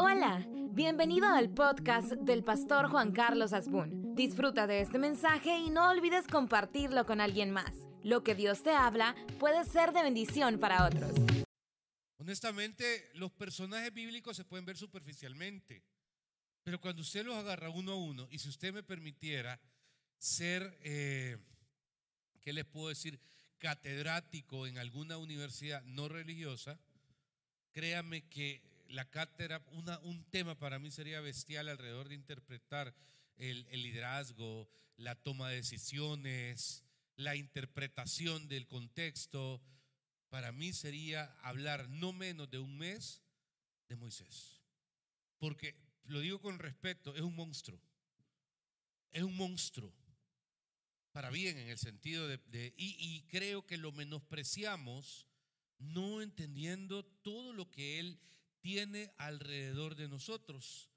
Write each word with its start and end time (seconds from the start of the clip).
Hola, 0.00 0.46
bienvenido 0.70 1.26
al 1.26 1.52
podcast 1.52 2.12
del 2.12 2.44
pastor 2.44 2.88
Juan 2.88 3.10
Carlos 3.10 3.52
Asbun. 3.52 4.14
Disfruta 4.14 4.68
de 4.68 4.80
este 4.80 4.96
mensaje 4.96 5.58
y 5.58 5.70
no 5.70 5.90
olvides 5.90 6.28
compartirlo 6.28 7.04
con 7.04 7.20
alguien 7.20 7.50
más. 7.50 7.72
Lo 8.04 8.22
que 8.22 8.36
Dios 8.36 8.62
te 8.62 8.70
habla 8.70 9.16
puede 9.40 9.64
ser 9.64 9.92
de 9.92 10.04
bendición 10.04 10.60
para 10.60 10.86
otros. 10.86 11.10
Honestamente, 12.18 13.10
los 13.14 13.32
personajes 13.32 13.92
bíblicos 13.92 14.36
se 14.36 14.44
pueden 14.44 14.64
ver 14.64 14.76
superficialmente, 14.76 15.82
pero 16.62 16.80
cuando 16.80 17.02
usted 17.02 17.26
los 17.26 17.34
agarra 17.34 17.68
uno 17.68 17.90
a 17.90 17.96
uno, 17.96 18.28
y 18.30 18.38
si 18.38 18.48
usted 18.48 18.72
me 18.72 18.84
permitiera 18.84 19.60
ser, 20.16 20.78
eh, 20.84 21.38
¿qué 22.40 22.52
les 22.52 22.64
puedo 22.64 22.88
decir? 22.90 23.18
Catedrático 23.58 24.68
en 24.68 24.78
alguna 24.78 25.18
universidad 25.18 25.82
no 25.82 26.08
religiosa, 26.08 26.78
créame 27.72 28.28
que 28.28 28.67
la 28.88 29.08
cátedra, 29.10 29.64
un 30.02 30.24
tema 30.30 30.58
para 30.58 30.78
mí 30.78 30.90
sería 30.90 31.20
bestial 31.20 31.68
alrededor 31.68 32.08
de 32.08 32.14
interpretar 32.14 32.94
el, 33.36 33.66
liderazgo, 33.82 34.68
la 34.96 35.14
toma 35.14 35.50
de 35.50 35.56
decisiones, 35.56 36.84
la 37.16 37.36
interpretación 37.36 38.48
del 38.48 38.66
contexto. 38.66 39.62
Para 40.28 40.52
mí 40.52 40.72
sería 40.72 41.24
hablar 41.42 41.88
no 41.88 42.12
menos 42.12 42.50
de 42.50 42.58
un 42.58 42.76
mes 42.78 43.22
de 43.88 43.96
Moisés. 43.96 44.62
Porque, 45.38 45.76
lo 46.04 46.20
digo 46.20 46.40
con 46.40 46.58
respeto, 46.58 47.14
es 47.14 47.22
un 47.22 47.36
monstruo. 47.36 47.80
Es 49.12 49.22
un 49.22 49.36
monstruo. 49.36 49.94
Para 51.12 51.30
bien, 51.30 51.58
en 51.58 51.68
el 51.68 51.78
sentido 51.78 52.26
de... 52.28 52.74
y, 52.76 52.96
y 52.98 53.22
creo 53.28 53.66
que 53.66 53.76
lo 53.76 53.92
menospreciamos 53.92 55.26
no 55.78 56.22
entendiendo 56.22 57.04
todo 57.04 57.52
lo 57.52 57.70
que 57.70 58.00
él 58.00 58.20
tiene 58.60 59.12
alrededor 59.16 59.96
de 59.96 60.08
nosotros. 60.08 60.90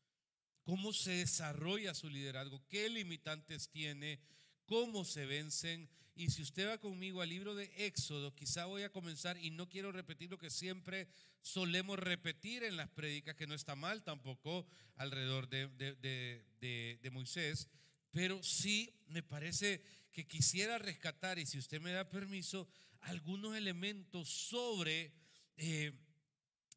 Cómo 0.63 0.93
se 0.93 1.11
desarrolla 1.11 1.93
su 1.93 2.09
liderazgo, 2.09 2.63
qué 2.67 2.89
limitantes 2.89 3.69
tiene, 3.69 4.19
cómo 4.65 5.05
se 5.05 5.25
vencen. 5.25 5.89
Y 6.13 6.29
si 6.29 6.41
usted 6.41 6.67
va 6.67 6.77
conmigo 6.77 7.21
al 7.21 7.29
libro 7.29 7.55
de 7.55 7.71
Éxodo, 7.85 8.35
quizá 8.35 8.65
voy 8.65 8.83
a 8.83 8.91
comenzar 8.91 9.37
y 9.37 9.49
no 9.49 9.69
quiero 9.69 9.91
repetir 9.91 10.29
lo 10.29 10.37
que 10.37 10.49
siempre 10.49 11.07
solemos 11.41 11.97
repetir 11.97 12.63
en 12.63 12.77
las 12.77 12.89
prédicas, 12.89 13.35
que 13.35 13.47
no 13.47 13.55
está 13.55 13.75
mal 13.75 14.03
tampoco 14.03 14.67
alrededor 14.97 15.49
de, 15.49 15.67
de, 15.79 17.09
Moisés, 17.11 17.67
pero 18.11 18.43
sí 18.43 18.93
me 19.07 19.23
parece 19.23 19.81
que 20.11 20.27
quisiera 20.27 20.77
rescatar, 20.77 21.39
y 21.39 21.45
si 21.45 21.57
usted 21.57 21.81
me 21.81 21.91
da 21.91 22.09
permiso, 22.09 22.67
algunos 23.01 23.55
elementos 23.55 24.29
sobre... 24.29 25.11
Eh, 25.57 25.91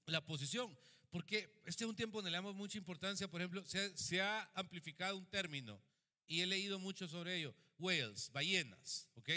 la 0.07 0.25
posición. 0.25 0.77
Porque 1.15 1.49
este 1.65 1.85
es 1.85 1.89
un 1.89 1.95
tiempo 1.95 2.19
donde 2.19 2.33
le 2.33 2.39
damos 2.39 2.57
mucha 2.57 2.77
importancia, 2.77 3.29
por 3.29 3.41
ejemplo, 3.41 3.63
se 3.65 4.21
ha, 4.21 4.51
amplificado 4.55 5.17
un 5.17 5.27
término 5.27 5.81
y 6.27 6.41
he 6.41 6.47
leído 6.47 6.81
mucho 6.81 7.07
sobre 7.07 7.37
ello, 7.37 7.55
whales, 7.79 8.33
ballenas, 8.33 9.09
¿ok? 9.15 9.31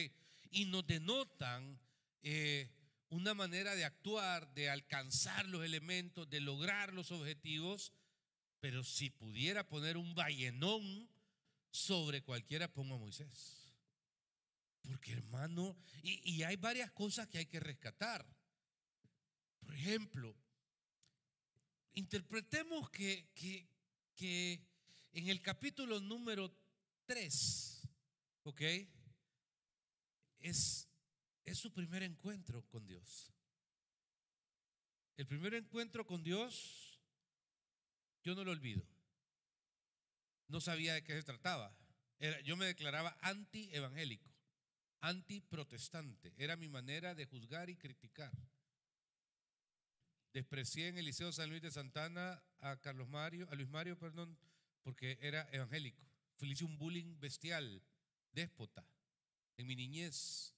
Y 0.49 0.65
nos 0.65 0.87
denotan 0.87 1.79
eh, 2.23 2.67
una 3.09 3.35
manera 3.35 3.75
de 3.75 3.85
actuar, 3.85 4.51
de 4.55 4.71
alcanzar 4.71 5.45
los 5.45 5.63
elementos, 5.63 6.27
de 6.27 6.41
lograr 6.41 6.93
los 6.93 7.11
objetivos, 7.11 7.93
pero 8.59 8.83
si 8.83 9.11
pudiera 9.11 9.67
poner 9.67 9.97
un 9.97 10.15
ballenón 10.15 11.07
sobre 11.69 12.23
cualquiera, 12.23 12.73
pongo 12.73 12.95
a 12.95 12.97
Moisés. 12.97 13.71
Porque 14.81 15.11
hermano, 15.11 15.77
y, 16.01 16.27
y 16.27 16.41
hay 16.41 16.55
varias 16.55 16.89
cosas 16.91 17.27
que 17.27 17.37
hay 17.37 17.45
que 17.45 17.59
rescatar. 17.59 18.25
Por 19.59 19.75
ejemplo, 19.75 20.35
interpretemos 21.97 22.91
que, 22.91 23.27
que, 24.15 24.61
en 25.13 25.29
el 25.29 25.41
capítulo 25.41 25.99
número 25.99 26.55
3, 27.07 27.89
¿ok? 28.43 28.61
Es, 30.39 30.87
es 31.43 31.57
su 31.57 31.73
primer 31.73 32.03
encuentro 32.03 32.63
con 32.67 32.85
Dios. 32.85 33.33
El 35.15 35.25
primer 35.25 35.55
encuentro 35.55 36.05
con 36.05 36.23
Dios, 36.23 36.99
yo 38.23 38.35
no 38.35 38.43
lo 38.43 38.51
olvido. 38.51 38.85
No 40.49 40.61
sabía 40.61 40.93
de 40.93 41.03
qué 41.03 41.13
se 41.13 41.23
trataba. 41.23 41.75
Yo 42.43 42.55
me 42.57 42.67
declaraba 42.67 43.17
anti-evangélico, 43.21 44.31
anti-protestante. 45.01 46.35
Era 46.37 46.55
mi 46.57 46.67
manera 46.67 47.15
de 47.15 47.25
juzgar 47.25 47.71
y 47.71 47.75
criticar. 47.75 48.31
Desprecié 50.37 50.89
en 50.89 50.99
el 50.99 51.05
Liceo 51.05 51.31
San 51.31 51.49
Luis 51.49 51.63
de 51.63 51.71
Santana 51.71 52.39
a 52.59 52.79
Carlos 52.79 53.09
Mario, 53.09 53.47
a 53.49 53.55
Luis 53.55 53.69
Mario, 53.69 53.97
perdón, 53.97 54.37
porque 54.83 55.17
era 55.19 55.49
evangélico. 55.51 56.07
Le 56.41 56.49
hice 56.49 56.63
un 56.63 56.77
bullying 56.77 57.19
bestial, 57.19 57.81
déspota, 58.33 58.87
en 59.57 59.65
mi 59.65 59.75
niñez. 59.75 60.53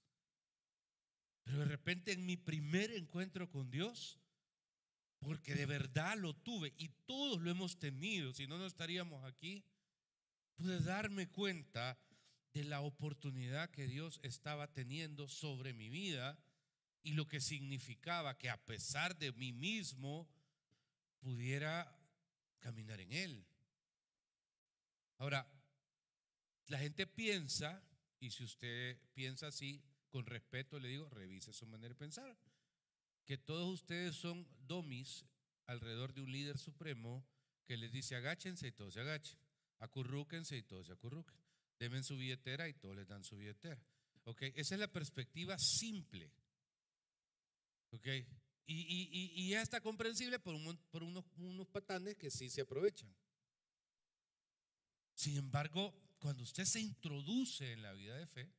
Pero 1.45 1.59
de 1.59 1.63
repente 1.63 2.11
en 2.11 2.25
mi 2.25 2.35
primer 2.35 2.91
encuentro 2.91 3.49
con 3.49 3.71
Dios, 3.71 4.19
porque 5.17 5.55
de 5.55 5.65
verdad 5.65 6.17
lo 6.17 6.35
tuve 6.35 6.73
y 6.77 6.89
todos 7.05 7.39
lo 7.39 7.49
hemos 7.49 7.79
tenido, 7.79 8.33
si 8.33 8.47
no, 8.47 8.57
no 8.57 8.65
estaríamos 8.65 9.23
aquí, 9.23 9.63
pude 10.55 10.81
darme 10.81 11.29
cuenta 11.29 11.97
de 12.51 12.65
la 12.65 12.81
oportunidad 12.81 13.69
que 13.69 13.87
Dios 13.87 14.19
estaba 14.23 14.73
teniendo 14.73 15.29
sobre 15.29 15.73
mi 15.73 15.87
vida 15.87 16.37
y 17.03 17.13
lo 17.13 17.27
que 17.27 17.39
significaba 17.39 18.37
que 18.37 18.49
a 18.49 18.63
pesar 18.65 19.17
de 19.17 19.31
mí 19.33 19.53
mismo 19.53 20.29
pudiera 21.19 21.95
caminar 22.59 22.99
en 22.99 23.13
Él. 23.13 23.45
Ahora, 25.17 25.47
la 26.67 26.79
gente 26.79 27.07
piensa, 27.07 27.83
y 28.19 28.31
si 28.31 28.43
usted 28.43 28.97
piensa 29.13 29.47
así, 29.47 29.83
con 30.09 30.25
respeto 30.25 30.79
le 30.79 30.89
digo, 30.89 31.09
revise 31.09 31.53
su 31.53 31.65
manera 31.67 31.93
de 31.93 31.99
pensar, 31.99 32.37
que 33.25 33.37
todos 33.37 33.67
ustedes 33.73 34.15
son 34.15 34.47
domis 34.65 35.25
alrededor 35.67 36.13
de 36.13 36.21
un 36.21 36.31
líder 36.31 36.57
supremo 36.57 37.25
que 37.65 37.77
les 37.77 37.91
dice 37.91 38.15
agáchense 38.15 38.67
y 38.67 38.71
todos 38.71 38.93
se 38.93 39.01
agachen, 39.01 39.37
acurrúquense 39.79 40.57
y 40.57 40.63
todos 40.63 40.87
se 40.87 40.93
acurruquen, 40.93 41.37
denme 41.77 42.03
su 42.03 42.17
billetera 42.17 42.67
y 42.67 42.73
todos 42.73 42.95
les 42.95 43.07
dan 43.07 43.23
su 43.23 43.37
billetera. 43.37 43.81
¿Ok? 44.23 44.41
Esa 44.55 44.75
es 44.75 44.79
la 44.79 44.91
perspectiva 44.91 45.55
simple 45.57 46.31
¿Ok? 47.91 48.07
Y, 48.65 49.49
ya 49.49 49.61
está 49.61 49.81
comprensible 49.81 50.37
por, 50.39 50.55
por 50.91 51.03
unos, 51.03 51.25
unos 51.37 51.67
patanes 51.67 52.15
que 52.15 52.29
sí 52.29 52.49
se 52.49 52.61
aprovechan. 52.61 53.11
Sin 55.15 55.37
embargo, 55.37 55.93
cuando 56.19 56.43
usted 56.43 56.65
se 56.65 56.79
introduce 56.79 57.73
en 57.73 57.81
la 57.81 57.93
vida 57.93 58.15
de 58.15 58.27
fe, 58.27 58.53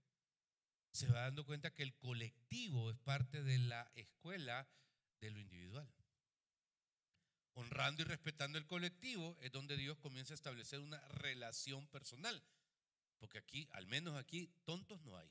se 0.93 1.07
va 1.07 1.21
dando 1.21 1.47
cuenta 1.47 1.73
que 1.73 1.83
el 1.83 1.95
colectivo 1.95 2.91
es 2.91 2.99
parte 2.99 3.43
de 3.43 3.59
la 3.59 3.91
escuela 3.95 4.69
de 5.21 5.31
lo 5.31 5.41
individual. 5.41 5.89
Honrando 7.55 8.03
y 8.03 8.05
respetando 8.07 8.59
el 8.59 8.67
colectivo 8.67 9.37
es 9.41 9.53
donde 9.53 9.77
Dios 9.77 9.99
comienza 9.99 10.35
a 10.35 10.37
establecer 10.37 10.81
una 10.81 11.01
relación 11.09 11.87
personal. 11.89 12.43
Porque 13.19 13.39
aquí, 13.39 13.69
al 13.73 13.87
menos 13.87 14.17
aquí, 14.17 14.51
tontos 14.65 15.01
no 15.03 15.17
hay. 15.17 15.31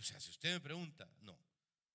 O 0.00 0.02
sea, 0.02 0.18
si 0.18 0.30
usted 0.30 0.54
me 0.54 0.60
pregunta, 0.60 1.06
no. 1.20 1.38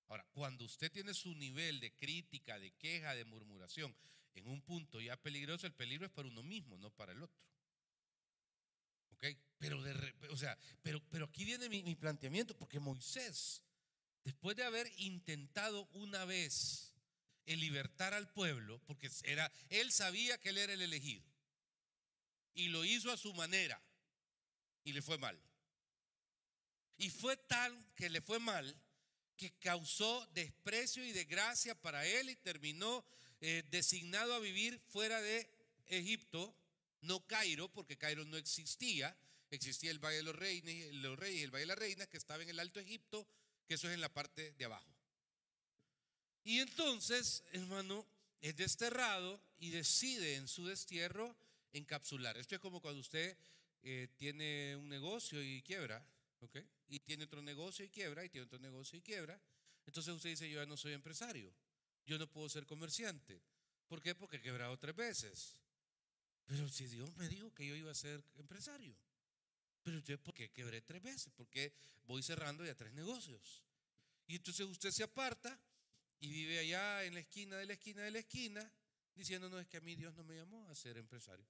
Ahora, 0.07 0.23
cuando 0.31 0.63
usted 0.63 0.91
tiene 0.91 1.15
su 1.15 1.33
nivel 1.33 1.79
de 1.79 1.91
crítica, 1.95 2.59
de 2.59 2.71
queja, 2.73 3.15
de 3.15 3.25
murmuración 3.25 3.95
en 4.35 4.47
un 4.47 4.61
punto 4.61 5.01
ya 5.01 5.17
peligroso, 5.17 5.65
el 5.65 5.73
peligro 5.73 6.05
es 6.05 6.11
para 6.11 6.27
uno 6.27 6.43
mismo, 6.43 6.77
no 6.77 6.91
para 6.91 7.13
el 7.13 7.23
otro. 7.23 7.41
¿Ok? 9.09 9.25
Pero, 9.57 9.81
de, 9.81 10.13
o 10.29 10.37
sea, 10.37 10.55
pero, 10.83 11.01
pero 11.09 11.25
aquí 11.25 11.45
viene 11.45 11.67
mi, 11.67 11.81
mi 11.81 11.95
planteamiento, 11.95 12.55
porque 12.55 12.79
Moisés, 12.79 13.63
después 14.23 14.55
de 14.55 14.65
haber 14.65 14.91
intentado 14.97 15.87
una 15.93 16.25
vez 16.25 16.93
el 17.47 17.59
libertar 17.59 18.13
al 18.13 18.31
pueblo, 18.31 18.79
porque 18.85 19.09
era, 19.23 19.51
él 19.69 19.91
sabía 19.91 20.37
que 20.37 20.49
él 20.49 20.59
era 20.59 20.73
el 20.73 20.81
elegido, 20.83 21.25
y 22.53 22.67
lo 22.67 22.85
hizo 22.85 23.11
a 23.11 23.17
su 23.17 23.33
manera, 23.33 23.81
y 24.83 24.93
le 24.93 25.01
fue 25.01 25.17
mal. 25.17 25.41
Y 26.97 27.09
fue 27.09 27.37
tal 27.37 27.93
que 27.95 28.09
le 28.09 28.21
fue 28.21 28.39
mal 28.39 28.75
que 29.35 29.51
causó 29.59 30.25
desprecio 30.33 31.03
y 31.03 31.11
desgracia 31.11 31.75
para 31.75 32.05
él 32.05 32.29
y 32.29 32.35
terminó 32.37 33.05
eh, 33.41 33.63
designado 33.69 34.33
a 34.33 34.39
vivir 34.39 34.79
fuera 34.87 35.21
de 35.21 35.49
Egipto, 35.87 36.55
no 37.01 37.25
Cairo, 37.27 37.71
porque 37.71 37.97
Cairo 37.97 38.25
no 38.25 38.37
existía, 38.37 39.15
existía 39.51 39.91
el 39.91 39.99
Valle 39.99 40.17
de 40.17 40.23
los 40.23 40.35
Reyes, 40.35 40.93
los 40.95 41.19
el 41.21 41.51
Valle 41.51 41.63
de 41.63 41.65
las 41.65 41.77
Reinas, 41.77 42.07
que 42.07 42.17
estaba 42.17 42.43
en 42.43 42.49
el 42.49 42.59
Alto 42.59 42.79
Egipto, 42.79 43.27
que 43.67 43.75
eso 43.75 43.87
es 43.87 43.93
en 43.93 44.01
la 44.01 44.13
parte 44.13 44.53
de 44.53 44.65
abajo. 44.65 44.95
Y 46.43 46.59
entonces, 46.59 47.43
hermano, 47.51 48.07
es 48.39 48.55
desterrado 48.55 49.41
y 49.57 49.71
decide 49.71 50.35
en 50.35 50.47
su 50.47 50.65
destierro 50.65 51.35
encapsular. 51.73 52.37
Esto 52.37 52.55
es 52.55 52.61
como 52.61 52.81
cuando 52.81 53.01
usted 53.01 53.37
eh, 53.81 54.07
tiene 54.15 54.75
un 54.75 54.87
negocio 54.87 55.43
y 55.43 55.61
quiebra, 55.63 56.07
y 56.87 56.99
tiene 56.99 57.25
otro 57.25 57.41
negocio 57.41 57.85
y 57.85 57.89
quiebra, 57.89 58.23
y 58.25 58.29
tiene 58.29 58.45
otro 58.45 58.59
negocio 58.59 58.97
y 58.97 59.01
quiebra. 59.01 59.39
Entonces 59.85 60.13
usted 60.13 60.29
dice, 60.29 60.49
yo 60.49 60.59
ya 60.59 60.65
no 60.65 60.77
soy 60.77 60.93
empresario. 60.93 61.53
yo 62.05 62.17
no 62.19 62.27
puedo 62.27 62.47
ser 62.49 62.65
comerciante. 62.65 63.41
¿Por 63.87 64.01
qué? 64.01 64.13
Porque 64.13 64.37
he 64.37 64.41
quebrado 64.41 64.77
tres 64.77 64.95
veces. 64.95 65.57
Pero 66.45 66.69
si 66.69 66.85
Dios 66.87 67.15
me 67.17 67.27
dijo 67.27 67.53
que 67.53 67.65
yo 67.65 67.75
iba 67.75 67.91
a 67.91 67.95
ser 67.95 68.23
empresario. 68.35 68.95
Pero 69.83 69.99
yo, 69.99 70.21
¿por 70.21 70.33
qué 70.33 70.51
quebré 70.51 70.81
tres 70.81 71.01
veces? 71.01 71.33
Porque 71.35 71.73
voy 72.05 72.21
cerrando 72.21 72.65
ya 72.65 72.75
tres 72.75 72.93
negocios. 72.93 73.63
Y 74.27 74.35
entonces 74.35 74.65
usted 74.65 74.89
se 74.91 75.03
aparta 75.03 75.59
y 76.19 76.29
vive 76.29 76.59
allá 76.59 77.03
en 77.03 77.13
la 77.13 77.19
esquina 77.19 77.57
de 77.57 77.65
la 77.65 77.73
esquina 77.73 78.01
de 78.03 78.11
la 78.11 78.19
esquina, 78.19 78.71
diciendo, 79.15 79.49
no, 79.49 79.59
es 79.59 79.67
que 79.67 79.77
a 79.77 79.81
mí 79.81 79.95
Dios 79.95 80.13
no 80.15 80.23
me 80.23 80.35
llamó 80.35 80.67
a 80.69 80.75
ser 80.75 80.97
empresario. 80.97 81.45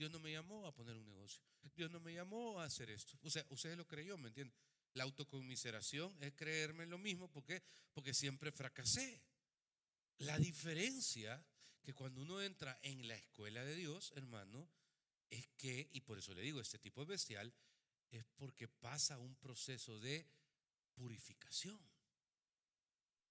Dios 0.00 0.10
no 0.10 0.18
me 0.18 0.32
llamó 0.32 0.66
a 0.66 0.72
poner 0.72 0.96
un 0.96 1.04
negocio. 1.04 1.42
Dios 1.76 1.90
no 1.90 2.00
me 2.00 2.14
llamó 2.14 2.58
a 2.58 2.64
hacer 2.64 2.88
esto. 2.88 3.18
O 3.22 3.28
sea, 3.28 3.44
usted 3.50 3.76
lo 3.76 3.86
creyó, 3.86 4.16
¿me 4.16 4.28
entiende? 4.28 4.54
La 4.94 5.04
autocomiseración 5.04 6.16
es 6.22 6.32
creerme 6.32 6.86
lo 6.86 6.96
mismo 6.96 7.30
porque, 7.30 7.62
porque 7.92 8.14
siempre 8.14 8.50
fracasé. 8.50 9.20
La 10.16 10.38
diferencia 10.38 11.44
que 11.82 11.92
cuando 11.92 12.22
uno 12.22 12.40
entra 12.40 12.78
en 12.80 13.06
la 13.08 13.14
escuela 13.14 13.62
de 13.62 13.74
Dios, 13.74 14.14
hermano, 14.16 14.70
es 15.28 15.46
que, 15.58 15.90
y 15.92 16.00
por 16.00 16.16
eso 16.16 16.32
le 16.32 16.40
digo, 16.40 16.62
este 16.62 16.78
tipo 16.78 17.02
es 17.02 17.08
bestial, 17.08 17.52
es 18.10 18.24
porque 18.36 18.68
pasa 18.68 19.18
un 19.18 19.36
proceso 19.36 20.00
de 20.00 20.26
purificación. 20.94 21.78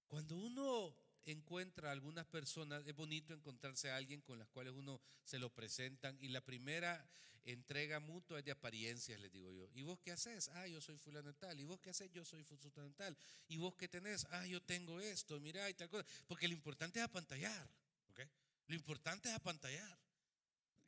Cuando 0.06 0.36
uno 0.36 0.96
encuentra 1.24 1.88
a 1.88 1.92
algunas 1.92 2.26
personas, 2.26 2.86
es 2.86 2.94
bonito 2.94 3.34
encontrarse 3.34 3.90
a 3.90 3.96
alguien 3.96 4.20
con 4.20 4.38
las 4.38 4.48
cuales 4.48 4.72
uno 4.74 5.00
se 5.24 5.38
lo 5.38 5.50
presentan 5.50 6.16
y 6.20 6.28
la 6.28 6.40
primera 6.40 7.06
entrega 7.44 8.00
mutua 8.00 8.38
es 8.38 8.44
de 8.44 8.50
apariencias, 8.50 9.18
les 9.20 9.32
digo 9.32 9.50
yo. 9.52 9.68
¿Y 9.74 9.82
vos 9.82 9.98
qué 10.00 10.12
haces? 10.12 10.48
Ah, 10.54 10.66
yo 10.66 10.80
soy 10.80 10.96
fulano 10.98 11.34
tal. 11.34 11.58
¿Y 11.58 11.64
vos 11.64 11.80
qué 11.80 11.90
haces? 11.90 12.10
Yo 12.12 12.24
soy 12.24 12.44
fulano 12.44 12.92
tal. 12.94 13.16
¿Y 13.48 13.56
vos 13.56 13.74
qué 13.74 13.88
tenés? 13.88 14.26
Ah, 14.30 14.46
yo 14.46 14.62
tengo 14.62 15.00
esto, 15.00 15.40
mira 15.40 15.68
y 15.70 15.74
tal 15.74 15.88
cosa. 15.88 16.06
Porque 16.26 16.48
lo 16.48 16.54
importante 16.54 16.98
es 16.98 17.04
apantallar, 17.04 17.70
¿ok? 18.10 18.20
Lo 18.66 18.74
importante 18.74 19.28
es 19.28 19.34
apantallar. 19.34 19.98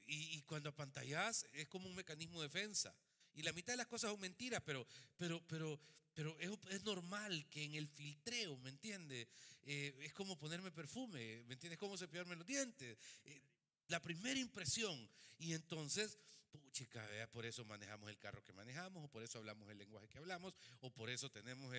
Y, 0.07 0.37
y 0.37 0.43
cuando 0.43 0.71
apantallas 0.71 1.47
es 1.53 1.69
como 1.69 1.89
un 1.89 1.95
mecanismo 1.95 2.41
de 2.43 2.49
defensa. 2.49 2.95
Y 3.35 3.43
la 3.43 3.53
mitad 3.53 3.73
de 3.73 3.79
las 3.79 3.87
cosas 3.87 4.11
son 4.11 4.21
mentiras, 4.21 4.63
pero, 4.65 4.87
pero, 5.17 5.43
pero, 5.47 5.79
pero 6.15 6.39
es, 6.39 6.85
normal 6.85 7.47
que 7.49 7.65
en 7.65 7.75
el 7.75 7.89
filtreo, 7.89 8.57
¿me 8.59 8.71
entiende? 8.71 9.29
Eh, 9.65 9.95
es 10.03 10.13
como 10.13 10.39
ponerme 10.39 10.71
perfume, 10.71 11.43
¿me 11.47 11.55
entiendes? 11.55 11.73
Es 11.73 11.79
como 11.79 11.97
cepillarme 11.97 12.37
los 12.37 12.47
dientes. 12.47 12.99
Eh, 13.25 13.43
la 13.89 14.01
primera 14.01 14.39
impresión. 14.39 15.09
Y 15.39 15.55
entonces, 15.55 16.19
puchica, 16.51 17.07
por 17.33 17.45
eso 17.47 17.65
manejamos 17.65 18.11
el 18.11 18.19
carro 18.19 18.43
que 18.45 18.53
manejamos, 18.53 19.05
o 19.05 19.09
por 19.09 19.23
eso 19.23 19.39
hablamos 19.39 19.69
el 19.71 19.79
lenguaje 19.79 20.09
que 20.09 20.19
hablamos, 20.19 20.55
o 20.81 20.91
por 20.91 21.11
eso 21.11 21.31
tenemos 21.31 21.75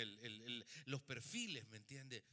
los 0.85 1.01
perfiles, 1.01 1.67
¿me 1.69 1.77
entiende? 1.77 2.23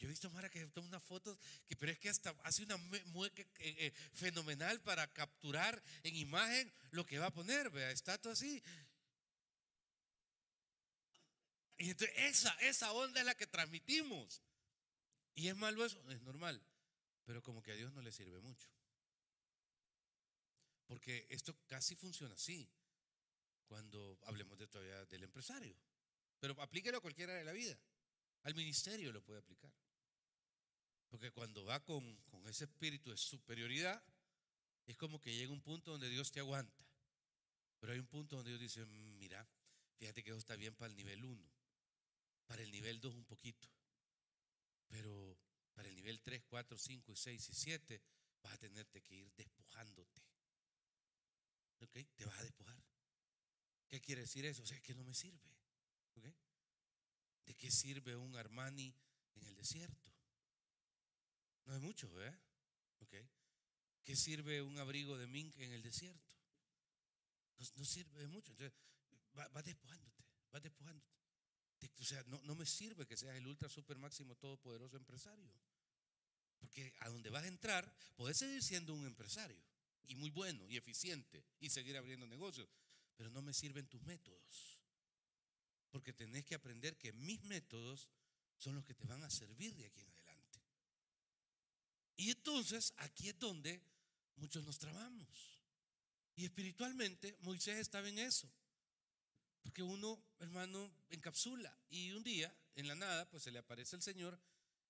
Yo 0.00 0.06
he 0.06 0.08
visto 0.08 0.30
Mara 0.30 0.48
que 0.48 0.66
toma 0.68 0.88
unas 0.88 1.04
fotos, 1.04 1.38
pero 1.78 1.92
es 1.92 1.98
que 1.98 2.08
hasta 2.08 2.30
hace 2.42 2.62
una 2.62 2.78
mueca 2.78 3.44
eh, 3.58 3.92
fenomenal 4.14 4.80
para 4.80 5.06
capturar 5.12 5.82
en 6.02 6.16
imagen 6.16 6.72
lo 6.90 7.04
que 7.04 7.18
va 7.18 7.26
a 7.26 7.34
poner, 7.34 7.68
vea, 7.68 7.90
está 7.90 8.16
todo 8.16 8.32
así. 8.32 8.62
Y 11.76 11.90
entonces 11.90 12.16
esa, 12.16 12.50
esa 12.60 12.92
onda 12.92 13.20
es 13.20 13.26
la 13.26 13.34
que 13.34 13.46
transmitimos. 13.46 14.42
Y 15.34 15.48
es 15.48 15.56
malo 15.56 15.84
eso, 15.84 16.02
es 16.10 16.22
normal. 16.22 16.62
Pero 17.26 17.42
como 17.42 17.62
que 17.62 17.72
a 17.72 17.74
Dios 17.74 17.92
no 17.92 18.00
le 18.00 18.10
sirve 18.10 18.40
mucho. 18.40 18.70
Porque 20.86 21.26
esto 21.28 21.54
casi 21.66 21.94
funciona 21.94 22.34
así. 22.34 22.66
Cuando 23.66 24.18
hablemos 24.24 24.58
de 24.58 24.66
todavía 24.66 25.04
del 25.04 25.24
empresario. 25.24 25.76
Pero 26.38 26.58
aplíquelo 26.62 26.98
a 26.98 27.02
cualquiera 27.02 27.34
de 27.34 27.44
la 27.44 27.52
vida. 27.52 27.78
Al 28.44 28.54
ministerio 28.54 29.12
lo 29.12 29.22
puede 29.22 29.40
aplicar. 29.40 29.70
Porque 31.10 31.32
cuando 31.32 31.64
va 31.64 31.82
con, 31.84 32.18
ese 32.46 32.64
espíritu 32.64 33.10
de 33.10 33.16
superioridad, 33.16 34.02
es 34.86 34.96
como 34.96 35.20
que 35.20 35.34
llega 35.34 35.52
un 35.52 35.60
punto 35.60 35.90
donde 35.90 36.08
Dios 36.08 36.30
te 36.30 36.40
aguanta. 36.40 36.84
Pero 37.78 37.92
hay 37.92 37.98
un 37.98 38.06
punto 38.06 38.36
donde 38.36 38.50
Dios 38.50 38.60
dice, 38.60 38.86
mira, 38.86 39.46
fíjate 39.98 40.22
que 40.22 40.30
eso 40.30 40.38
está 40.38 40.56
bien 40.56 40.74
para 40.74 40.90
el 40.90 40.96
nivel 40.96 41.24
1, 41.24 41.52
para 42.46 42.62
el 42.62 42.70
nivel 42.70 43.00
2 43.00 43.14
un 43.14 43.24
poquito, 43.24 43.68
pero 44.88 45.38
para 45.72 45.88
el 45.88 45.94
nivel 45.94 46.20
3, 46.20 46.44
4, 46.46 46.78
5 46.78 47.12
y 47.12 47.16
6 47.16 47.48
y 47.48 47.54
7 47.54 48.02
vas 48.42 48.54
a 48.54 48.58
tenerte 48.58 49.02
que 49.02 49.14
ir 49.14 49.32
despojándote. 49.34 50.22
¿Ok? 51.80 51.96
Te 52.14 52.24
vas 52.24 52.38
a 52.38 52.42
despojar. 52.42 52.84
¿Qué 53.88 54.00
quiere 54.00 54.22
decir 54.22 54.44
eso? 54.44 54.62
O 54.62 54.66
sea, 54.66 54.76
es 54.76 54.82
que 54.82 54.94
no 54.94 55.04
me 55.04 55.14
sirve. 55.14 55.50
¿De 57.46 57.54
qué 57.56 57.70
sirve 57.70 58.14
un 58.14 58.36
Armani 58.36 58.94
en 59.34 59.46
el 59.46 59.56
desierto? 59.56 60.09
No 61.64 61.74
es 61.74 61.80
mucho, 61.80 62.08
¿eh? 62.22 62.38
¿Qué 64.04 64.16
sirve 64.16 64.62
un 64.62 64.78
abrigo 64.78 65.16
de 65.18 65.26
mink 65.26 65.56
en 65.58 65.72
el 65.72 65.82
desierto? 65.82 66.34
No, 67.76 67.84
sirve 67.84 68.18
de 68.18 68.28
mucho. 68.28 68.52
Entonces, 68.52 68.76
va, 69.38 69.62
despojándote, 69.62 70.24
va 70.52 70.60
despojándote. 70.60 71.06
O 71.98 72.04
sea, 72.04 72.22
no, 72.24 72.54
me 72.54 72.66
sirve 72.66 73.06
que 73.06 73.16
seas 73.16 73.36
el 73.36 73.46
ultra 73.46 73.68
super 73.68 73.98
máximo 73.98 74.34
todopoderoso 74.36 74.96
empresario. 74.96 75.50
Porque 76.58 76.92
a 77.00 77.08
donde 77.08 77.30
vas 77.30 77.44
a 77.44 77.48
entrar, 77.48 77.94
puedes 78.16 78.38
seguir 78.38 78.62
siendo 78.62 78.94
un 78.94 79.06
empresario 79.06 79.62
y 80.08 80.16
muy 80.16 80.30
bueno 80.30 80.66
y 80.68 80.76
eficiente 80.76 81.44
y 81.60 81.70
seguir 81.70 81.96
abriendo 81.96 82.26
negocios, 82.26 82.68
pero 83.16 83.30
no 83.30 83.42
me 83.42 83.54
sirven 83.54 83.86
tus 83.86 84.02
métodos. 84.02 84.78
Porque 85.90 86.12
tenés 86.12 86.44
que 86.44 86.54
aprender 86.54 86.98
que 86.98 87.12
mis 87.12 87.42
métodos 87.44 88.10
son 88.56 88.74
los 88.74 88.84
que 88.84 88.94
te 88.94 89.06
van 89.06 89.22
a 89.22 89.30
servir 89.30 89.74
de 89.74 89.86
aquí 89.86 90.02
en. 90.02 90.09
Y 92.20 92.32
entonces 92.32 92.92
aquí 92.98 93.30
es 93.30 93.38
donde 93.38 93.80
muchos 94.36 94.62
nos 94.66 94.78
trabamos. 94.78 95.26
Y 96.36 96.44
espiritualmente 96.44 97.34
Moisés 97.40 97.78
estaba 97.78 98.10
en 98.10 98.18
eso. 98.18 98.46
Porque 99.62 99.82
uno, 99.82 100.22
hermano, 100.38 100.92
encapsula. 101.08 101.74
Y 101.88 102.12
un 102.12 102.22
día, 102.22 102.54
en 102.74 102.88
la 102.88 102.94
nada, 102.94 103.26
pues 103.30 103.44
se 103.44 103.50
le 103.50 103.58
aparece 103.58 103.96
el 103.96 104.02
Señor 104.02 104.38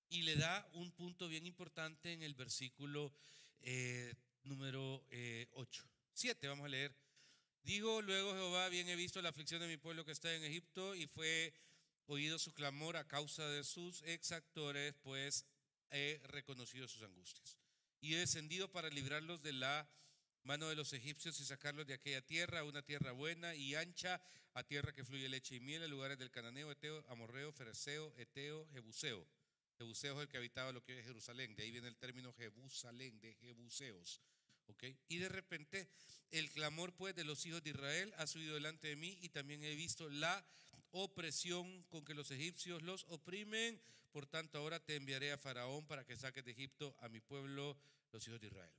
y 0.08 0.22
le 0.22 0.34
da 0.34 0.68
un 0.72 0.90
punto 0.90 1.28
bien 1.28 1.46
importante 1.46 2.12
en 2.12 2.24
el 2.24 2.34
versículo 2.34 3.12
eh, 3.60 4.12
número 4.42 4.96
8. 4.96 5.04
Eh, 5.12 5.88
7, 6.14 6.48
vamos 6.48 6.64
a 6.64 6.68
leer. 6.68 6.92
Digo 7.62 8.02
luego 8.02 8.32
Jehová, 8.32 8.68
bien 8.70 8.88
he 8.88 8.96
visto 8.96 9.22
la 9.22 9.28
aflicción 9.28 9.60
de 9.60 9.68
mi 9.68 9.76
pueblo 9.76 10.04
que 10.04 10.10
está 10.10 10.34
en 10.34 10.42
Egipto 10.42 10.96
y 10.96 11.06
fue 11.06 11.54
oído 12.06 12.40
su 12.40 12.52
clamor 12.54 12.96
a 12.96 13.06
causa 13.06 13.46
de 13.46 13.62
sus 13.62 14.02
exactores, 14.02 14.96
pues 15.04 15.46
he 15.90 16.20
reconocido 16.24 16.88
sus 16.88 17.02
angustias. 17.02 17.56
Y 18.00 18.14
he 18.14 18.18
descendido 18.18 18.70
para 18.70 18.88
librarlos 18.88 19.42
de 19.42 19.52
la 19.52 19.88
mano 20.44 20.68
de 20.68 20.76
los 20.76 20.92
egipcios 20.92 21.38
y 21.40 21.44
sacarlos 21.44 21.86
de 21.86 21.94
aquella 21.94 22.24
tierra, 22.24 22.64
una 22.64 22.82
tierra 22.82 23.12
buena 23.12 23.54
y 23.54 23.74
ancha, 23.74 24.20
a 24.54 24.62
tierra 24.64 24.92
que 24.92 25.04
fluye 25.04 25.28
leche 25.28 25.56
y 25.56 25.60
miel, 25.60 25.82
en 25.82 25.90
lugares 25.90 26.18
del 26.18 26.30
cananeo, 26.30 26.70
eteo, 26.70 27.04
amorreo, 27.08 27.52
fereceo, 27.52 28.12
eteo, 28.16 28.66
jebuseo. 28.72 29.26
Jebuseo 29.78 30.16
es 30.16 30.22
el 30.22 30.28
que 30.28 30.36
habitaba 30.36 30.72
lo 30.72 30.82
que 30.82 30.98
es 30.98 31.06
Jerusalén, 31.06 31.54
de 31.54 31.62
ahí 31.62 31.70
viene 31.70 31.88
el 31.88 31.96
término 31.96 32.32
Jebusalén, 32.34 33.20
de 33.20 33.34
jebuseos. 33.36 34.20
¿Okay? 34.66 34.96
Y 35.08 35.18
de 35.18 35.28
repente 35.28 35.88
el 36.30 36.50
clamor 36.50 36.94
pues 36.94 37.14
de 37.14 37.24
los 37.24 37.44
hijos 37.44 37.62
de 37.62 37.70
Israel 37.70 38.14
ha 38.18 38.26
subido 38.26 38.54
delante 38.54 38.88
de 38.88 38.96
mí 38.96 39.18
y 39.20 39.30
también 39.30 39.64
he 39.64 39.74
visto 39.74 40.08
la 40.08 40.44
opresión 40.92 41.82
con 41.84 42.04
que 42.04 42.14
los 42.14 42.30
egipcios 42.30 42.82
los 42.82 43.04
oprimen 43.08 43.80
por 44.10 44.26
tanto, 44.26 44.58
ahora 44.58 44.80
te 44.80 44.96
enviaré 44.96 45.32
a 45.32 45.38
Faraón 45.38 45.86
para 45.86 46.04
que 46.04 46.16
saques 46.16 46.44
de 46.44 46.52
Egipto 46.52 46.96
a 47.00 47.08
mi 47.08 47.20
pueblo, 47.20 47.76
los 48.12 48.26
hijos 48.26 48.40
de 48.40 48.48
Israel. 48.48 48.74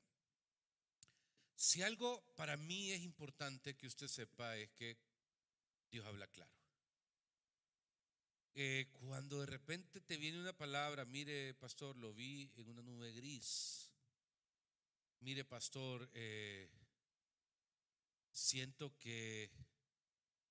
Si 1.55 1.81
algo 1.83 2.23
para 2.35 2.57
mí 2.57 2.91
es 2.91 3.01
importante 3.01 3.75
que 3.75 3.88
usted 3.88 4.07
sepa 4.07 4.57
es 4.57 4.71
que 4.71 4.97
Dios 5.91 6.05
habla 6.05 6.27
claro. 6.27 6.51
Eh, 8.53 8.89
cuando 8.91 9.39
de 9.39 9.45
repente 9.45 10.01
te 10.01 10.17
viene 10.17 10.39
una 10.39 10.57
palabra, 10.57 11.05
mire 11.05 11.53
pastor, 11.53 11.95
lo 11.97 12.13
vi 12.13 12.51
en 12.55 12.69
una 12.69 12.81
nube 12.81 13.11
gris. 13.13 13.91
Mire 15.19 15.45
pastor, 15.45 16.09
eh, 16.13 16.69
siento 18.31 18.97
que 18.97 19.51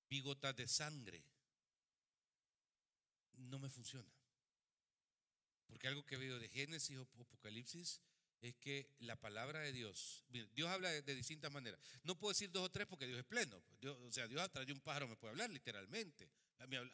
vi 0.09 0.21
gotas 0.21 0.55
de 0.55 0.67
sangre. 0.67 1.23
No 3.33 3.59
me 3.59 3.69
funciona. 3.69 4.20
Porque 5.71 5.87
algo 5.87 6.05
que 6.05 6.17
veo 6.17 6.37
de 6.37 6.49
Génesis 6.49 6.97
o 6.97 7.07
Apocalipsis 7.21 8.01
es 8.41 8.55
que 8.57 8.93
la 8.99 9.15
palabra 9.15 9.61
de 9.61 9.71
Dios, 9.71 10.25
Dios 10.27 10.69
habla 10.69 10.89
de, 10.89 11.15
distintas 11.15 11.49
maneras. 11.49 11.79
No 12.03 12.19
puedo 12.19 12.33
decir 12.33 12.51
dos 12.51 12.65
o 12.65 12.69
tres 12.69 12.87
porque 12.87 13.07
Dios 13.07 13.19
es 13.19 13.25
pleno. 13.25 13.63
Dios, 13.79 13.97
o 14.01 14.11
sea, 14.11 14.27
Dios 14.27 14.41
a 14.41 14.49
través 14.49 14.67
de 14.67 14.73
un 14.73 14.81
pájaro 14.81 15.07
me 15.07 15.15
puede 15.15 15.31
hablar 15.31 15.49
literalmente. 15.49 16.29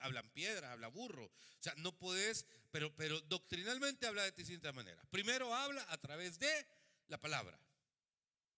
Hablan 0.02 0.30
piedras, 0.30 0.70
habla 0.72 0.90
burro. 0.90 1.26
O 1.26 1.60
sea, 1.60 1.74
no 1.78 1.98
puedes, 1.98 2.46
pero, 2.70 2.96
pero 2.96 3.20
doctrinalmente 3.22 4.06
habla 4.06 4.24
de 4.24 4.32
distintas 4.32 4.76
maneras. 4.76 5.04
Primero 5.10 5.56
habla 5.56 5.84
a 5.90 5.98
través 5.98 6.38
de 6.38 6.68
la 7.08 7.18
palabra. 7.20 7.60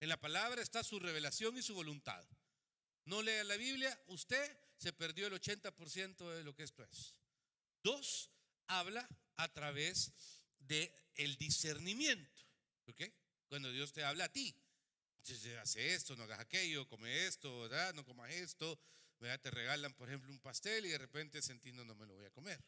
En 0.02 0.10
la 0.10 0.20
palabra 0.20 0.62
está 0.62 0.84
su 0.84 1.00
revelación 1.00 1.58
y 1.58 1.62
su 1.62 1.74
voluntad. 1.74 2.26
No 3.06 3.22
lea 3.22 3.46
la 3.46 3.56
Biblia, 3.56 3.98
usted 4.08 4.60
se 4.76 4.92
perdió 4.92 5.28
el 5.28 5.34
80% 5.34 6.30
de 6.36 6.44
lo 6.44 6.54
que 6.54 6.64
esto 6.64 6.84
es. 6.84 7.16
Dos, 7.84 8.30
habla 8.68 9.08
a 9.40 9.48
través 9.52 10.12
de 10.60 10.94
el 11.16 11.38
discernimiento. 11.38 12.44
¿Ok? 12.88 13.02
Cuando 13.48 13.72
Dios 13.72 13.94
te 13.94 14.04
habla 14.04 14.26
a 14.26 14.32
ti. 14.32 14.56
Hace 15.62 15.94
esto, 15.94 16.16
no 16.16 16.24
hagas 16.24 16.40
aquello, 16.40 16.88
come 16.88 17.28
esto, 17.28 17.62
¿verdad? 17.62 17.94
no 17.94 18.06
comas 18.06 18.32
esto. 18.32 18.80
¿verdad? 19.20 19.40
Te 19.42 19.52
regalan, 19.52 19.94
por 19.94 20.08
ejemplo, 20.08 20.32
un 20.32 20.40
pastel 20.40 20.86
y 20.86 20.90
de 20.90 20.98
repente 20.98 21.42
sentís, 21.42 21.74
no, 21.74 21.84
me 21.84 22.06
lo 22.06 22.16
voy 22.16 22.26
a 22.26 22.32
comer. 22.32 22.64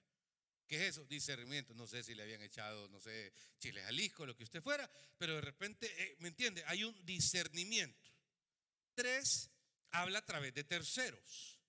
¿Qué 0.68 0.75
es 0.75 0.96
eso? 0.96 1.06
Discernimiento. 1.06 1.74
No 1.74 1.88
sé 1.88 2.04
si 2.04 2.13
le 2.13 2.24
habían 2.24 2.42
echado, 2.42 2.88
no 2.90 3.00
sé, 3.00 3.34
chiles 3.60 3.86
alisco, 3.86 4.25
lo 4.25 4.36
que 4.36 4.44
usted 4.44 4.62
fuera, 4.62 4.90
pero 5.18 5.36
de 5.36 5.42
repente, 5.42 5.88
eh, 6.04 6.16
¿me 6.20 6.30
entiende? 6.30 6.63
Hay 6.68 6.84
un 6.84 7.06
discernimiento. 7.06 8.10
Tres, 8.94 9.50
habla 9.92 10.20
a 10.20 10.25
través 10.25 10.54
de 10.54 10.63
terceros. 10.63 11.60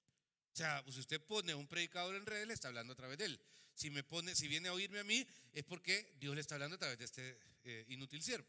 O 0.52 0.56
sea, 0.56 0.85
si 0.88 1.00
usted 1.00 1.21
pone 1.21 1.54
un 1.54 1.66
predicador 1.66 2.14
en 2.14 2.26
red, 2.26 2.47
le 2.47 2.54
está 2.54 2.68
hablando 2.68 2.92
a 2.92 2.97
través 2.97 3.18
de 3.18 3.26
él. 3.26 3.40
Si 3.82 3.90
me 3.90 4.04
pone, 4.04 4.32
si 4.36 4.46
viene 4.46 4.68
a 4.68 4.74
oírme 4.74 5.00
a 5.00 5.02
mí, 5.02 5.26
es 5.52 5.64
porque 5.64 6.14
Dios 6.20 6.36
le 6.36 6.40
está 6.40 6.54
hablando 6.54 6.76
a 6.76 6.78
través 6.78 6.98
de 7.00 7.04
este 7.04 7.36
eh, 7.64 7.84
inútil 7.88 8.22
siervo. 8.22 8.46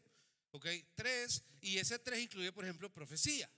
¿Ok? 0.52 0.64
Tres, 0.94 1.42
y 1.60 1.76
ese 1.78 1.98
tres 1.98 2.20
incluye, 2.20 2.52
por 2.52 2.62
ejemplo, 2.62 2.88
profecía. 2.88 3.50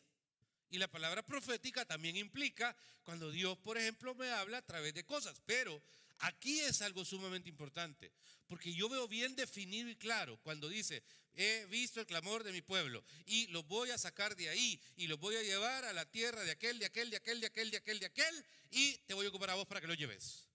Y 0.71 0.79
la 0.79 0.91
palabra 0.91 1.23
profética 1.23 1.85
también 1.85 2.17
implica 2.17 2.75
cuando 3.03 3.31
Dios, 3.31 3.59
por 3.59 3.77
ejemplo, 3.77 4.15
me 4.15 4.31
habla 4.31 4.57
a 4.57 4.63
través 4.63 4.95
de 4.95 5.05
cosas. 5.05 5.43
Pero 5.45 5.83
aquí 6.21 6.61
es 6.61 6.81
algo 6.81 7.05
sumamente 7.05 7.51
importante, 7.51 8.11
porque 8.47 8.73
yo 8.73 8.89
veo 8.89 9.07
bien 9.07 9.37
definido 9.37 9.91
y 9.91 9.97
claro 9.97 10.39
cuando 10.43 10.71
dice, 10.71 11.03
he 11.35 11.67
visto 11.67 12.01
el 12.01 12.07
clamor 12.07 12.43
de 12.43 12.53
mi 12.53 12.63
pueblo 12.63 13.05
y 13.27 13.49
lo 13.49 13.65
voy 13.65 13.91
a 13.91 13.99
sacar 13.99 14.35
de 14.35 14.49
ahí 14.49 14.81
y 14.97 15.09
lo 15.09 15.19
voy 15.19 15.37
a 15.37 15.43
llevar 15.43 15.85
a 15.85 15.93
la 15.93 16.07
tierra 16.07 16.43
de 16.43 16.53
aquel, 16.53 16.79
de 16.79 16.87
aquel, 16.87 17.11
de 17.11 17.19
aquel, 17.19 17.39
de 17.39 17.49
aquel, 17.49 17.71
de 17.71 17.77
aquel, 17.77 18.01
de 18.01 18.07
aquel, 18.07 18.47
y 18.71 18.97
te 19.07 19.13
voy 19.13 19.27
a 19.27 19.29
ocupar 19.29 19.51
a 19.51 19.57
vos 19.57 19.67
para 19.67 19.83
que 19.83 19.87
lo 19.87 19.93
lleves. 19.93 20.46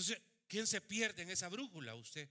Entonces, 0.00 0.22
¿quién 0.48 0.66
se 0.66 0.80
pierde 0.80 1.22
en 1.22 1.30
esa 1.30 1.50
brújula? 1.50 1.94
Usted. 1.94 2.26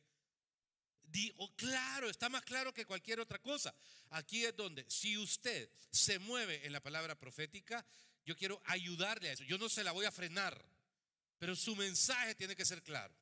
Digo, 1.03 1.55
claro, 1.55 2.09
está 2.09 2.27
más 2.27 2.43
claro 2.43 2.73
que 2.73 2.83
cualquier 2.83 3.19
otra 3.19 3.39
cosa. 3.39 3.75
Aquí 4.09 4.43
es 4.43 4.55
donde, 4.55 4.85
si 4.89 5.17
usted 5.19 5.69
se 5.91 6.17
mueve 6.17 6.65
en 6.65 6.73
la 6.73 6.81
palabra 6.81 7.13
profética, 7.13 7.85
yo 8.25 8.35
quiero 8.35 8.59
ayudarle 8.65 9.29
a 9.29 9.33
eso. 9.33 9.43
Yo 9.43 9.59
no 9.59 9.69
se 9.69 9.83
la 9.83 9.91
voy 9.91 10.05
a 10.07 10.11
frenar, 10.11 10.59
pero 11.37 11.55
su 11.55 11.75
mensaje 11.75 12.33
tiene 12.33 12.55
que 12.55 12.65
ser 12.65 12.81
claro. 12.81 13.15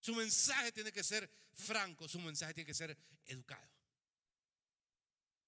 Su 0.00 0.14
mensaje 0.14 0.70
tiene 0.70 0.92
que 0.92 1.02
ser 1.02 1.30
franco, 1.54 2.06
su 2.08 2.20
mensaje 2.20 2.52
tiene 2.52 2.66
que 2.66 2.74
ser 2.74 2.94
educado. 3.24 3.70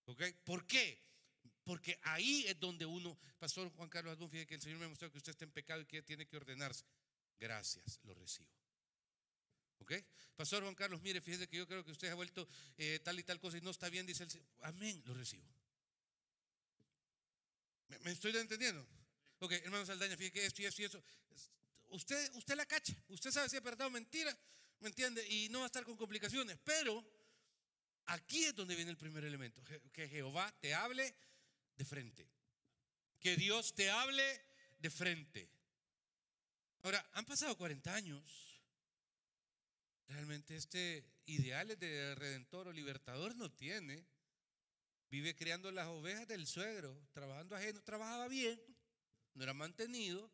¿Ok? 0.06 0.22
¿Por 0.44 0.66
qué? 0.66 0.98
Porque 1.62 1.98
ahí 2.02 2.46
es 2.46 2.58
donde 2.58 2.86
uno, 2.86 3.18
Pastor 3.38 3.70
Juan 3.74 3.90
Carlos 3.90 4.12
Adún, 4.16 4.30
fíjate 4.30 4.46
que 4.46 4.54
el 4.54 4.62
Señor 4.62 4.78
me 4.78 4.88
mostró 4.88 5.10
que 5.10 5.18
usted 5.18 5.32
está 5.32 5.44
en 5.44 5.52
pecado 5.52 5.82
y 5.82 5.86
que 5.86 6.02
tiene 6.02 6.26
que 6.26 6.38
ordenarse. 6.38 6.84
Gracias, 7.38 8.00
lo 8.04 8.14
recibo. 8.14 8.48
¿Ok? 9.78 9.92
Pastor 10.36 10.62
Juan 10.62 10.74
Carlos, 10.74 11.00
mire, 11.02 11.20
fíjese 11.20 11.48
que 11.48 11.58
yo 11.58 11.66
creo 11.66 11.84
que 11.84 11.92
usted 11.92 12.08
ha 12.08 12.14
vuelto 12.14 12.48
eh, 12.76 13.00
tal 13.04 13.18
y 13.18 13.22
tal 13.22 13.38
cosa 13.38 13.58
y 13.58 13.60
no 13.60 13.70
está 13.70 13.88
bien, 13.88 14.06
dice 14.06 14.24
el 14.24 14.30
Señor. 14.30 14.48
Amén, 14.62 15.02
lo 15.06 15.14
recibo. 15.14 15.44
¿Me, 18.02 18.10
estoy 18.10 18.36
entendiendo? 18.36 18.86
Ok, 19.40 19.52
hermano 19.52 19.84
Saldaña, 19.84 20.16
fíjese 20.16 20.32
que 20.32 20.46
esto 20.46 20.62
y 20.62 20.64
esto 20.66 20.82
y 20.82 20.84
eso. 20.86 21.04
Usted, 21.88 22.34
usted 22.34 22.56
la 22.56 22.66
cacha, 22.66 22.94
usted 23.08 23.30
sabe 23.30 23.48
si 23.48 23.56
es 23.56 23.62
verdad 23.62 23.86
o 23.86 23.90
mentira, 23.90 24.36
¿me 24.80 24.88
entiende? 24.88 25.24
Y 25.28 25.48
no 25.50 25.60
va 25.60 25.66
a 25.66 25.66
estar 25.66 25.84
con 25.84 25.96
complicaciones, 25.96 26.58
pero 26.64 27.04
aquí 28.06 28.44
es 28.44 28.54
donde 28.54 28.74
viene 28.74 28.90
el 28.90 28.96
primer 28.96 29.24
elemento, 29.24 29.62
que 29.92 30.08
Jehová 30.08 30.52
te 30.60 30.74
hable 30.74 31.14
de 31.76 31.84
frente, 31.84 32.26
que 33.20 33.36
Dios 33.36 33.74
te 33.74 33.90
hable 33.90 34.44
de 34.78 34.90
frente. 34.90 35.48
Ahora, 36.84 37.04
han 37.14 37.24
pasado 37.24 37.56
40 37.56 37.92
años 37.92 38.54
Realmente 40.08 40.56
este 40.56 41.04
ideales 41.26 41.78
de 41.78 42.14
redentor 42.14 42.68
o 42.68 42.72
libertador 42.72 43.34
no 43.36 43.50
tiene. 43.50 44.06
Vive 45.10 45.34
criando 45.34 45.70
las 45.70 45.86
ovejas 45.86 46.26
del 46.26 46.46
suegro, 46.46 47.08
trabajando 47.12 47.54
ajeno, 47.56 47.82
trabajaba 47.82 48.26
bien, 48.26 48.60
no 49.34 49.44
era 49.44 49.54
mantenido, 49.54 50.30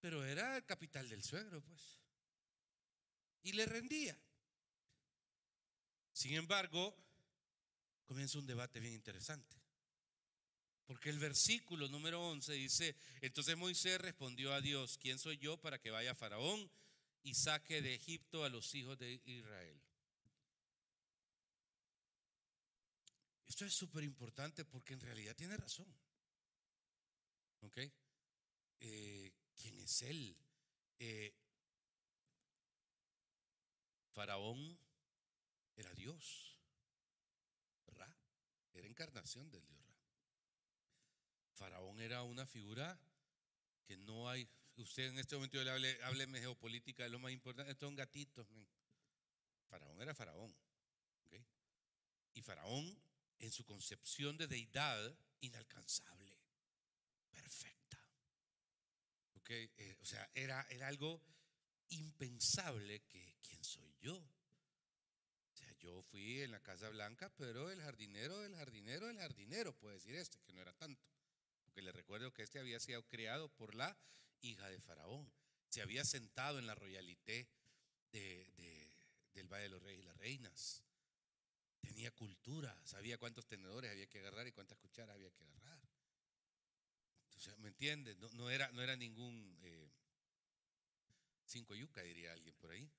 pero 0.00 0.24
era 0.24 0.56
el 0.56 0.64
capital 0.64 1.08
del 1.08 1.22
suegro, 1.22 1.62
pues. 1.62 2.00
Y 3.42 3.52
le 3.52 3.66
rendía. 3.66 4.18
Sin 6.12 6.34
embargo, 6.34 6.96
comienza 8.06 8.38
un 8.38 8.46
debate 8.46 8.80
bien 8.80 8.94
interesante. 8.94 9.59
Porque 10.90 11.08
el 11.08 11.20
versículo 11.20 11.86
número 11.86 12.20
11 12.30 12.52
dice, 12.54 12.96
entonces 13.20 13.56
Moisés 13.56 14.00
respondió 14.00 14.52
a 14.52 14.60
Dios, 14.60 14.98
¿quién 14.98 15.20
soy 15.20 15.38
yo 15.38 15.56
para 15.56 15.78
que 15.78 15.92
vaya 15.92 16.16
Faraón 16.16 16.68
y 17.22 17.32
saque 17.32 17.80
de 17.80 17.94
Egipto 17.94 18.42
a 18.42 18.48
los 18.48 18.74
hijos 18.74 18.98
de 18.98 19.20
Israel. 19.24 19.80
Esto 23.46 23.64
es 23.64 23.72
súper 23.72 24.02
importante 24.02 24.64
porque 24.64 24.94
en 24.94 25.00
realidad 25.00 25.36
tiene 25.36 25.56
razón. 25.56 25.86
¿Ok? 27.60 27.78
Eh, 28.80 29.32
¿Quién 29.54 29.78
es 29.78 30.02
él? 30.02 30.36
Eh, 30.98 31.32
Faraón 34.12 34.76
era 35.76 35.94
Dios. 35.94 36.58
Ra. 37.86 38.12
Era 38.72 38.88
encarnación 38.88 39.48
del 39.52 39.64
Dios. 39.68 39.79
Faraón 41.60 42.00
era 42.00 42.22
una 42.22 42.46
figura 42.46 42.98
que 43.84 43.98
no 43.98 44.30
hay 44.30 44.48
usted 44.76 45.08
en 45.08 45.18
este 45.18 45.34
momento 45.34 45.58
yo 45.58 45.64
le 45.64 45.70
hable, 45.72 46.02
hábleme 46.04 46.40
geopolítica, 46.40 47.02
de 47.02 47.10
lo 47.10 47.18
más 47.18 47.32
importante, 47.32 47.70
estos 47.70 47.86
son 47.86 47.96
gatitos. 47.96 48.46
Faraón 49.68 50.00
era 50.00 50.14
faraón. 50.14 50.56
Y 52.32 52.40
faraón, 52.40 52.98
en 53.40 53.52
su 53.52 53.66
concepción 53.66 54.38
de 54.38 54.46
deidad, 54.46 55.14
inalcanzable, 55.40 56.34
perfecta. 57.30 57.98
Eh, 59.48 59.96
o 60.00 60.04
sea, 60.06 60.30
era, 60.32 60.64
era 60.70 60.86
algo 60.88 61.20
impensable 61.88 63.02
que, 63.02 63.36
¿quién 63.42 63.62
soy 63.62 63.92
yo? 64.00 64.16
O 64.16 65.56
sea, 65.56 65.70
yo 65.80 66.00
fui 66.02 66.40
en 66.40 66.52
la 66.52 66.62
Casa 66.62 66.88
Blanca, 66.88 67.30
pero 67.36 67.68
el 67.68 67.82
jardinero 67.82 68.38
del 68.38 68.54
jardinero 68.54 69.08
del 69.08 69.18
jardinero, 69.18 69.76
puede 69.76 69.96
decir 69.96 70.14
este, 70.14 70.38
que 70.40 70.54
no 70.54 70.62
era 70.62 70.72
tanto. 70.72 71.09
Porque 71.80 71.92
le 71.92 71.92
recuerdo 71.92 72.30
que 72.34 72.42
este 72.42 72.58
había 72.58 72.78
sido 72.78 73.02
creado 73.08 73.48
por 73.48 73.74
la 73.74 73.96
hija 74.42 74.68
de 74.68 74.78
Faraón. 74.80 75.32
Se 75.70 75.80
había 75.80 76.04
sentado 76.04 76.58
en 76.58 76.66
la 76.66 76.74
royalité 76.74 77.48
del 78.12 79.48
Valle 79.48 79.62
de 79.62 79.68
los 79.70 79.82
Reyes 79.82 80.00
y 80.00 80.06
las 80.06 80.16
Reinas. 80.18 80.84
Tenía 81.80 82.10
cultura, 82.10 82.78
sabía 82.84 83.16
cuántos 83.16 83.46
tenedores 83.46 83.90
había 83.90 84.06
que 84.08 84.18
agarrar 84.18 84.46
y 84.46 84.52
cuántas 84.52 84.76
cucharas 84.76 85.14
había 85.14 85.30
que 85.30 85.42
agarrar. 85.42 85.80
Entonces, 87.24 87.58
¿me 87.60 87.68
entiendes? 87.68 88.18
No, 88.34 88.50
era, 88.50 88.70
no 88.72 88.82
era 88.82 88.94
ningún 88.94 89.58
eh, 89.62 89.90
cinco 91.46 91.74
yuca, 91.74 92.02
diría 92.02 92.34
alguien 92.34 92.54
por 92.56 92.72
ahí. 92.72 92.92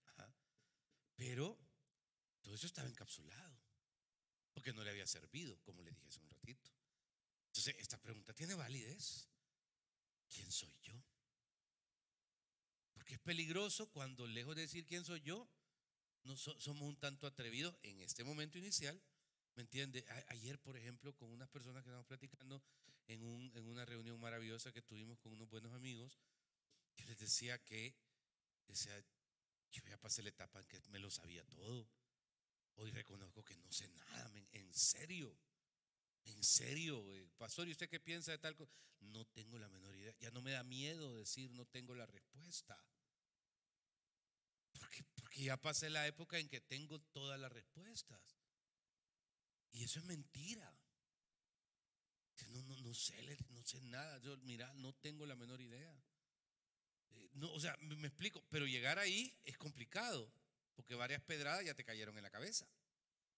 Pero 1.16 1.56
todo 2.42 2.56
eso 2.56 2.66
estaba 2.66 2.88
encapsulado, 2.88 3.62
porque 4.54 4.74
no 4.74 4.84
le 4.84 4.90
había 4.90 5.06
servido, 5.06 5.62
como 5.62 5.84
le 5.84 5.92
dije 5.92 6.08
hace 6.08 6.20
un 6.20 6.30
ratito. 6.32 6.81
Entonces, 7.52 7.76
esta 7.80 7.98
pregunta 7.98 8.34
tiene 8.34 8.56
validez. 8.56 9.28
¿Quién 10.30 10.50
soy 10.50 10.74
yo? 10.82 11.04
Porque 12.94 13.16
es 13.16 13.20
peligroso 13.20 13.92
cuando 13.92 14.26
lejos 14.26 14.56
de 14.56 14.62
decir 14.62 14.86
quién 14.86 15.04
soy 15.04 15.20
yo, 15.20 15.50
no 16.24 16.38
somos 16.38 16.88
un 16.88 16.96
tanto 16.96 17.28
atrevidos 17.28 17.78
en 17.84 18.00
este 18.00 18.24
momento 18.24 18.58
inicial. 18.58 19.02
¿Me 19.56 19.64
entiende? 19.64 20.06
ayer, 20.30 20.60
por 20.60 20.78
ejemplo, 20.78 21.14
con 21.18 21.30
unas 21.30 21.50
personas 21.50 21.84
que 21.84 21.90
estábamos 21.90 22.08
platicando 22.08 22.64
en, 23.08 23.22
un, 23.22 23.52
en 23.54 23.68
una 23.68 23.84
reunión 23.84 24.18
maravillosa 24.18 24.72
que 24.72 24.82
tuvimos 24.82 25.20
con 25.20 25.34
unos 25.34 25.50
buenos 25.50 25.74
amigos, 25.74 26.22
yo 26.96 27.06
les 27.06 27.18
decía 27.18 27.62
que, 27.66 27.94
decía, 28.66 28.98
yo 29.74 29.84
ya 29.90 30.00
pasé 30.00 30.24
la 30.24 30.30
etapa 30.30 30.62
en 30.62 30.68
que 30.68 30.80
me 30.88 31.00
lo 31.00 31.12
sabía 31.12 31.44
todo. 31.48 31.86
Hoy 32.76 32.92
reconozco 32.92 33.44
que 33.44 33.58
no 33.58 33.70
sé 33.74 33.90
nada, 33.90 34.32
en 34.54 34.74
serio. 34.74 35.38
En 36.26 36.44
serio, 36.44 37.04
pastor, 37.38 37.68
¿y 37.68 37.72
usted 37.72 37.90
qué 37.90 38.00
piensa 38.00 38.32
de 38.32 38.38
tal 38.38 38.56
cosa? 38.56 38.72
No 39.00 39.26
tengo 39.26 39.58
la 39.58 39.70
menor 39.70 39.96
idea. 39.96 40.16
Ya 40.20 40.32
no 40.32 40.42
me 40.42 40.52
da 40.52 40.64
miedo 40.64 41.16
decir 41.16 41.52
no 41.52 41.66
tengo 41.66 41.96
la 41.96 42.06
respuesta. 42.06 42.78
Porque, 44.72 45.04
porque 45.16 45.44
ya 45.44 45.58
pasé 45.58 45.90
la 45.90 46.08
época 46.08 46.38
en 46.38 46.48
que 46.48 46.62
tengo 46.62 47.00
todas 47.00 47.40
las 47.40 47.52
respuestas. 47.52 48.22
Y 49.72 49.84
eso 49.84 50.00
es 50.00 50.06
mentira. 50.06 50.78
No, 52.50 52.62
no, 52.64 52.76
no 52.78 52.94
sé, 52.94 53.38
no 53.50 53.64
sé 53.64 53.82
nada. 53.82 54.18
Yo, 54.20 54.38
mira, 54.38 54.72
no 54.76 54.94
tengo 54.94 55.26
la 55.26 55.36
menor 55.36 55.62
idea. 55.62 56.04
Eh, 57.12 57.30
no, 57.34 57.52
o 57.54 57.60
sea, 57.60 57.78
me 57.78 58.08
explico, 58.08 58.44
pero 58.50 58.66
llegar 58.66 59.00
ahí 59.00 59.38
es 59.44 59.58
complicado, 59.58 60.34
porque 60.76 60.96
varias 60.96 61.22
pedradas 61.22 61.66
ya 61.66 61.74
te 61.74 61.86
cayeron 61.86 62.18
en 62.18 62.24
la 62.24 62.32
cabeza. 62.32 62.68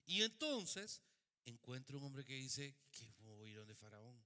Y 0.06 0.24
entonces 0.24 1.04
encuentro 1.46 1.98
un 1.98 2.06
hombre 2.06 2.26
que 2.26 2.34
dice, 2.34 2.76
¿qué 2.92 3.08
voy 3.20 3.50
a 3.50 3.52
ir 3.52 3.58
donde 3.58 3.76
Faraón? 3.76 4.24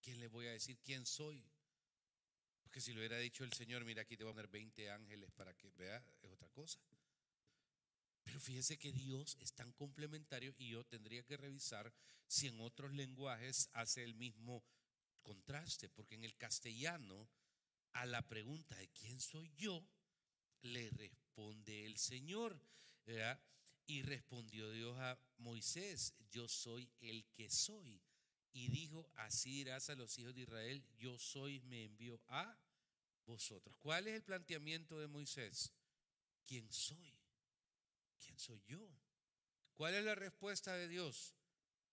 ¿Quién 0.00 0.18
le 0.18 0.28
voy 0.28 0.46
a 0.46 0.52
decir 0.52 0.78
quién 0.82 1.04
soy? 1.06 1.44
Porque 2.62 2.80
si 2.80 2.92
lo 2.92 3.00
hubiera 3.00 3.18
dicho 3.18 3.44
el 3.44 3.52
Señor, 3.52 3.84
mira 3.84 4.02
aquí 4.02 4.16
te 4.16 4.24
voy 4.24 4.32
a 4.32 4.34
poner 4.34 4.48
20 4.48 4.90
ángeles 4.90 5.30
para 5.32 5.54
que 5.54 5.70
vea, 5.70 6.04
es 6.22 6.30
otra 6.30 6.48
cosa. 6.50 6.80
Pero 8.22 8.38
fíjese 8.38 8.78
que 8.78 8.92
Dios 8.92 9.36
es 9.40 9.52
tan 9.54 9.72
complementario 9.72 10.54
y 10.56 10.70
yo 10.70 10.84
tendría 10.84 11.24
que 11.24 11.36
revisar 11.36 11.92
si 12.26 12.46
en 12.46 12.60
otros 12.60 12.92
lenguajes 12.92 13.68
hace 13.72 14.04
el 14.04 14.14
mismo 14.14 14.64
contraste, 15.22 15.88
porque 15.88 16.14
en 16.14 16.24
el 16.24 16.36
castellano 16.36 17.28
a 17.92 18.06
la 18.06 18.22
pregunta 18.22 18.76
de 18.76 18.88
quién 18.88 19.20
soy 19.20 19.52
yo, 19.56 19.84
le 20.62 20.90
responde 20.90 21.86
el 21.86 21.98
Señor. 21.98 22.60
Y 23.90 24.02
respondió 24.02 24.70
Dios 24.70 24.96
a 25.00 25.18
Moisés, 25.38 26.14
yo 26.30 26.46
soy 26.46 26.88
el 27.00 27.26
que 27.32 27.50
soy. 27.50 28.00
Y 28.52 28.68
dijo, 28.68 29.10
así 29.16 29.50
dirás 29.50 29.90
a 29.90 29.96
los 29.96 30.16
hijos 30.16 30.32
de 30.32 30.42
Israel, 30.42 30.86
yo 30.96 31.18
soy, 31.18 31.58
me 31.62 31.82
envió 31.86 32.22
a 32.28 32.56
vosotros. 33.26 33.76
¿Cuál 33.80 34.06
es 34.06 34.14
el 34.14 34.22
planteamiento 34.22 35.00
de 35.00 35.08
Moisés? 35.08 35.72
¿Quién 36.46 36.70
soy? 36.70 37.12
¿Quién 38.20 38.38
soy 38.38 38.62
yo? 38.68 38.88
¿Cuál 39.74 39.94
es 39.94 40.04
la 40.04 40.14
respuesta 40.14 40.76
de 40.76 40.86
Dios? 40.86 41.34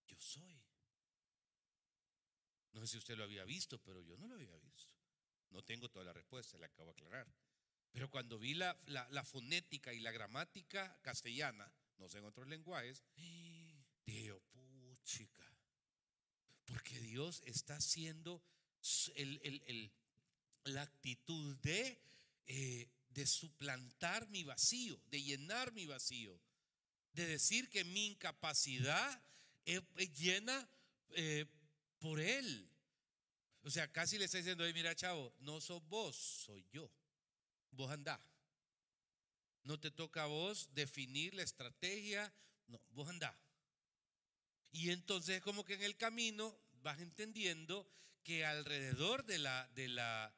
Yo 0.05 0.17
soy. 0.19 0.61
No 2.73 2.81
sé 2.81 2.87
si 2.89 2.97
usted 2.99 3.17
lo 3.17 3.23
había 3.23 3.43
visto, 3.43 3.81
pero 3.81 4.03
yo 4.03 4.15
no 4.17 4.27
lo 4.27 4.35
había 4.35 4.55
visto. 4.59 4.93
No 5.49 5.63
tengo 5.63 5.89
toda 5.89 6.05
la 6.05 6.13
respuesta, 6.13 6.59
le 6.59 6.67
acabo 6.67 6.85
de 6.85 6.91
aclarar. 6.91 7.27
Pero 7.91 8.11
cuando 8.11 8.37
vi 8.37 8.53
la, 8.53 8.79
la, 8.85 9.23
fonética 9.23 9.91
y 9.95 9.99
la 9.99 10.11
gramática 10.11 10.99
castellana, 11.01 11.73
no 11.97 12.09
sé 12.09 12.19
en 12.19 12.25
otros 12.25 12.47
lenguajes, 12.47 13.03
yo, 14.05 14.39
puchica. 14.51 15.45
Porque 16.65 16.99
Dios 16.99 17.41
está 17.45 17.77
haciendo 17.77 18.41
la 20.65 20.81
actitud 20.81 21.55
de, 21.57 22.01
eh, 22.45 22.89
de 23.09 23.25
suplantar 23.25 24.27
mi 24.29 24.43
vacío, 24.43 24.99
de 25.09 25.21
llenar 25.21 25.71
mi 25.71 25.85
vacío, 25.85 26.39
de 27.13 27.25
decir 27.25 27.69
que 27.69 27.83
mi 27.83 28.07
incapacidad 28.07 29.23
es, 29.65 29.81
llena 30.17 30.69
eh, 31.11 31.45
por 31.99 32.19
Él. 32.19 32.69
O 33.63 33.69
sea, 33.69 33.91
casi 33.91 34.17
le 34.17 34.25
está 34.25 34.37
diciendo, 34.37 34.63
mira, 34.73 34.95
chavo, 34.95 35.33
no 35.39 35.59
sos 35.59 35.85
vos, 35.87 36.15
soy 36.15 36.65
yo. 36.71 36.89
Vos 37.71 37.91
andá. 37.91 38.21
No 39.67 39.77
te 39.77 39.91
toca 39.91 40.23
a 40.23 40.27
vos 40.27 40.69
definir 40.73 41.33
la 41.33 41.43
estrategia, 41.43 42.33
no, 42.67 42.79
vos 42.91 43.09
andá. 43.09 43.37
Y 44.71 44.91
entonces 44.91 45.41
como 45.41 45.65
que 45.65 45.73
en 45.73 45.83
el 45.83 45.97
camino 45.97 46.57
vas 46.81 47.01
entendiendo 47.01 47.85
que 48.23 48.45
alrededor 48.45 49.25
de, 49.25 49.39
la, 49.39 49.67
de, 49.75 49.89
la, 49.89 50.33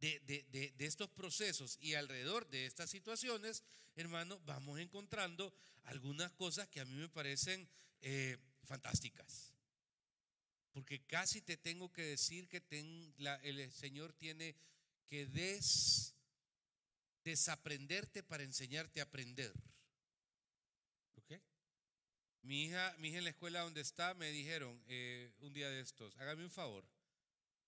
de, 0.00 0.18
de, 0.20 0.72
de, 0.76 0.86
estos 0.86 1.08
procesos 1.10 1.78
y 1.80 1.94
alrededor 1.94 2.48
de 2.48 2.66
estas 2.66 2.90
situaciones, 2.90 3.62
hermano, 3.94 4.40
vamos 4.46 4.80
encontrando 4.80 5.54
algunas 5.84 6.32
cosas 6.32 6.66
que 6.68 6.80
a 6.80 6.84
mí 6.84 6.94
me 6.94 7.08
parecen 7.08 7.68
eh, 8.00 8.36
fantásticas. 8.64 9.54
Porque 10.72 11.04
casi 11.06 11.40
te 11.40 11.56
tengo 11.56 11.92
que 11.92 12.02
decir 12.02 12.48
que 12.48 12.64
el 13.42 13.72
Señor 13.72 14.12
tiene 14.12 14.56
que 15.06 15.26
des, 15.26 16.16
desaprenderte 17.24 18.22
para 18.22 18.42
enseñarte 18.42 19.00
a 19.00 19.04
aprender. 19.04 19.52
¿Ok? 21.16 21.32
Mi 22.42 22.64
hija, 22.64 22.94
mi 22.98 23.08
hija 23.08 23.18
en 23.18 23.24
la 23.24 23.30
escuela 23.30 23.60
donde 23.60 23.80
está 23.80 24.14
me 24.14 24.30
dijeron 24.30 24.82
eh, 24.86 25.32
un 25.40 25.52
día 25.52 25.70
de 25.70 25.80
estos, 25.80 26.16
hágame 26.18 26.44
un 26.44 26.50
favor, 26.50 26.84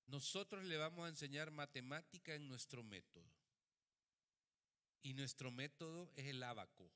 nosotros 0.06 0.64
le 0.64 0.76
vamos 0.76 1.06
a 1.06 1.08
enseñar 1.08 1.50
matemática 1.50 2.34
en 2.34 2.48
nuestro 2.48 2.82
método. 2.82 3.30
Y 5.02 5.14
nuestro 5.14 5.50
método 5.50 6.10
es 6.16 6.26
el 6.26 6.42
abaco. 6.42 6.90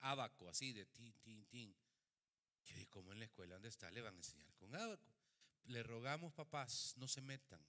Abaco, 0.00 0.48
así 0.48 0.72
de 0.72 0.86
tin, 0.86 1.12
tin, 1.22 1.44
tin. 1.46 1.74
Dije, 2.64 2.86
¿cómo 2.86 3.12
en 3.12 3.18
la 3.18 3.24
escuela 3.24 3.54
donde 3.54 3.68
está 3.68 3.90
le 3.90 4.00
van 4.00 4.14
a 4.14 4.18
enseñar 4.18 4.52
con 4.54 4.74
abaco? 4.74 5.12
Le 5.64 5.82
rogamos, 5.82 6.32
papás, 6.32 6.94
no 6.96 7.08
se 7.08 7.20
metan. 7.20 7.60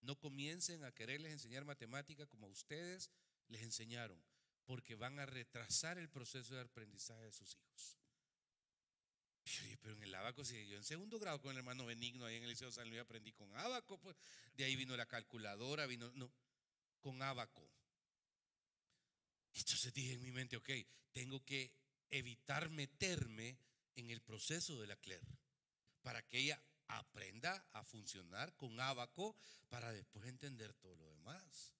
No 0.00 0.18
comiencen 0.18 0.84
a 0.84 0.92
quererles 0.92 1.32
enseñar 1.32 1.64
matemática 1.64 2.26
como 2.26 2.46
a 2.46 2.50
ustedes 2.50 3.10
les 3.48 3.62
enseñaron, 3.62 4.22
porque 4.64 4.94
van 4.94 5.18
a 5.18 5.26
retrasar 5.26 5.98
el 5.98 6.08
proceso 6.08 6.54
de 6.54 6.62
aprendizaje 6.62 7.24
de 7.24 7.32
sus 7.32 7.54
hijos. 7.54 7.98
pero 9.82 9.94
en 9.94 10.02
el 10.02 10.14
abaco, 10.14 10.44
si 10.44 10.66
yo 10.66 10.76
en 10.76 10.84
segundo 10.84 11.18
grado 11.18 11.40
con 11.40 11.52
el 11.52 11.58
hermano 11.58 11.86
Benigno 11.86 12.24
ahí 12.24 12.36
en 12.36 12.44
el 12.44 12.50
Liceo 12.50 12.72
San 12.72 12.88
Luis 12.88 13.00
aprendí 13.00 13.32
con 13.32 13.54
abaco, 13.56 13.98
pues 14.00 14.16
de 14.54 14.64
ahí 14.64 14.76
vino 14.76 14.96
la 14.96 15.06
calculadora, 15.06 15.86
vino, 15.86 16.10
no, 16.14 16.32
con 17.00 17.22
abaco. 17.22 17.70
Entonces 19.54 19.92
dije 19.92 20.14
en 20.14 20.22
mi 20.22 20.32
mente, 20.32 20.56
ok, 20.56 20.70
tengo 21.12 21.44
que 21.44 21.72
evitar 22.10 22.70
meterme 22.70 23.58
en 23.94 24.10
el 24.10 24.20
proceso 24.20 24.80
de 24.80 24.86
la 24.86 24.96
Claire 24.96 25.26
para 26.02 26.22
que 26.22 26.38
ella 26.38 26.60
aprenda 26.88 27.66
a 27.72 27.84
funcionar 27.84 28.54
con 28.56 28.78
abaco 28.80 29.36
para 29.68 29.92
después 29.92 30.26
entender 30.26 30.72
todo 30.74 30.94
lo 30.96 31.08
demás. 31.08 31.72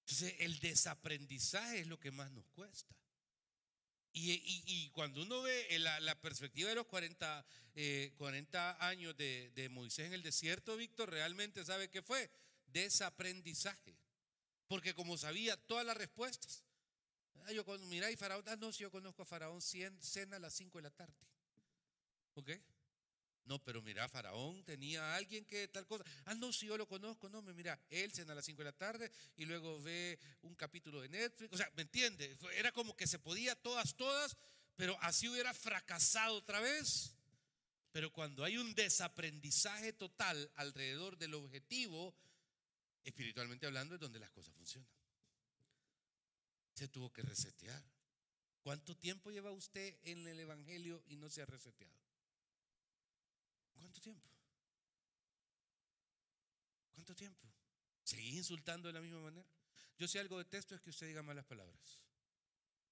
Entonces, 0.00 0.34
el 0.40 0.58
desaprendizaje 0.60 1.80
es 1.80 1.86
lo 1.86 1.98
que 1.98 2.10
más 2.10 2.30
nos 2.32 2.46
cuesta. 2.48 2.94
Y, 4.14 4.90
cuando 4.90 5.22
uno 5.22 5.40
ve 5.40 5.78
la, 5.78 6.20
perspectiva 6.20 6.68
de 6.68 6.74
los 6.74 6.86
40, 6.86 7.46
40 8.18 8.70
eh, 8.70 8.84
años 8.84 9.16
de, 9.16 9.50
de, 9.54 9.70
Moisés 9.70 10.06
en 10.06 10.12
el 10.12 10.22
desierto, 10.22 10.76
Víctor, 10.76 11.08
realmente 11.08 11.64
sabe 11.64 11.88
qué 11.88 12.02
fue 12.02 12.30
desaprendizaje. 12.66 13.96
Porque 14.66 14.94
como 14.94 15.16
sabía 15.16 15.56
todas 15.56 15.86
las 15.86 15.96
respuestas, 15.96 16.62
Ah, 17.46 17.52
yo 17.52 17.64
con, 17.64 17.88
mira, 17.88 18.10
y 18.10 18.16
Faraón, 18.16 18.44
ah, 18.48 18.56
no, 18.56 18.72
si 18.72 18.82
yo 18.82 18.90
conozco 18.90 19.22
a 19.22 19.26
Faraón, 19.26 19.60
cena 19.60 20.36
a 20.36 20.38
las 20.38 20.54
5 20.54 20.78
de 20.78 20.82
la 20.82 20.90
tarde. 20.90 21.14
¿Ok? 22.34 22.50
No, 23.44 23.58
pero 23.62 23.82
mira, 23.82 24.08
Faraón 24.08 24.64
tenía 24.64 25.16
alguien 25.16 25.44
que 25.44 25.68
tal 25.68 25.86
cosa. 25.86 26.04
Ah, 26.26 26.34
no, 26.34 26.52
si 26.52 26.66
yo 26.66 26.76
lo 26.76 26.86
conozco, 26.86 27.28
no, 27.28 27.42
mira, 27.42 27.78
él 27.90 28.12
cena 28.12 28.32
a 28.32 28.36
las 28.36 28.44
5 28.44 28.58
de 28.58 28.64
la 28.64 28.72
tarde 28.72 29.10
y 29.36 29.44
luego 29.44 29.80
ve 29.82 30.18
un 30.42 30.54
capítulo 30.54 31.00
de 31.00 31.08
Netflix. 31.08 31.52
O 31.52 31.56
sea, 31.56 31.70
¿me 31.74 31.82
entiende? 31.82 32.36
Era 32.54 32.72
como 32.72 32.96
que 32.96 33.06
se 33.06 33.18
podía 33.18 33.54
todas, 33.56 33.96
todas, 33.96 34.36
pero 34.76 34.96
así 35.00 35.28
hubiera 35.28 35.52
fracasado 35.52 36.36
otra 36.36 36.60
vez. 36.60 37.14
Pero 37.90 38.12
cuando 38.12 38.44
hay 38.44 38.56
un 38.56 38.74
desaprendizaje 38.74 39.92
total 39.92 40.50
alrededor 40.54 41.18
del 41.18 41.34
objetivo, 41.34 42.14
espiritualmente 43.04 43.66
hablando, 43.66 43.96
es 43.96 44.00
donde 44.00 44.20
las 44.20 44.30
cosas 44.30 44.54
funcionan 44.54 44.88
se 46.74 46.88
tuvo 46.88 47.12
que 47.12 47.22
resetear. 47.22 47.82
¿Cuánto 48.62 48.96
tiempo 48.96 49.30
lleva 49.30 49.50
usted 49.50 49.98
en 50.04 50.26
el 50.26 50.38
Evangelio 50.40 51.02
y 51.06 51.16
no 51.16 51.28
se 51.28 51.42
ha 51.42 51.46
reseteado? 51.46 52.01
¿Cuánto 53.82 54.00
tiempo? 54.00 54.30
¿Cuánto 56.94 57.14
tiempo? 57.14 57.52
¿Seguí 58.04 58.36
insultando 58.36 58.88
de 58.88 58.94
la 58.94 59.00
misma 59.00 59.20
manera? 59.20 59.46
Yo 59.98 60.08
si 60.08 60.18
algo 60.18 60.38
detesto 60.38 60.74
es 60.74 60.80
que 60.80 60.90
usted 60.90 61.08
diga 61.08 61.22
malas 61.22 61.44
palabras. 61.44 62.00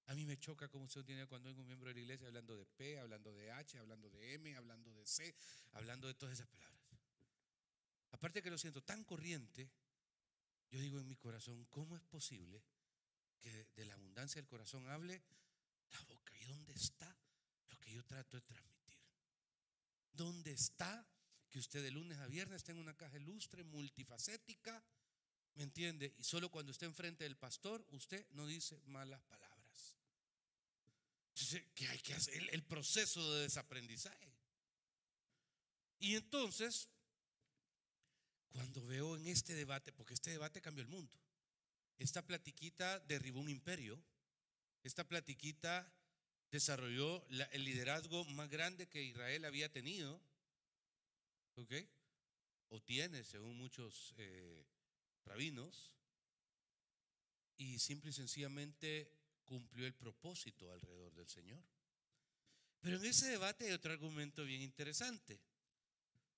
A 0.07 0.15
mí 0.15 0.25
me 0.25 0.37
choca 0.37 0.67
como 0.67 0.85
usted 0.85 1.03
tiene 1.05 1.25
cuando 1.27 1.49
hay 1.49 1.55
un 1.55 1.65
miembro 1.65 1.89
de 1.89 1.95
la 1.95 2.01
iglesia 2.01 2.27
hablando 2.27 2.57
de 2.57 2.65
P, 2.65 2.99
hablando 2.99 3.33
de 3.33 3.51
H, 3.51 3.79
hablando 3.79 4.09
de 4.09 4.33
M, 4.33 4.55
hablando 4.55 4.93
de 4.93 5.05
C, 5.05 5.33
hablando 5.73 6.07
de 6.07 6.13
todas 6.15 6.33
esas 6.33 6.47
palabras. 6.47 6.81
Aparte 8.11 8.41
que 8.41 8.51
lo 8.51 8.57
siento 8.57 8.83
tan 8.83 9.03
corriente, 9.05 9.71
yo 10.69 10.79
digo 10.79 10.99
en 10.99 11.07
mi 11.07 11.15
corazón, 11.15 11.65
¿cómo 11.65 11.95
es 11.95 12.01
posible 12.03 12.61
que 13.39 13.67
de 13.75 13.85
la 13.85 13.93
abundancia 13.93 14.41
del 14.41 14.47
corazón 14.47 14.87
hable 14.89 15.21
la 15.91 16.01
boca. 16.01 16.33
¿Y 16.39 16.45
dónde 16.45 16.73
está 16.73 17.15
lo 17.69 17.79
que 17.79 17.91
yo 17.91 18.03
trato 18.05 18.37
de 18.37 18.41
transmitir? 18.41 18.80
¿Dónde 20.13 20.51
está 20.51 21.07
que 21.49 21.59
usted 21.59 21.83
de 21.83 21.91
lunes 21.91 22.17
a 22.19 22.27
viernes 22.27 22.63
tenga 22.63 22.79
una 22.79 22.95
caja 22.95 23.17
ilustre, 23.17 23.63
multifacética? 23.63 24.83
¿Me 25.55 25.63
entiende? 25.63 26.13
Y 26.17 26.23
solo 26.23 26.49
cuando 26.49 26.71
esté 26.71 26.85
enfrente 26.85 27.23
del 27.23 27.37
pastor, 27.37 27.85
usted 27.91 28.25
no 28.31 28.47
dice 28.47 28.81
malas 28.85 29.21
palabras. 29.23 29.97
Entonces, 31.29 31.63
¿qué 31.75 31.87
hay 31.87 31.99
que 31.99 32.13
hacer? 32.13 32.49
el 32.51 32.63
proceso 32.63 33.33
de 33.33 33.43
desaprendizaje. 33.43 34.33
Y 35.99 36.15
entonces, 36.15 36.89
cuando 38.49 38.85
veo 38.85 39.15
en 39.15 39.27
este 39.27 39.53
debate, 39.53 39.93
porque 39.93 40.13
este 40.13 40.31
debate 40.31 40.61
cambió 40.61 40.83
el 40.83 40.89
mundo. 40.89 41.17
Esta 41.97 42.25
platiquita 42.25 42.99
derribó 43.01 43.39
un 43.39 43.49
imperio. 43.49 44.03
Esta 44.83 45.07
platiquita 45.07 45.93
desarrolló 46.51 47.25
el 47.51 47.63
liderazgo 47.63 48.25
más 48.25 48.49
grande 48.49 48.87
que 48.87 49.01
Israel 49.01 49.45
había 49.45 49.71
tenido. 49.71 50.21
¿Ok? 51.55 51.73
O 52.69 52.81
tiene, 52.81 53.23
según 53.23 53.57
muchos 53.57 54.13
eh, 54.17 54.65
rabinos. 55.25 55.91
Y 57.57 57.79
simple 57.79 58.09
y 58.09 58.13
sencillamente 58.13 59.11
cumplió 59.45 59.85
el 59.85 59.93
propósito 59.93 60.71
alrededor 60.71 61.13
del 61.15 61.27
Señor. 61.27 61.63
Pero 62.81 62.97
en 62.97 63.05
ese 63.05 63.27
debate 63.27 63.65
hay 63.65 63.71
otro 63.71 63.93
argumento 63.93 64.43
bien 64.43 64.61
interesante. 64.61 65.39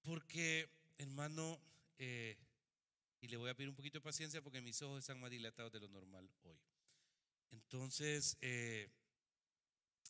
Porque, 0.02 0.70
hermano, 0.98 1.60
eh, 1.98 2.38
y 3.22 3.28
le 3.30 3.38
voy 3.38 3.50
a 3.50 3.56
pedir 3.56 3.70
un 3.70 3.76
poquito 3.76 4.00
de 4.00 4.04
paciencia 4.04 4.42
porque 4.42 4.62
mis 4.62 4.82
ojos 4.82 5.00
están 5.00 5.20
más 5.20 5.32
dilatados 5.32 5.72
de 5.72 5.80
lo 5.80 5.88
normal 5.88 6.30
hoy. 6.44 6.60
Entonces, 7.52 8.38
eh, 8.42 8.90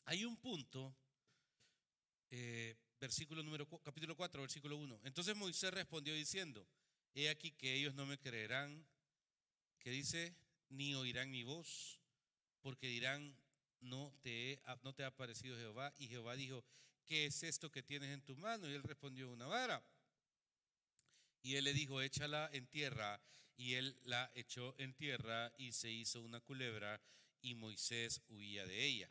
hay 0.05 0.25
un 0.25 0.37
punto, 0.37 0.95
eh, 2.29 2.75
versículo 2.99 3.43
número, 3.43 3.67
capítulo 3.81 4.15
4, 4.15 4.41
versículo 4.41 4.77
1. 4.77 5.01
Entonces 5.03 5.35
Moisés 5.35 5.73
respondió 5.73 6.13
diciendo, 6.13 6.67
he 7.13 7.29
aquí 7.29 7.51
que 7.51 7.73
ellos 7.73 7.93
no 7.93 8.05
me 8.05 8.17
creerán, 8.17 8.85
que 9.79 9.91
dice, 9.91 10.35
ni 10.69 10.95
oirán 10.95 11.29
mi 11.29 11.43
voz, 11.43 11.99
porque 12.61 12.87
dirán, 12.87 13.35
no 13.81 14.13
te, 14.21 14.61
no 14.83 14.93
te 14.93 15.03
ha 15.03 15.15
parecido 15.15 15.57
Jehová. 15.57 15.93
Y 15.97 16.07
Jehová 16.07 16.35
dijo, 16.35 16.63
¿qué 17.05 17.25
es 17.25 17.43
esto 17.43 17.71
que 17.71 17.83
tienes 17.83 18.09
en 18.09 18.21
tu 18.21 18.35
mano? 18.35 18.69
Y 18.69 18.73
él 18.73 18.83
respondió, 18.83 19.29
una 19.29 19.47
vara. 19.47 19.83
Y 21.41 21.55
él 21.55 21.65
le 21.65 21.73
dijo, 21.73 22.01
échala 22.01 22.49
en 22.53 22.67
tierra. 22.67 23.21
Y 23.55 23.75
él 23.75 23.97
la 24.05 24.31
echó 24.33 24.73
en 24.79 24.93
tierra 24.93 25.53
y 25.57 25.73
se 25.73 25.91
hizo 25.91 26.21
una 26.21 26.39
culebra 26.39 26.99
y 27.41 27.53
Moisés 27.55 28.21
huía 28.29 28.65
de 28.65 28.83
ella. 28.83 29.09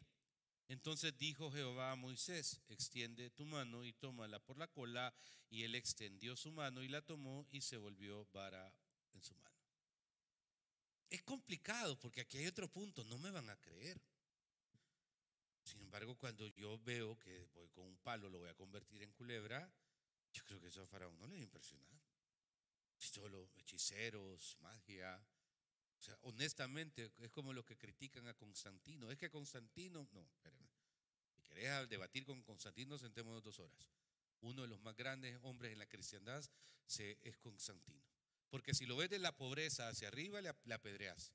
Entonces 0.69 1.17
dijo 1.19 1.51
Jehová 1.51 1.93
a 1.93 1.97
Moisés, 1.97 2.61
extiende 2.69 3.31
tu 3.31 3.45
mano 3.45 3.85
y 3.85 3.93
tómala 3.93 4.39
por 4.39 4.59
la 4.59 4.69
cola. 4.69 5.15
Y 5.51 5.65
él 5.65 5.75
extendió 5.75 6.37
su 6.37 6.51
mano 6.51 6.83
y 6.83 6.89
la 6.89 7.03
tomó 7.03 7.47
y 7.51 7.61
se 7.61 7.77
volvió 7.77 8.27
vara 8.33 8.75
en 9.13 9.23
su 9.23 9.35
mano. 9.37 9.57
Es 11.11 11.23
complicado 11.23 11.99
porque 11.99 12.23
aquí 12.23 12.39
hay 12.39 12.47
otro 12.47 12.69
punto, 12.69 13.05
no 13.05 13.19
me 13.19 13.31
van 13.31 13.51
a 13.51 13.57
creer. 13.57 14.01
Sin 15.63 15.81
embargo, 15.83 16.17
cuando 16.17 16.49
yo 16.49 16.79
veo 16.79 17.19
que 17.19 17.45
voy 17.53 17.69
con 17.69 17.85
un 17.85 17.99
palo, 17.99 18.31
lo 18.31 18.39
voy 18.39 18.49
a 18.49 18.55
convertir 18.55 19.03
en 19.03 19.13
culebra, 19.13 19.71
yo 20.33 20.43
creo 20.45 20.61
que 20.61 20.69
eso 20.69 20.83
a 20.83 20.87
Faraón 20.87 21.19
no 21.19 21.27
le 21.27 21.35
va 21.35 21.39
a 21.39 21.43
impresionar. 21.43 22.01
Solo 22.97 23.51
hechiceros, 23.57 24.57
magia. 24.61 25.23
O 26.03 26.05
sea, 26.05 26.19
honestamente, 26.23 27.13
es 27.21 27.31
como 27.31 27.53
los 27.53 27.65
que 27.65 27.79
critican 27.79 28.27
a 28.27 28.35
Constantino. 28.35 29.09
Es 29.13 29.19
que 29.19 29.31
Constantino, 29.31 30.09
no, 30.11 30.27
espérenme. 30.35 30.69
Si 31.31 31.43
querés 31.43 31.89
debatir 31.89 32.25
con 32.25 32.43
Constantino, 32.43 32.99
sentémonos 32.99 33.41
dos 33.45 33.61
horas. 33.61 33.89
Uno 34.41 34.63
de 34.63 34.69
los 34.69 34.81
más 34.81 34.97
grandes 34.97 35.39
hombres 35.43 35.71
en 35.71 35.79
la 35.79 35.87
cristiandad 35.87 36.45
es 36.99 37.37
Constantino. 37.39 38.03
Porque 38.51 38.75
si 38.75 38.85
lo 38.85 38.97
ves 38.97 39.11
de 39.11 39.21
la 39.21 39.37
pobreza 39.37 39.89
hacia 39.89 40.09
arriba, 40.09 40.41
le 40.41 40.75
apedreas. 40.75 41.33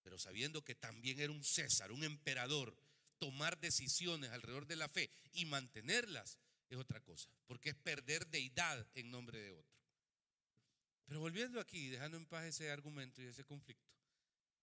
Pero 0.00 0.16
sabiendo 0.16 0.62
que 0.64 0.76
también 0.76 1.18
era 1.18 1.32
un 1.32 1.42
César, 1.42 1.90
un 1.90 2.04
emperador, 2.04 2.76
tomar 3.18 3.58
decisiones 3.58 4.30
alrededor 4.30 4.68
de 4.68 4.76
la 4.76 4.88
fe 4.88 5.10
y 5.32 5.44
mantenerlas 5.46 6.38
es 6.70 6.78
otra 6.78 7.00
cosa, 7.00 7.28
porque 7.46 7.70
es 7.70 7.74
perder 7.74 8.28
deidad 8.28 8.86
en 8.94 9.10
nombre 9.10 9.40
de 9.40 9.50
otro. 9.54 9.77
Pero 11.08 11.20
volviendo 11.20 11.58
aquí, 11.58 11.88
dejando 11.88 12.18
en 12.18 12.26
paz 12.26 12.44
ese 12.44 12.70
argumento 12.70 13.20
y 13.20 13.26
ese 13.26 13.44
conflicto, 13.44 13.90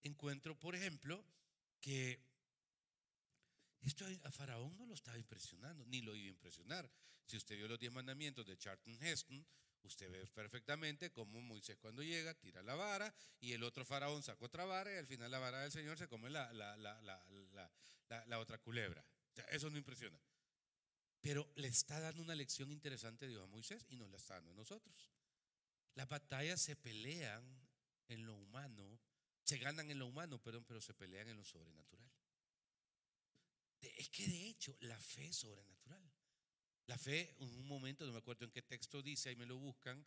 encuentro, 0.04 0.58
por 0.58 0.76
ejemplo, 0.76 1.26
que 1.82 2.22
esto 3.82 4.06
a 4.24 4.32
Faraón 4.32 4.78
no 4.78 4.86
lo 4.86 4.94
estaba 4.94 5.18
impresionando, 5.18 5.84
ni 5.86 6.02
lo 6.02 6.16
iba 6.16 6.28
a 6.28 6.30
impresionar. 6.30 6.90
Si 7.26 7.36
usted 7.36 7.58
vio 7.58 7.68
los 7.68 7.80
diez 7.80 7.92
mandamientos 7.92 8.46
de 8.46 8.58
Charlton 8.58 8.98
Heston, 9.02 9.46
Usted 9.86 10.12
ve 10.12 10.26
perfectamente 10.34 11.12
cómo 11.12 11.40
Moisés 11.42 11.78
cuando 11.78 12.02
llega 12.02 12.34
tira 12.34 12.64
la 12.64 12.74
vara 12.74 13.14
y 13.40 13.54
el 13.54 13.64
otro 13.64 13.86
faraón 13.86 14.24
saca 14.24 14.44
otra 14.44 14.66
vara 14.66 14.92
y 14.92 14.98
al 14.98 15.06
final 15.06 15.30
la 15.30 15.38
vara 15.38 15.62
del 15.62 15.72
Señor 15.72 15.98
se 15.98 16.08
come 16.08 16.30
la, 16.32 16.52
la, 16.54 18.40
otra 18.40 18.58
culebra. 18.58 19.06
eso 19.52 19.70
no 19.70 19.78
impresiona. 19.78 20.20
Pero 21.22 21.52
le 21.56 21.68
está 21.68 22.00
dando 22.00 22.24
una 22.24 22.34
lección 22.34 22.72
interesante 22.72 23.28
Dios 23.28 23.44
a 23.44 23.48
Moisés 23.48 23.86
y 23.90 23.96
nos 23.96 24.10
la 24.10 24.18
está 24.18 24.36
dando 24.36 24.52
a 24.52 24.56
nosotros. 24.56 25.12
Las 25.96 26.08
batallas 26.08 26.62
se 26.62 26.76
pelean 26.76 27.44
en 28.08 28.26
lo 28.26 28.36
humano, 28.36 29.00
se 29.44 29.58
ganan 29.58 29.90
en 29.90 30.00
lo 30.00 30.08
humano, 30.08 30.42
perdón, 30.42 30.66
pero 30.66 30.82
se 30.82 30.94
pelean 30.94 31.28
en 31.30 31.38
lo 31.38 31.44
sobrenatural. 31.44 32.12
Es 33.82 34.10
que 34.10 34.28
de 34.28 34.48
hecho 34.48 34.76
la 34.82 35.00
fe 35.00 35.28
es 35.28 35.38
sobrenatural. 35.38 36.12
La 36.88 36.98
fe, 36.98 37.36
en 37.40 37.50
un 37.60 37.68
momento, 37.68 38.06
no 38.06 38.12
me 38.12 38.20
acuerdo 38.20 38.46
en 38.46 38.52
qué 38.52 38.62
texto 38.62 39.02
dice, 39.02 39.30
ahí 39.30 39.36
me 39.36 39.46
lo 39.46 39.58
buscan, 39.58 40.06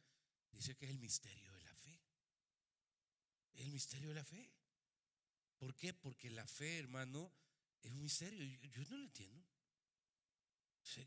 dice 0.52 0.76
que 0.76 0.84
es 0.84 0.90
el 0.90 0.98
misterio 0.98 1.52
de 1.52 1.62
la 1.62 1.74
fe. 1.74 2.00
El 3.54 3.70
misterio 3.70 4.08
de 4.08 4.14
la 4.14 4.24
fe. 4.24 4.50
¿Por 5.56 5.74
qué? 5.74 5.92
Porque 5.92 6.30
la 6.30 6.46
fe, 6.46 6.78
hermano, 6.78 7.32
es 7.82 7.90
un 7.90 8.02
misterio. 8.02 8.44
Yo, 8.70 8.84
no 8.90 8.96
lo 8.96 9.04
entiendo. 9.04 9.44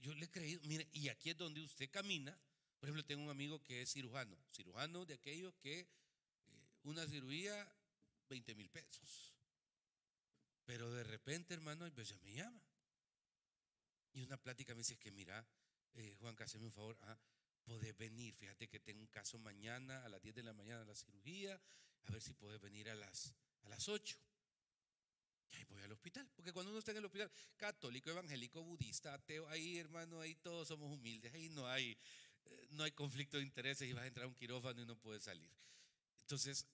yo 0.02 0.14
le 0.14 0.26
he 0.26 0.30
creído. 0.30 0.60
Mire, 0.64 0.90
y 0.92 1.08
aquí 1.08 1.30
es 1.30 1.38
donde 1.38 1.62
usted 1.62 1.90
camina. 1.90 2.38
Por 2.82 2.90
ejemplo, 2.90 3.06
tengo 3.06 3.24
un 3.24 3.30
amigo 3.30 3.62
que 3.62 3.84
es 3.84 3.94
cirujano. 3.94 4.36
Cirujano 4.52 5.06
de 5.06 5.14
aquellos 5.14 5.54
que 5.62 5.82
eh, 5.82 5.88
una 6.82 7.06
cirugía, 7.06 7.72
20 8.28 8.56
mil 8.56 8.72
pesos. 8.72 9.36
Pero 10.66 10.92
de 10.92 11.04
repente, 11.04 11.54
hermano, 11.54 11.86
a 11.86 11.90
veces 11.92 12.20
me 12.24 12.34
llama. 12.34 12.60
Y 14.14 14.24
una 14.24 14.36
plática 14.38 14.74
me 14.74 14.80
dice 14.80 14.98
que, 14.98 15.12
mira, 15.12 15.48
eh, 15.94 16.16
Juan, 16.20 16.36
hazme 16.40 16.66
un 16.66 16.72
favor, 16.72 16.98
ah, 17.04 17.20
podés 17.64 17.96
venir, 17.96 18.34
fíjate 18.34 18.68
que 18.68 18.80
tengo 18.80 19.02
un 19.02 19.08
caso 19.10 19.38
mañana 19.38 20.04
a 20.04 20.10
las 20.10 20.20
10 20.24 20.34
de 20.34 20.44
la 20.44 20.54
mañana 20.54 20.82
a 20.82 20.86
la 20.86 20.96
cirugía, 20.96 21.62
a 22.06 22.12
ver 22.12 22.20
si 22.20 22.34
podés 22.34 22.60
venir 22.60 22.90
a 22.90 22.96
las, 22.96 23.36
a 23.62 23.70
las 23.70 23.88
8. 23.90 24.18
Y 25.52 25.56
ahí 25.56 25.64
voy 25.66 25.84
al 25.84 25.92
hospital, 25.92 26.28
porque 26.36 26.52
cuando 26.52 26.72
uno 26.72 26.80
está 26.80 26.92
en 26.92 26.98
el 26.98 27.06
hospital, 27.06 27.32
católico, 27.58 28.10
evangélico, 28.10 28.64
budista, 28.64 29.14
ateo, 29.14 29.48
ahí 29.50 29.78
hermano, 29.78 30.20
ahí 30.20 30.34
todos 30.34 30.68
somos 30.68 30.92
humildes, 30.92 31.32
ahí 31.34 31.50
no 31.50 31.68
hay, 31.68 31.96
no 32.72 32.84
hay 32.84 32.92
conflicto 32.92 33.38
de 33.38 33.44
intereses 33.44 33.88
y 33.88 33.94
vas 33.94 34.04
a 34.04 34.08
entrar 34.08 34.26
a 34.26 34.28
un 34.28 34.36
quirófano 34.36 34.82
y 34.82 34.86
no 34.86 34.96
puedes 34.96 35.24
salir. 35.24 35.50
Entonces, 36.22 36.66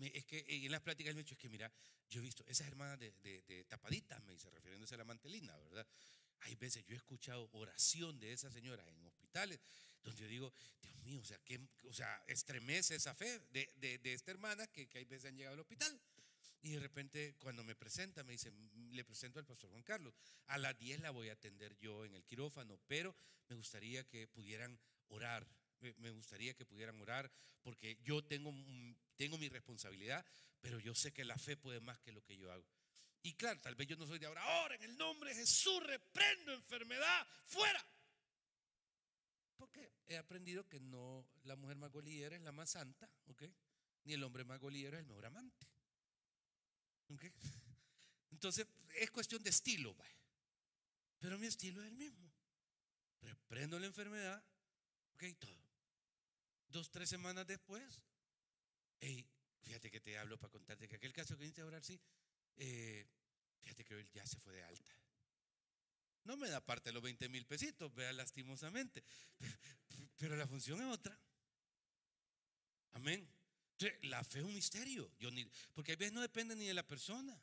es 0.00 0.24
que 0.26 0.44
en 0.48 0.70
las 0.70 0.80
pláticas 0.80 1.14
me 1.14 1.20
ha 1.20 1.22
dicho, 1.22 1.34
es 1.34 1.40
que 1.40 1.48
mira, 1.48 1.72
yo 2.08 2.20
he 2.20 2.22
visto 2.22 2.44
esas 2.46 2.68
hermanas 2.68 2.98
de, 2.98 3.12
de, 3.22 3.42
de 3.42 3.64
tapaditas, 3.64 4.22
me 4.24 4.32
dice, 4.32 4.50
refiriéndose 4.50 4.94
a 4.94 4.98
la 4.98 5.04
mantelina, 5.04 5.56
¿verdad? 5.58 5.86
Hay 6.40 6.54
veces 6.56 6.84
yo 6.84 6.94
he 6.94 6.98
escuchado 6.98 7.48
oración 7.52 8.18
de 8.18 8.32
esas 8.32 8.52
señoras 8.52 8.86
en 8.88 9.06
hospitales 9.06 9.60
donde 10.04 10.20
yo 10.20 10.28
digo, 10.28 10.52
Dios 10.82 10.96
mío, 11.02 11.20
o 11.20 11.24
sea, 11.24 11.38
que, 11.38 11.60
o 11.88 11.92
sea 11.92 12.22
estremece 12.26 12.94
esa 12.94 13.14
fe 13.14 13.40
de, 13.50 13.98
de, 13.98 14.12
esta 14.12 14.30
hermana 14.30 14.66
que, 14.66 14.86
que 14.86 14.98
hay 14.98 15.04
veces 15.04 15.30
han 15.30 15.36
llegado 15.36 15.54
al 15.54 15.60
hospital. 15.60 16.00
Y 16.64 16.70
de 16.70 16.80
repente, 16.80 17.36
cuando 17.40 17.62
me 17.62 17.76
presenta, 17.76 18.24
me 18.24 18.32
dice, 18.32 18.50
le 18.90 19.04
presento 19.04 19.38
al 19.38 19.44
pastor 19.44 19.68
Juan 19.68 19.82
Carlos. 19.82 20.14
A 20.46 20.56
las 20.56 20.76
10 20.78 21.00
la 21.00 21.10
voy 21.10 21.28
a 21.28 21.34
atender 21.34 21.76
yo 21.76 22.06
en 22.06 22.14
el 22.14 22.24
quirófano, 22.24 22.80
pero 22.86 23.14
me 23.48 23.54
gustaría 23.54 24.02
que 24.08 24.26
pudieran 24.28 24.80
orar. 25.08 25.46
Me 25.98 26.10
gustaría 26.10 26.54
que 26.54 26.64
pudieran 26.64 26.98
orar 27.02 27.30
porque 27.60 27.98
yo 28.02 28.24
tengo, 28.24 28.50
tengo 29.14 29.36
mi 29.36 29.50
responsabilidad, 29.50 30.24
pero 30.62 30.80
yo 30.80 30.94
sé 30.94 31.12
que 31.12 31.26
la 31.26 31.36
fe 31.36 31.54
puede 31.58 31.80
más 31.80 32.00
que 32.00 32.12
lo 32.12 32.24
que 32.24 32.38
yo 32.38 32.50
hago. 32.50 32.64
Y 33.22 33.34
claro, 33.34 33.60
tal 33.60 33.74
vez 33.74 33.86
yo 33.86 33.98
no 33.98 34.06
soy 34.06 34.18
de 34.18 34.24
ahora. 34.24 34.42
Ahora, 34.42 34.76
en 34.76 34.84
el 34.84 34.96
nombre 34.96 35.34
de 35.34 35.36
Jesús, 35.36 35.82
reprendo 35.82 36.54
enfermedad, 36.54 37.26
fuera. 37.44 37.86
Porque 39.58 39.92
he 40.06 40.16
aprendido 40.16 40.66
que 40.66 40.80
no 40.80 41.28
la 41.42 41.56
mujer 41.56 41.76
más 41.76 41.92
golillera 41.92 42.36
es 42.36 42.42
la 42.42 42.52
más 42.52 42.70
santa, 42.70 43.06
¿ok? 43.26 43.42
Ni 44.04 44.14
el 44.14 44.24
hombre 44.24 44.44
más 44.44 44.58
golillero 44.58 44.96
es 44.96 45.02
el 45.02 45.08
mejor 45.08 45.26
amante. 45.26 45.73
Entonces, 48.30 48.66
es 48.96 49.10
cuestión 49.10 49.42
de 49.42 49.50
estilo, 49.50 49.96
Pero 51.18 51.38
mi 51.38 51.46
estilo 51.46 51.82
es 51.82 51.88
el 51.88 51.96
mismo. 51.96 52.32
Reprendo 53.22 53.78
la 53.78 53.86
enfermedad, 53.86 54.44
¿ok? 55.14 55.24
Todo. 55.38 55.64
Dos, 56.68 56.90
tres 56.90 57.08
semanas 57.08 57.46
después, 57.46 58.02
hey, 59.00 59.24
fíjate 59.62 59.90
que 59.90 60.00
te 60.00 60.18
hablo 60.18 60.38
para 60.38 60.50
contarte 60.50 60.88
que 60.88 60.96
aquel 60.96 61.12
caso 61.12 61.34
que 61.34 61.40
viniste 61.40 61.62
a 61.62 61.66
orar, 61.66 61.84
sí, 61.84 62.00
eh, 62.56 63.06
fíjate 63.60 63.84
que 63.84 63.94
él 63.94 64.10
ya 64.12 64.26
se 64.26 64.38
fue 64.40 64.52
de 64.52 64.64
alta. 64.64 64.92
No 66.24 66.36
me 66.36 66.48
da 66.48 66.64
parte 66.64 66.90
los 66.90 67.02
20 67.02 67.28
mil 67.28 67.46
pesitos, 67.46 67.94
vea 67.94 68.12
lastimosamente. 68.12 69.04
Pero 70.18 70.36
la 70.36 70.46
función 70.46 70.80
es 70.80 70.86
otra. 70.86 71.18
Amén. 72.92 73.28
La 74.02 74.22
fe 74.24 74.38
es 74.38 74.44
un 74.44 74.54
misterio. 74.54 75.10
Yo 75.18 75.30
ni, 75.30 75.48
porque 75.74 75.92
a 75.92 75.96
veces 75.96 76.12
no 76.12 76.20
depende 76.20 76.54
ni 76.56 76.66
de 76.66 76.74
la 76.74 76.86
persona. 76.86 77.40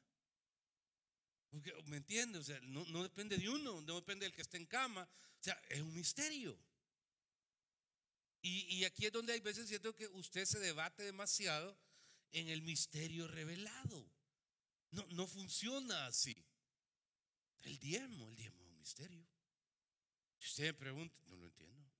¿Me 1.85 1.97
entiende? 1.97 2.39
O 2.39 2.43
sea, 2.43 2.59
no, 2.61 2.85
no, 2.85 3.03
depende 3.03 3.37
de 3.37 3.49
uno, 3.49 3.81
no 3.81 3.95
depende 3.95 4.25
del 4.25 4.33
que 4.33 4.41
esté 4.41 4.57
en 4.57 4.65
cama. 4.65 5.03
O 5.03 5.43
sea, 5.43 5.61
es 5.69 5.81
un 5.81 5.93
misterio. 5.93 6.57
Y, 8.41 8.77
y 8.77 8.85
aquí 8.85 9.05
es 9.05 9.11
donde 9.11 9.33
hay 9.33 9.41
veces 9.41 9.67
siento 9.67 9.93
que 9.93 10.07
usted 10.07 10.45
se 10.45 10.59
debate 10.59 11.03
demasiado 11.03 11.77
en 12.31 12.47
el 12.47 12.61
misterio 12.61 13.27
revelado. 13.27 14.09
No, 14.91 15.05
no 15.11 15.27
funciona 15.27 16.07
así. 16.07 16.35
El 17.61 17.77
diezmo, 17.79 18.29
el 18.29 18.35
diezmo 18.35 18.63
es 18.63 18.69
un 18.69 18.79
misterio. 18.79 19.27
Si 20.39 20.47
usted 20.47 20.63
me 20.67 20.73
pregunta, 20.73 21.19
no 21.27 21.35
lo 21.35 21.45
entiendo. 21.45 21.90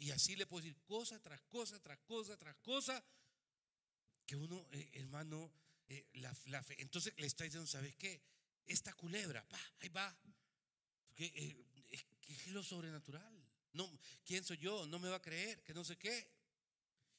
Y 0.00 0.10
así 0.12 0.34
le 0.34 0.46
puedo 0.46 0.64
decir 0.64 0.80
cosa 0.84 1.20
tras 1.20 1.42
cosa, 1.42 1.78
tras 1.78 1.98
cosa, 2.00 2.34
tras 2.38 2.56
cosa, 2.56 3.04
que 4.24 4.34
uno, 4.34 4.66
eh, 4.72 4.88
hermano, 4.94 5.52
eh, 5.88 6.06
la, 6.14 6.64
fe. 6.64 6.80
Entonces 6.80 7.12
le 7.18 7.26
está 7.26 7.44
diciendo, 7.44 7.66
¿sabes 7.66 7.94
qué? 7.96 8.22
Esta 8.66 8.94
culebra, 8.94 9.46
pa, 9.46 9.60
ahí 9.80 9.90
va. 9.90 10.18
Porque 11.04 11.26
eh, 11.26 11.56
es, 11.90 12.46
lo 12.46 12.62
sobrenatural. 12.62 13.44
No, 13.74 13.90
¿Quién 14.24 14.42
soy 14.42 14.56
yo? 14.56 14.86
No 14.86 14.98
me 14.98 15.10
va 15.10 15.16
a 15.16 15.22
creer, 15.22 15.62
que 15.62 15.74
no 15.74 15.84
sé 15.84 15.98
qué. 15.98 16.32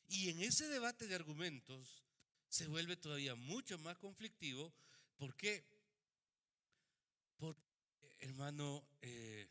Y 0.07 0.29
en 0.29 0.41
ese 0.41 0.67
debate 0.67 1.05
de 1.05 1.13
argumentos, 1.13 2.03
se 2.49 2.65
vuelve 2.65 2.97
todavía 2.97 3.35
mucho 3.35 3.77
más 3.77 3.95
conflictivo. 3.99 4.73
¿Por 5.17 5.35
qué? 5.35 5.63
Porque, 7.37 7.61
hermano, 8.21 8.83
eh, 9.01 9.47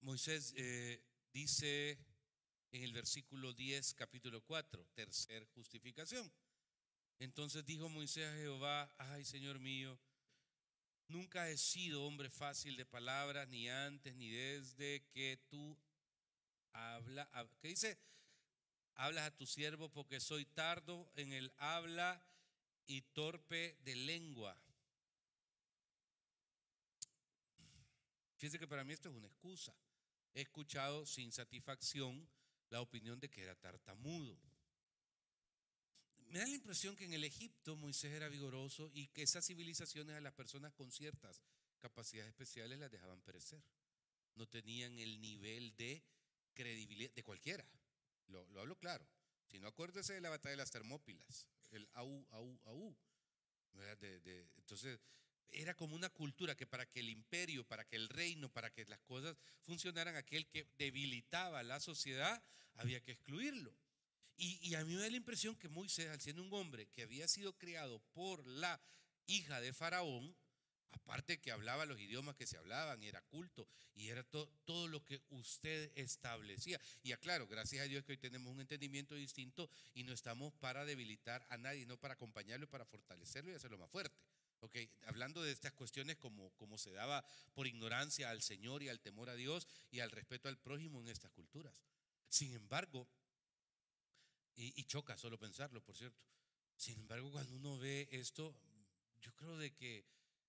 Moisés 0.00 0.54
eh, 0.56 1.02
dice 1.32 1.98
en 2.70 2.82
el 2.82 2.92
versículo 2.92 3.52
10, 3.52 3.94
capítulo 3.94 4.42
4, 4.42 4.86
tercer 4.94 5.46
justificación. 5.54 6.30
Entonces 7.18 7.64
dijo 7.64 7.88
Moisés 7.88 8.26
a 8.26 8.36
Jehová, 8.36 8.94
ay 8.98 9.24
Señor 9.24 9.58
mío, 9.58 9.98
nunca 11.08 11.48
he 11.48 11.56
sido 11.56 12.04
hombre 12.04 12.30
fácil 12.30 12.76
de 12.76 12.86
palabras, 12.86 13.48
ni 13.48 13.68
antes, 13.68 14.14
ni 14.14 14.30
desde 14.30 15.04
que 15.10 15.38
tú 15.48 15.76
habla, 16.72 17.28
¿qué 17.60 17.68
dice? 17.68 17.98
Hablas 18.94 19.26
a 19.26 19.36
tu 19.36 19.46
siervo 19.46 19.88
porque 19.90 20.20
soy 20.20 20.44
tardo 20.44 21.10
en 21.16 21.32
el 21.32 21.52
habla 21.56 22.22
y 22.86 23.02
torpe 23.02 23.76
de 23.84 23.96
lengua. 23.96 24.60
Fíjense 28.36 28.58
que 28.58 28.68
para 28.68 28.84
mí 28.84 28.92
esto 28.92 29.08
es 29.08 29.16
una 29.16 29.26
excusa. 29.26 29.74
He 30.34 30.42
escuchado 30.42 31.06
sin 31.06 31.32
satisfacción 31.32 32.28
la 32.70 32.80
opinión 32.80 33.18
de 33.20 33.30
que 33.30 33.42
era 33.42 33.54
tartamudo. 33.54 34.38
Me 36.28 36.40
da 36.40 36.46
la 36.46 36.54
impresión 36.54 36.94
que 36.94 37.06
en 37.06 37.14
el 37.14 37.24
Egipto 37.24 37.74
Moisés 37.76 38.12
era 38.12 38.28
vigoroso 38.28 38.90
y 38.92 39.08
que 39.08 39.22
esas 39.22 39.46
civilizaciones 39.46 40.16
a 40.16 40.20
las 40.20 40.34
personas 40.34 40.74
con 40.74 40.90
ciertas 40.90 41.42
capacidades 41.78 42.28
especiales 42.28 42.78
las 42.78 42.90
dejaban 42.90 43.22
perecer. 43.22 43.62
No 44.34 44.46
tenían 44.46 44.98
el 44.98 45.20
nivel 45.20 45.74
de 45.76 46.04
credibilidad 46.52 47.12
de 47.14 47.24
cualquiera. 47.24 47.66
Lo, 48.26 48.46
hablo 48.60 48.76
claro. 48.76 49.08
Si 49.46 49.58
no, 49.58 49.68
acuérdese 49.68 50.12
de 50.14 50.20
la 50.20 50.28
batalla 50.28 50.50
de 50.50 50.56
las 50.58 50.70
Termópilas, 50.70 51.46
el 51.70 51.88
AU, 51.94 52.26
AU, 52.30 52.60
AU. 52.64 52.96
entonces, 54.58 55.00
era 55.50 55.74
como 55.74 55.94
una 55.94 56.10
cultura 56.10 56.56
que 56.56 56.66
para 56.66 56.86
que 56.86 57.00
el 57.00 57.08
imperio, 57.08 57.66
para 57.66 57.84
que 57.84 57.96
el 57.96 58.08
reino, 58.08 58.50
para 58.50 58.70
que 58.70 58.84
las 58.86 59.00
cosas 59.00 59.36
funcionaran, 59.64 60.16
aquel 60.16 60.46
que 60.46 60.66
debilitaba 60.78 61.62
la 61.62 61.80
sociedad, 61.80 62.42
había 62.74 63.00
que 63.02 63.12
excluirlo. 63.12 63.74
Y, 64.40 64.76
a 64.76 64.84
mí 64.84 64.94
me 64.94 65.02
da 65.02 65.10
la 65.10 65.16
impresión 65.16 65.56
que 65.56 65.68
Moisés, 65.68 66.08
al 66.10 66.20
siendo 66.20 66.42
un 66.42 66.52
hombre 66.52 66.86
que 66.86 67.02
había 67.02 67.26
sido 67.26 67.54
criado 67.54 68.00
por 68.12 68.46
la 68.46 68.80
hija 69.26 69.60
de 69.60 69.72
Faraón, 69.72 70.36
aparte 70.92 71.40
que 71.40 71.50
hablaba 71.50 71.86
los 71.86 72.00
idiomas 72.00 72.36
que 72.36 72.46
se 72.46 72.56
hablaban, 72.56 73.02
era 73.02 73.20
culto, 73.22 73.68
y 73.96 74.10
era 74.10 74.22
todo 74.22 74.86
lo 74.86 75.04
que 75.04 75.20
usted 75.30 75.90
establecía. 75.96 76.80
Y 77.02 77.10
aclaro, 77.10 77.48
gracias 77.48 77.84
a 77.84 77.88
Dios 77.88 78.04
que 78.04 78.12
hoy 78.12 78.18
tenemos 78.18 78.52
un 78.52 78.60
entendimiento 78.60 79.16
distinto 79.16 79.68
y 79.92 80.04
no 80.04 80.12
estamos 80.12 80.54
para 80.54 80.84
debilitar 80.84 81.44
a 81.48 81.58
nadie, 81.58 81.84
no 81.84 81.98
para 81.98 82.14
acompañarlo 82.14 82.68
para 82.68 82.86
fortalecerlo 82.86 83.50
y 83.50 83.56
hacerlo 83.56 83.76
más 83.76 83.90
fuerte. 83.90 84.16
Okay, 84.60 84.90
hablando 85.06 85.40
de 85.42 85.52
estas 85.52 85.72
cuestiones 85.72 86.16
como, 86.16 86.50
como 86.56 86.78
se 86.78 86.90
daba 86.90 87.24
por 87.54 87.68
ignorancia 87.68 88.30
al 88.30 88.42
Señor 88.42 88.82
y 88.82 88.88
al 88.88 89.00
temor 89.00 89.30
a 89.30 89.36
Dios 89.36 89.68
y 89.90 90.00
al 90.00 90.10
respeto 90.10 90.48
al 90.48 90.58
prójimo 90.58 91.00
en 91.00 91.08
estas 91.08 91.30
culturas. 91.30 91.80
Sin 92.28 92.52
embargo, 92.52 93.08
y, 94.58 94.84
choca 94.84 95.16
solo 95.16 95.38
pensarlo, 95.38 95.80
por 95.82 95.96
cierto. 95.96 96.20
Sin 96.76 96.98
embargo, 96.98 97.30
cuando 97.30 97.54
uno 97.54 97.78
ve 97.78 98.08
esto, 98.10 98.56
yo 99.20 99.32
creo 99.36 99.56
de 99.56 99.72
que 99.72 100.04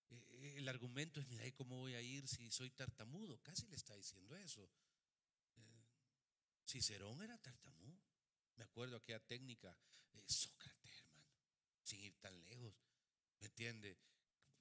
eh, 0.09 0.53
el 0.57 0.67
argumento 0.67 1.19
es, 1.19 1.27
mira, 1.27 1.45
¿y 1.45 1.51
cómo 1.51 1.77
voy 1.77 1.93
a 1.93 2.01
ir 2.01 2.27
si 2.27 2.49
soy 2.49 2.71
tartamudo? 2.71 3.39
Casi 3.43 3.67
le 3.67 3.75
está 3.75 3.95
diciendo 3.95 4.35
eso. 4.35 4.67
Eh, 5.57 5.85
Cicerón 6.65 7.21
era 7.21 7.37
tartamudo. 7.37 8.01
Me 8.55 8.63
acuerdo 8.63 8.97
aquella 8.97 9.19
técnica, 9.19 9.77
de 10.11 10.23
Sócrates, 10.27 11.03
hermano, 11.03 11.29
sin 11.83 12.01
ir 12.01 12.15
tan 12.19 12.43
lejos. 12.45 12.73
¿Me 13.39 13.47
entiende? 13.47 13.97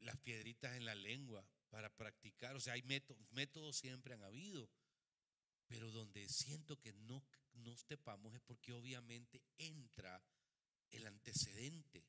Las 0.01 0.17
piedritas 0.19 0.77
en 0.77 0.85
la 0.85 0.95
lengua 0.95 1.45
para 1.71 1.95
practicar. 1.95 2.57
O 2.57 2.61
sea, 2.61 2.75
hay 2.75 2.83
métodos, 2.83 3.21
métodos 3.33 3.77
siempre 3.77 4.15
han 4.15 4.23
habido. 4.23 4.71
Pero 5.67 5.91
donde 5.91 6.27
siento 6.29 6.81
que 6.81 6.93
no 6.93 7.23
nos 7.53 7.85
tepamos 7.85 8.35
es 8.35 8.41
porque 8.41 8.73
obviamente 8.73 9.43
entra 9.59 10.23
el 10.91 11.07
antecedente. 11.07 12.05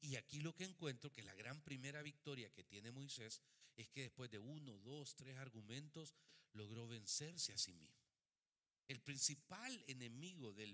Y 0.00 0.16
aquí 0.16 0.40
lo 0.40 0.54
que 0.54 0.64
encuentro 0.64 1.12
que 1.12 1.22
la 1.22 1.34
gran 1.34 1.62
primera 1.62 2.02
victoria 2.02 2.50
que 2.50 2.64
tiene 2.64 2.90
Moisés 2.90 3.42
es 3.76 3.88
que 3.88 4.02
después 4.02 4.30
de 4.30 4.38
uno, 4.38 4.78
dos, 4.78 5.14
tres 5.16 5.36
argumentos 5.36 6.14
logró 6.52 6.86
vencerse 6.86 7.52
a 7.52 7.58
sí 7.58 7.72
mismo. 7.74 8.04
El 8.86 9.00
principal 9.00 9.82
enemigo 9.86 10.52
del, 10.52 10.73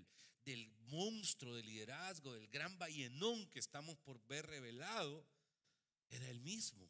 monstruo 1.21 1.55
de 1.55 1.61
liderazgo, 1.61 2.33
del 2.33 2.47
gran 2.47 2.79
ballenón 2.79 3.47
que 3.49 3.59
estamos 3.59 3.95
por 3.99 4.19
ver 4.25 4.43
revelado, 4.47 5.23
era 6.09 6.27
el 6.29 6.41
mismo. 6.41 6.89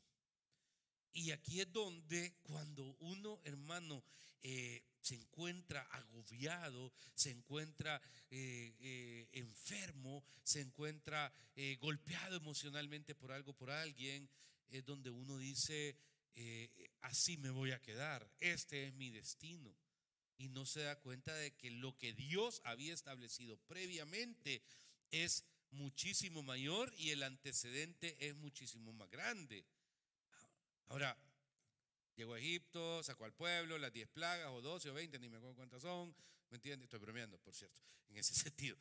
Y 1.12 1.32
aquí 1.32 1.60
es 1.60 1.70
donde 1.74 2.38
cuando 2.44 2.96
uno, 3.02 3.42
hermano, 3.44 4.02
eh, 4.42 4.86
se 5.02 5.16
encuentra 5.16 5.82
agobiado, 5.92 6.94
se 7.14 7.32
encuentra 7.32 8.02
eh, 8.30 8.74
eh, 8.80 9.28
enfermo, 9.34 10.24
se 10.44 10.62
encuentra 10.62 11.34
golpeado 11.80 12.38
emocionalmente 12.38 13.14
por 13.14 13.34
algo, 13.34 13.52
por 13.52 13.70
alguien, 13.70 14.30
es 14.70 14.86
donde 14.86 15.10
uno 15.10 15.38
dice, 15.38 15.98
así 17.02 17.36
me 17.36 17.50
voy 17.50 17.72
a 17.72 17.82
quedar, 17.82 18.32
este 18.40 18.88
es 18.88 18.94
mi 18.94 19.10
destino. 19.10 19.76
Y 20.42 20.50
no 20.50 20.66
se 20.66 20.82
da 20.82 20.96
cuenta 20.96 21.36
de 21.36 21.52
que 21.52 21.70
lo 21.70 21.96
que 22.00 22.14
Dios 22.14 22.62
había 22.64 22.96
establecido 22.96 23.58
previamente 23.68 24.64
es 25.12 25.46
muchísimo 25.70 26.42
mayor 26.42 26.92
y 26.98 27.12
el 27.12 27.22
antecedente 27.22 28.18
es 28.20 28.36
muchísimo 28.36 28.92
más 28.92 29.08
grande. 29.12 29.64
Ahora, 30.88 31.16
llegó 32.16 32.34
a 32.34 32.40
Egipto, 32.40 33.04
sacó 33.04 33.26
al 33.26 33.34
pueblo, 33.34 33.78
las 33.78 33.94
10 33.94 34.10
plagas, 34.10 34.50
o 34.50 34.64
12 34.64 34.90
o 34.90 34.94
20, 34.96 35.20
ni 35.20 35.30
me 35.30 35.38
acuerdo 35.38 35.58
cuántas 35.58 35.84
son, 35.84 36.12
¿me 36.50 36.56
entiendes? 36.56 36.86
Estoy 36.86 37.00
bromeando, 37.00 37.38
por 37.38 37.54
cierto, 37.54 37.80
en 38.10 38.18
ese 38.18 38.34
sentido. 38.50 38.76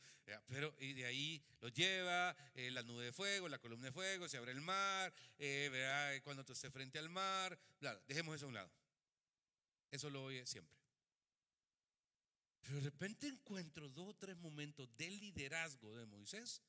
Pero 0.47 0.75
y 0.79 0.93
de 0.93 1.05
ahí 1.05 1.43
lo 1.59 1.69
lleva, 1.69 2.35
eh, 2.55 2.71
la 2.71 2.81
nube 2.81 3.05
de 3.05 3.13
fuego, 3.13 3.47
la 3.49 3.59
columna 3.59 3.85
de 3.85 3.93
fuego, 3.93 4.27
se 4.27 4.37
abre 4.37 4.51
el 4.51 4.61
mar, 4.61 5.13
eh, 5.37 6.19
cuando 6.23 6.43
tú 6.43 6.53
estés 6.53 6.73
frente 6.73 6.97
al 6.97 7.09
mar, 7.09 7.55
dejemos 8.07 8.35
eso 8.35 8.45
a 8.45 8.47
un 8.47 8.55
lado. 8.55 8.71
Eso 9.91 10.09
lo 10.09 10.23
oye 10.23 10.43
siempre. 10.47 10.80
Pero 12.61 12.75
de 12.75 12.81
repente 12.81 13.27
encuentro 13.27 13.89
dos 13.89 14.09
o 14.09 14.15
tres 14.15 14.37
momentos 14.37 14.89
del 14.97 15.19
liderazgo 15.19 15.95
de 15.95 16.05
Moisés, 16.05 16.61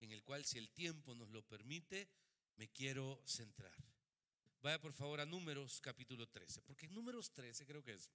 en 0.00 0.12
el 0.12 0.22
cual, 0.22 0.44
si 0.44 0.58
el 0.58 0.70
tiempo 0.70 1.14
nos 1.14 1.30
lo 1.30 1.42
permite, 1.42 2.08
me 2.56 2.68
quiero 2.68 3.20
centrar. 3.26 3.76
Vaya 4.62 4.80
por 4.80 4.92
favor 4.92 5.20
a 5.20 5.26
Números 5.26 5.80
capítulo 5.80 6.28
13, 6.28 6.62
porque 6.62 6.86
en 6.86 6.94
Números 6.94 7.32
13 7.32 7.64
creo 7.66 7.82
que 7.82 7.94
es, 7.94 8.10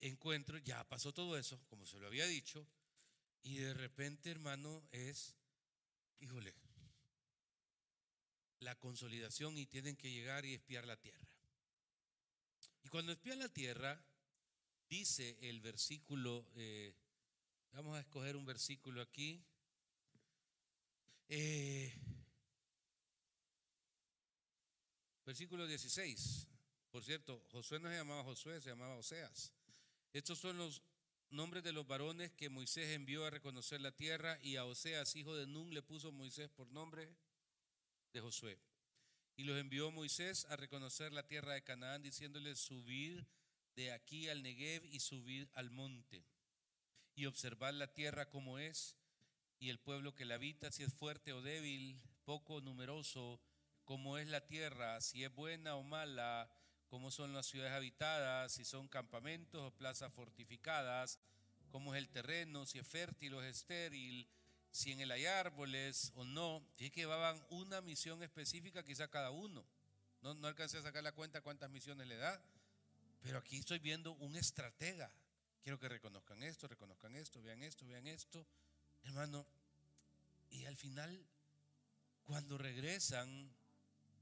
encuentro, 0.00 0.58
ya 0.58 0.86
pasó 0.88 1.12
todo 1.12 1.36
eso, 1.36 1.60
como 1.66 1.86
se 1.86 1.98
lo 1.98 2.06
había 2.06 2.26
dicho, 2.26 2.66
y 3.42 3.56
de 3.56 3.74
repente, 3.74 4.30
hermano, 4.30 4.82
es, 4.92 5.34
híjole, 6.20 6.54
la 8.60 8.74
consolidación 8.78 9.58
y 9.58 9.66
tienen 9.66 9.96
que 9.96 10.10
llegar 10.10 10.44
y 10.46 10.54
espiar 10.54 10.86
la 10.86 10.96
tierra. 10.96 11.28
Y 12.82 12.88
cuando 12.88 13.12
espían 13.12 13.38
la 13.38 13.48
tierra, 13.48 14.02
dice 14.98 15.36
el 15.40 15.60
versículo, 15.60 16.46
eh, 16.54 16.94
vamos 17.72 17.96
a 17.96 18.00
escoger 18.00 18.36
un 18.36 18.44
versículo 18.44 19.02
aquí. 19.02 19.44
Eh, 21.28 21.92
Versículo 25.26 25.66
16. 25.66 26.46
Por 26.90 27.02
cierto, 27.02 27.42
Josué 27.50 27.80
no 27.80 27.88
se 27.88 27.96
llamaba 27.96 28.22
Josué, 28.22 28.60
se 28.60 28.68
llamaba 28.70 28.96
Oseas. 28.96 29.52
Estos 30.12 30.38
son 30.38 30.58
los 30.58 30.82
nombres 31.30 31.64
de 31.64 31.72
los 31.72 31.86
varones 31.86 32.30
que 32.32 32.50
Moisés 32.50 32.90
envió 32.90 33.24
a 33.24 33.30
reconocer 33.30 33.80
la 33.80 33.90
tierra 33.90 34.38
y 34.42 34.56
a 34.56 34.66
Oseas, 34.66 35.16
hijo 35.16 35.34
de 35.34 35.46
Nun, 35.46 35.72
le 35.72 35.82
puso 35.82 36.12
Moisés 36.12 36.50
por 36.50 36.70
nombre 36.70 37.16
de 38.12 38.20
Josué. 38.20 38.60
Y 39.36 39.44
los 39.44 39.58
envió 39.58 39.90
Moisés 39.90 40.44
a 40.50 40.56
reconocer 40.56 41.12
la 41.12 41.26
tierra 41.26 41.54
de 41.54 41.64
Canaán, 41.64 42.02
diciéndole, 42.02 42.54
subir 42.54 43.26
de 43.76 43.92
aquí 43.92 44.28
al 44.28 44.42
Negev 44.42 44.84
y 44.86 45.00
subir 45.00 45.50
al 45.54 45.70
monte 45.70 46.24
y 47.14 47.26
observar 47.26 47.74
la 47.74 47.92
tierra 47.92 48.28
como 48.28 48.58
es 48.58 48.96
y 49.58 49.70
el 49.70 49.78
pueblo 49.78 50.14
que 50.14 50.24
la 50.24 50.34
habita, 50.34 50.70
si 50.70 50.82
es 50.82 50.92
fuerte 50.92 51.32
o 51.32 51.42
débil, 51.42 52.00
poco 52.24 52.60
numeroso 52.60 53.40
cómo 53.84 54.18
es 54.18 54.28
la 54.28 54.46
tierra, 54.46 55.00
si 55.00 55.24
es 55.24 55.34
buena 55.34 55.76
o 55.76 55.82
mala, 55.82 56.50
cómo 56.88 57.10
son 57.10 57.32
las 57.32 57.46
ciudades 57.46 57.72
habitadas, 57.72 58.52
si 58.52 58.64
son 58.64 58.88
campamentos 58.88 59.60
o 59.62 59.76
plazas 59.76 60.12
fortificadas, 60.12 61.18
cómo 61.70 61.94
es 61.94 61.98
el 61.98 62.08
terreno, 62.08 62.66
si 62.66 62.78
es 62.78 62.86
fértil 62.86 63.34
o 63.34 63.42
es 63.42 63.56
estéril, 63.56 64.28
si 64.70 64.92
en 64.92 65.00
él 65.00 65.10
hay 65.10 65.26
árboles 65.26 66.12
o 66.16 66.24
no. 66.24 66.66
Fíjense 66.72 66.92
que 66.92 67.00
llevaban 67.02 67.44
una 67.50 67.80
misión 67.80 68.22
específica 68.22 68.84
quizá 68.84 69.08
cada 69.08 69.30
uno. 69.30 69.64
No, 70.22 70.34
no 70.34 70.48
alcancé 70.48 70.78
a 70.78 70.82
sacar 70.82 71.02
la 71.02 71.12
cuenta 71.12 71.42
cuántas 71.42 71.70
misiones 71.70 72.06
le 72.06 72.16
da, 72.16 72.42
pero 73.24 73.38
aquí 73.38 73.56
estoy 73.56 73.78
viendo 73.78 74.12
un 74.12 74.36
estratega. 74.36 75.10
Quiero 75.62 75.78
que 75.78 75.88
reconozcan 75.88 76.42
esto, 76.42 76.68
reconozcan 76.68 77.16
esto, 77.16 77.40
vean 77.40 77.62
esto, 77.62 77.86
vean 77.86 78.06
esto. 78.06 78.46
hermano, 79.02 79.46
y 80.50 80.66
al 80.66 80.76
final, 80.76 81.26
cuando 82.26 82.58
regresan, 82.58 83.50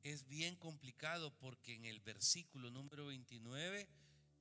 es 0.04 0.28
bien 0.28 0.54
complicado 0.54 1.34
porque 1.38 1.74
en 1.74 1.84
el 1.84 1.98
versículo 1.98 2.70
número 2.70 3.06
29 3.06 3.88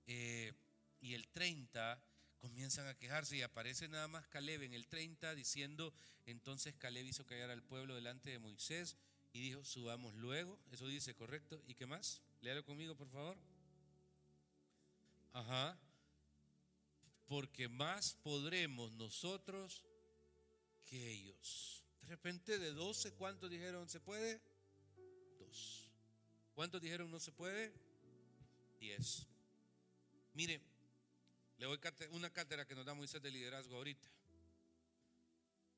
eh, 0.05 0.53
y 1.01 1.15
el 1.15 1.27
30 1.29 1.99
comienzan 2.39 2.85
a 2.85 2.93
quejarse 2.93 3.37
y 3.37 3.41
aparece 3.41 3.87
nada 3.87 4.07
más 4.07 4.27
Caleb 4.27 4.61
en 4.61 4.73
el 4.73 4.85
30 4.85 5.33
diciendo, 5.33 5.91
entonces 6.27 6.75
Caleb 6.75 7.07
hizo 7.07 7.25
callar 7.25 7.49
al 7.49 7.63
pueblo 7.63 7.95
delante 7.95 8.29
de 8.29 8.37
Moisés 8.37 8.95
y 9.33 9.41
dijo, 9.41 9.65
subamos 9.65 10.13
luego, 10.13 10.59
eso 10.71 10.87
dice, 10.87 11.15
¿correcto? 11.15 11.63
¿Y 11.65 11.73
qué 11.73 11.87
más? 11.87 12.21
Léalo 12.41 12.63
conmigo, 12.63 12.95
por 12.95 13.09
favor. 13.09 13.37
Ajá. 15.33 15.77
Porque 17.27 17.69
más 17.69 18.15
podremos 18.15 18.91
nosotros 18.93 19.85
que 20.85 21.11
ellos. 21.11 21.83
De 22.01 22.07
repente 22.07 22.59
de 22.59 22.73
12, 22.73 23.13
¿cuántos 23.13 23.49
dijeron 23.49 23.87
se 23.87 23.99
puede? 23.99 24.41
Dos. 25.39 25.89
¿Cuántos 26.53 26.81
dijeron 26.81 27.09
no 27.09 27.19
se 27.19 27.31
puede? 27.31 27.73
Diez. 28.79 29.27
Mire, 30.33 30.61
le 31.57 31.65
doy 31.65 31.79
una 32.11 32.31
cátedra 32.31 32.65
que 32.65 32.75
nos 32.75 32.85
da 32.85 32.93
Moisés 32.93 33.21
de 33.21 33.31
liderazgo 33.31 33.75
ahorita. 33.75 34.09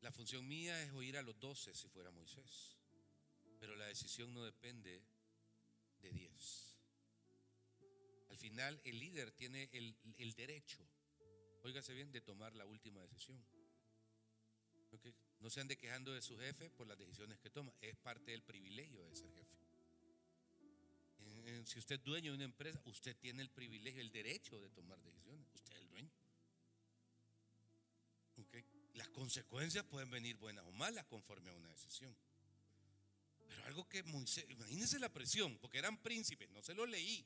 La 0.02 0.12
función 0.12 0.48
mía 0.48 0.82
es 0.84 0.92
oír 0.94 1.18
a 1.18 1.22
los 1.22 1.39
doce 1.39 1.74
si 1.74 1.88
fuera 1.88 2.12
Moisés. 2.12 2.78
Pero 3.60 3.76
la 3.76 3.86
decisión 3.86 4.34
no 4.34 4.44
depende 4.44 5.02
de 6.02 6.12
diez. 6.12 6.72
Al 8.34 8.39
final 8.39 8.82
el 8.84 8.98
líder 8.98 9.32
tiene 9.32 9.69
el, 9.74 10.34
derecho, 10.34 10.84
óigase 11.62 11.93
bien, 11.93 12.12
de 12.12 12.19
tomar 12.19 12.56
la 12.56 12.65
última 12.65 13.00
decisión. 13.00 13.39
No 15.39 15.52
se 15.52 15.62
ande 15.62 15.78
quejando 15.78 16.12
de 16.12 16.19
su 16.19 16.36
jefe 16.39 16.72
por 16.72 16.88
las 16.88 16.98
decisiones 16.98 17.38
que 17.38 17.52
toma. 17.52 17.72
Es 17.80 17.96
parte 17.96 18.32
del 18.32 18.41
privilegio 18.41 19.06
de 19.06 19.15
ser 19.15 19.32
jefe. 19.36 19.56
Si 21.67 21.78
usted 21.78 21.98
es 21.98 22.04
dueño 22.04 22.32
de 22.32 22.38
una 22.38 22.46
empresa, 22.46 22.82
usted 22.86 23.15
tiene 23.17 23.43
el 23.43 23.52
privilegio, 23.52 24.02
el 24.02 24.12
derecho 24.12 24.60
de 24.60 24.72
tomar 24.72 25.00
decisiones. 25.04 25.46
Usted 25.54 25.74
es 25.76 25.82
el 25.82 25.89
dueño. 25.89 26.12
Las 28.96 29.10
consecuencias 29.10 29.86
pueden 29.86 30.10
venir 30.10 30.38
buenas 30.38 30.65
o 30.65 30.72
malas 30.72 31.06
conforme 31.06 31.52
a 31.52 31.54
una 31.54 31.69
decisión. 31.69 32.17
Pero 33.48 33.63
algo 33.65 33.88
que 33.88 34.02
Moisés, 34.02 34.48
imagínense 34.50 34.98
la 34.98 35.10
presión, 35.10 35.56
porque 35.60 35.78
eran 35.78 36.02
príncipes, 36.02 36.50
no 36.50 36.63
se 36.63 36.74
lo 36.74 36.88
leí. 36.88 37.24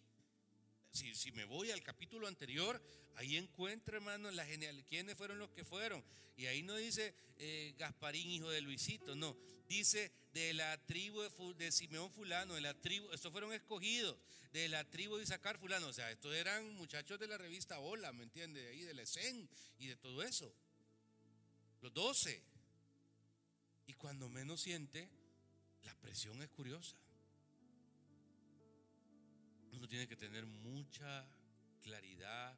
Si, 0.98 1.32
me 1.34 1.46
voy 1.46 1.70
al 1.70 1.84
capítulo 1.84 2.28
anterior, 2.28 2.82
ahí 3.18 3.38
encuentro, 3.38 3.98
hermano, 3.98 4.32
la 4.32 4.44
genial, 4.46 4.84
quiénes 4.84 5.16
fueron 5.16 5.38
los 5.38 5.52
que 5.52 5.64
fueron. 5.64 6.04
Y 6.36 6.48
ahí 6.48 6.64
no 6.64 6.76
dice 6.76 7.14
eh, 7.38 7.76
Gasparín, 7.78 8.32
hijo 8.32 8.50
de 8.50 8.62
Luisito, 8.62 9.16
no. 9.16 9.38
Dice 9.68 10.12
de 10.34 10.56
la 10.56 10.84
tribu 10.86 11.22
de, 11.54 11.72
Simeón 11.72 12.12
fulano, 12.12 12.56
de 12.56 12.62
la 12.62 12.74
tribu, 12.74 13.12
estos 13.12 13.32
fueron 13.32 13.54
escogidos, 13.54 14.18
de 14.52 14.70
la 14.70 14.90
tribu 14.90 15.18
de 15.18 15.24
Isaacar 15.24 15.60
fulano. 15.60 15.88
O 15.88 15.94
sea, 15.94 16.10
estos 16.10 16.34
eran 16.34 16.74
muchachos 16.74 17.20
de 17.20 17.28
la 17.28 17.38
revista 17.38 17.78
Hola, 17.78 18.12
¿me 18.12 18.24
entiende? 18.24 18.60
De 18.60 18.70
ahí 18.70 18.82
de 18.82 18.96
la 18.96 19.04
ESEN 19.04 19.48
y 19.78 19.88
de 19.88 19.98
todo 19.98 20.24
eso. 20.24 20.52
Los 21.82 21.94
doce. 21.94 22.42
Y 23.86 23.94
cuando 23.94 24.30
menos 24.30 24.62
siente, 24.62 25.08
la 25.84 25.94
presión 25.96 26.42
es 26.42 26.50
curiosa. 26.50 26.98
Uno 29.78 29.88
tiene 29.88 30.08
que 30.08 30.16
tener 30.16 30.44
mucha 30.48 31.24
claridad 31.84 32.58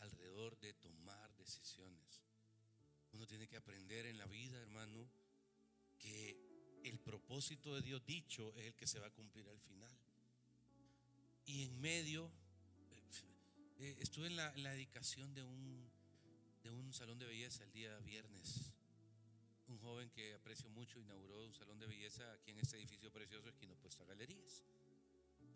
alrededor 0.00 0.58
de 0.58 0.74
tomar 0.74 1.32
decisiones. 1.36 2.24
Uno 3.12 3.24
tiene 3.24 3.46
que 3.46 3.56
aprender 3.56 4.06
en 4.06 4.18
la 4.18 4.26
vida, 4.26 4.58
hermano, 4.58 5.08
que 5.96 6.36
el 6.82 6.98
propósito 6.98 7.72
de 7.76 7.82
Dios 7.82 8.04
dicho 8.04 8.52
es 8.56 8.64
el 8.64 8.74
que 8.74 8.88
se 8.88 8.98
va 8.98 9.06
a 9.06 9.12
cumplir 9.12 9.48
al 9.48 9.60
final. 9.60 9.96
Y 11.44 11.62
en 11.62 11.80
medio, 11.80 12.32
eh, 13.78 13.96
estuve 14.00 14.26
en 14.26 14.34
la, 14.34 14.50
dedicación 14.50 15.34
de 15.34 15.44
un, 15.44 15.88
de 16.64 16.72
un 16.72 16.92
salón 16.92 17.20
de 17.20 17.26
belleza 17.26 17.62
el 17.62 17.72
día 17.72 17.96
viernes 18.00 18.72
un 19.68 19.78
joven 19.78 20.10
que 20.10 20.34
aprecio 20.34 20.70
mucho 20.70 21.00
inauguró 21.00 21.44
un 21.44 21.54
salón 21.54 21.78
de 21.78 21.86
belleza 21.86 22.32
aquí 22.32 22.52
en 22.52 22.58
este 22.58 22.76
edificio 22.76 23.10
precioso 23.10 23.48
esquina 23.48 23.72
opuesto 23.72 24.04
a 24.04 24.06
Galerías. 24.06 24.62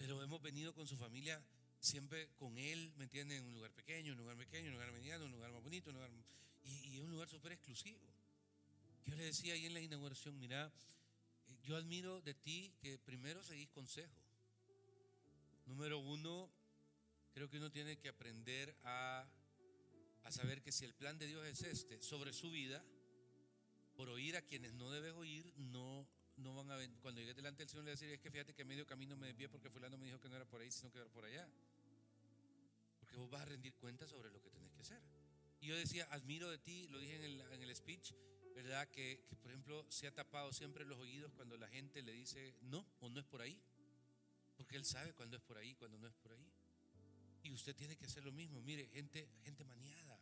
Pero 0.01 0.23
hemos 0.23 0.41
venido 0.41 0.73
con 0.73 0.89
su 0.89 0.97
familia 0.97 1.45
siempre 1.79 2.31
con 2.39 2.57
él, 2.57 2.91
¿me 2.97 3.05
entienden? 3.05 3.37
En 3.37 3.45
un 3.45 3.53
lugar 3.53 3.71
pequeño, 3.71 4.13
un 4.13 4.19
lugar 4.19 4.35
pequeño, 4.35 4.69
un 4.69 4.73
lugar 4.73 4.91
mediano, 4.93 5.27
un 5.27 5.31
lugar 5.31 5.53
más 5.53 5.63
bonito, 5.63 5.91
un 5.91 5.97
lugar, 5.97 6.11
y, 6.65 6.95
y 6.95 6.99
un 7.01 7.11
lugar 7.11 7.29
súper 7.29 7.53
exclusivo. 7.53 8.01
Yo 9.05 9.15
le 9.15 9.25
decía 9.25 9.53
ahí 9.53 9.67
en 9.67 9.75
la 9.75 9.81
inauguración, 9.83 10.39
mira, 10.39 10.73
eh, 11.49 11.59
yo 11.65 11.77
admiro 11.77 12.23
de 12.23 12.33
ti 12.33 12.73
que 12.81 12.99
primero 12.99 13.43
seguís 13.43 13.69
consejo. 13.69 14.17
Número 15.67 15.99
uno, 15.99 16.51
creo 17.35 17.51
que 17.51 17.59
uno 17.59 17.71
tiene 17.71 17.99
que 17.99 18.09
aprender 18.09 18.75
a, 18.85 19.29
a 20.23 20.33
saber 20.33 20.63
que 20.63 20.73
si 20.73 20.87
el 20.87 20.95
plan 20.95 21.19
de 21.19 21.27
Dios 21.27 21.47
es 21.47 21.61
este 21.61 22.01
sobre 22.01 22.33
su 22.33 22.51
vida, 22.51 22.83
por 23.97 24.09
oír 24.09 24.35
a 24.39 24.41
quienes 24.41 24.73
no 24.73 24.91
debes 24.91 25.13
oír, 25.13 25.53
no, 25.59 26.09
no 26.41 26.55
van 26.55 26.71
a. 26.71 26.79
Cuando 27.01 27.21
llegues 27.21 27.37
delante 27.37 27.63
del 27.63 27.69
Señor, 27.69 27.85
le 27.85 27.93
decir, 27.93 28.09
es 28.11 28.21
que 28.21 28.31
fíjate 28.31 28.55
que 28.55 28.65
medio 28.65 28.87
camino 28.87 29.17
me 29.17 29.29
desvié 29.29 29.49
porque 29.49 29.71
fulano 29.71 29.97
me 29.99 30.07
dijo 30.07 30.21
que 30.21 30.29
no 30.29 30.37
era 30.37 30.45
por 30.45 30.61
ahí, 30.61 30.71
sino 30.71 30.91
que 30.91 30.99
era 30.99 31.09
por 31.09 31.25
allá. 31.25 31.49
Porque 32.99 33.17
vos 33.17 33.31
vas 33.31 33.43
a 33.43 33.45
rendir 33.47 33.75
cuenta 33.75 34.07
sobre 34.07 34.31
lo 34.31 34.41
que 34.41 34.51
tenés 34.51 34.73
que 34.73 34.81
hacer. 34.81 35.01
Y 35.61 35.67
yo 35.67 35.77
decía, 35.77 36.09
admiro 36.11 36.51
de 36.51 36.59
ti, 36.59 36.89
lo 36.89 36.99
dije 36.99 37.17
en 37.17 37.25
el, 37.25 37.41
en 37.41 37.63
el 37.63 37.77
speech, 37.77 38.13
¿verdad? 38.55 38.89
Que, 38.89 39.25
que, 39.29 39.37
por 39.37 39.51
ejemplo, 39.51 39.85
se 39.91 40.07
ha 40.07 40.15
tapado 40.15 40.53
siempre 40.53 40.85
los 40.85 40.99
oídos 40.99 41.33
cuando 41.33 41.57
la 41.57 41.69
gente 41.69 42.03
le 42.03 42.13
dice 42.13 42.55
no 42.63 42.87
o 43.01 43.09
no 43.09 43.21
es 43.21 43.27
por 43.27 43.43
ahí. 43.43 43.61
Porque 44.57 44.77
él 44.77 44.85
sabe 44.85 45.13
cuándo 45.15 45.37
es 45.37 45.43
por 45.43 45.59
ahí, 45.59 45.75
cuando 45.75 45.99
no 45.99 46.07
es 46.07 46.15
por 46.15 46.33
ahí. 46.33 46.47
Y 47.43 47.51
usted 47.51 47.75
tiene 47.75 47.97
que 47.97 48.05
hacer 48.05 48.25
lo 48.25 48.33
mismo. 48.33 48.61
Mire, 48.61 48.87
gente, 48.89 49.29
gente 49.45 49.65
maniada. 49.65 50.21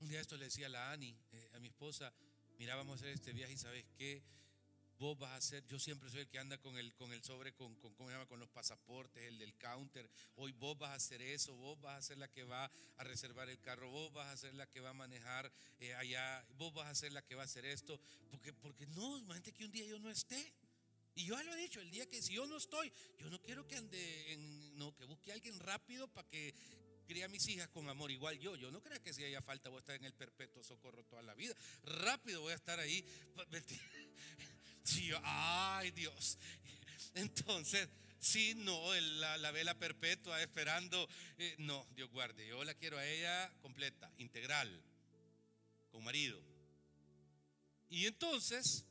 Un 0.00 0.08
día 0.08 0.20
esto 0.20 0.36
le 0.36 0.44
decía 0.44 0.66
a 0.66 0.70
la 0.70 0.92
Ani, 0.92 1.16
eh, 1.32 1.50
a 1.54 1.58
mi 1.58 1.68
esposa, 1.68 2.12
mira, 2.58 2.76
vamos 2.76 2.94
a 2.94 2.96
hacer 2.96 3.10
este 3.10 3.32
viaje 3.32 3.52
y 3.52 3.56
sabes 3.58 3.84
qué, 3.96 4.22
vos 4.98 5.18
vas 5.18 5.32
a 5.32 5.36
hacer, 5.36 5.66
yo 5.66 5.78
siempre 5.78 6.08
soy 6.10 6.20
el 6.20 6.28
que 6.28 6.38
anda 6.38 6.58
con 6.58 6.76
el, 6.78 6.94
con 6.94 7.12
el 7.12 7.22
sobre, 7.22 7.52
con, 7.52 7.74
con, 7.76 7.94
¿cómo 7.94 8.08
se 8.08 8.14
llama? 8.14 8.26
con 8.26 8.40
los 8.40 8.48
pasaportes, 8.48 9.22
el 9.24 9.38
del 9.38 9.54
counter, 9.56 10.08
hoy 10.36 10.52
vos 10.52 10.78
vas 10.78 10.90
a 10.90 10.94
hacer 10.94 11.20
eso, 11.20 11.54
vos 11.54 11.80
vas 11.80 11.98
a 11.98 12.02
ser 12.02 12.18
la 12.18 12.28
que 12.28 12.44
va 12.44 12.70
a 12.96 13.04
reservar 13.04 13.48
el 13.48 13.60
carro, 13.60 13.90
vos 13.90 14.12
vas 14.12 14.28
a 14.28 14.36
ser 14.36 14.54
la 14.54 14.66
que 14.68 14.80
va 14.80 14.90
a 14.90 14.94
manejar 14.94 15.52
eh, 15.80 15.94
allá, 15.94 16.44
vos 16.56 16.72
vas 16.72 16.88
a 16.88 16.94
ser 16.94 17.12
la 17.12 17.22
que 17.22 17.34
va 17.34 17.42
a 17.42 17.46
hacer 17.46 17.66
esto, 17.66 18.00
porque, 18.30 18.52
porque 18.52 18.86
no, 18.86 19.18
imagínate 19.18 19.52
que 19.52 19.64
un 19.64 19.72
día 19.72 19.84
yo 19.84 19.98
no 19.98 20.10
esté. 20.10 20.52
Y 21.14 21.24
yo 21.24 21.34
ya 21.34 21.44
lo 21.44 21.54
he 21.54 21.56
dicho, 21.56 21.80
el 21.80 21.90
día 21.90 22.04
que 22.06 22.20
si 22.20 22.34
yo 22.34 22.46
no 22.46 22.58
estoy, 22.58 22.92
yo 23.18 23.30
no 23.30 23.40
quiero 23.40 23.66
que 23.66 23.76
ande 23.76 24.32
en, 24.34 24.76
no, 24.76 24.94
que 24.94 25.06
busque 25.06 25.30
a 25.30 25.34
alguien 25.34 25.58
rápido 25.60 26.08
para 26.08 26.28
que, 26.28 26.54
cría 27.06 27.26
a 27.26 27.28
mis 27.28 27.46
hijas 27.48 27.68
con 27.68 27.88
amor, 27.88 28.10
igual 28.10 28.38
yo. 28.38 28.56
Yo 28.56 28.70
no 28.70 28.82
creo 28.82 29.02
que 29.02 29.12
si 29.12 29.24
haya 29.24 29.40
falta 29.40 29.70
voy 29.70 29.78
a 29.78 29.80
estar 29.80 29.96
en 29.96 30.04
el 30.04 30.12
perpetuo 30.12 30.62
socorro 30.62 31.04
toda 31.04 31.22
la 31.22 31.34
vida. 31.34 31.54
Rápido 31.84 32.42
voy 32.42 32.52
a 32.52 32.56
estar 32.56 32.78
ahí. 32.78 33.04
ay 35.22 35.90
Dios. 35.92 36.38
Entonces, 37.14 37.88
si 38.18 38.54
no, 38.54 38.94
la, 38.94 39.50
vela 39.52 39.78
perpetua 39.78 40.42
esperando. 40.42 41.08
Eh, 41.38 41.54
no, 41.58 41.86
Dios 41.94 42.10
guarde. 42.10 42.46
Yo 42.46 42.62
la 42.64 42.74
quiero 42.74 42.98
a 42.98 43.06
ella 43.06 43.52
completa, 43.62 44.10
integral, 44.18 44.82
con 45.90 46.04
marido. 46.04 46.40
Y 47.88 48.06
entonces, 48.06 48.84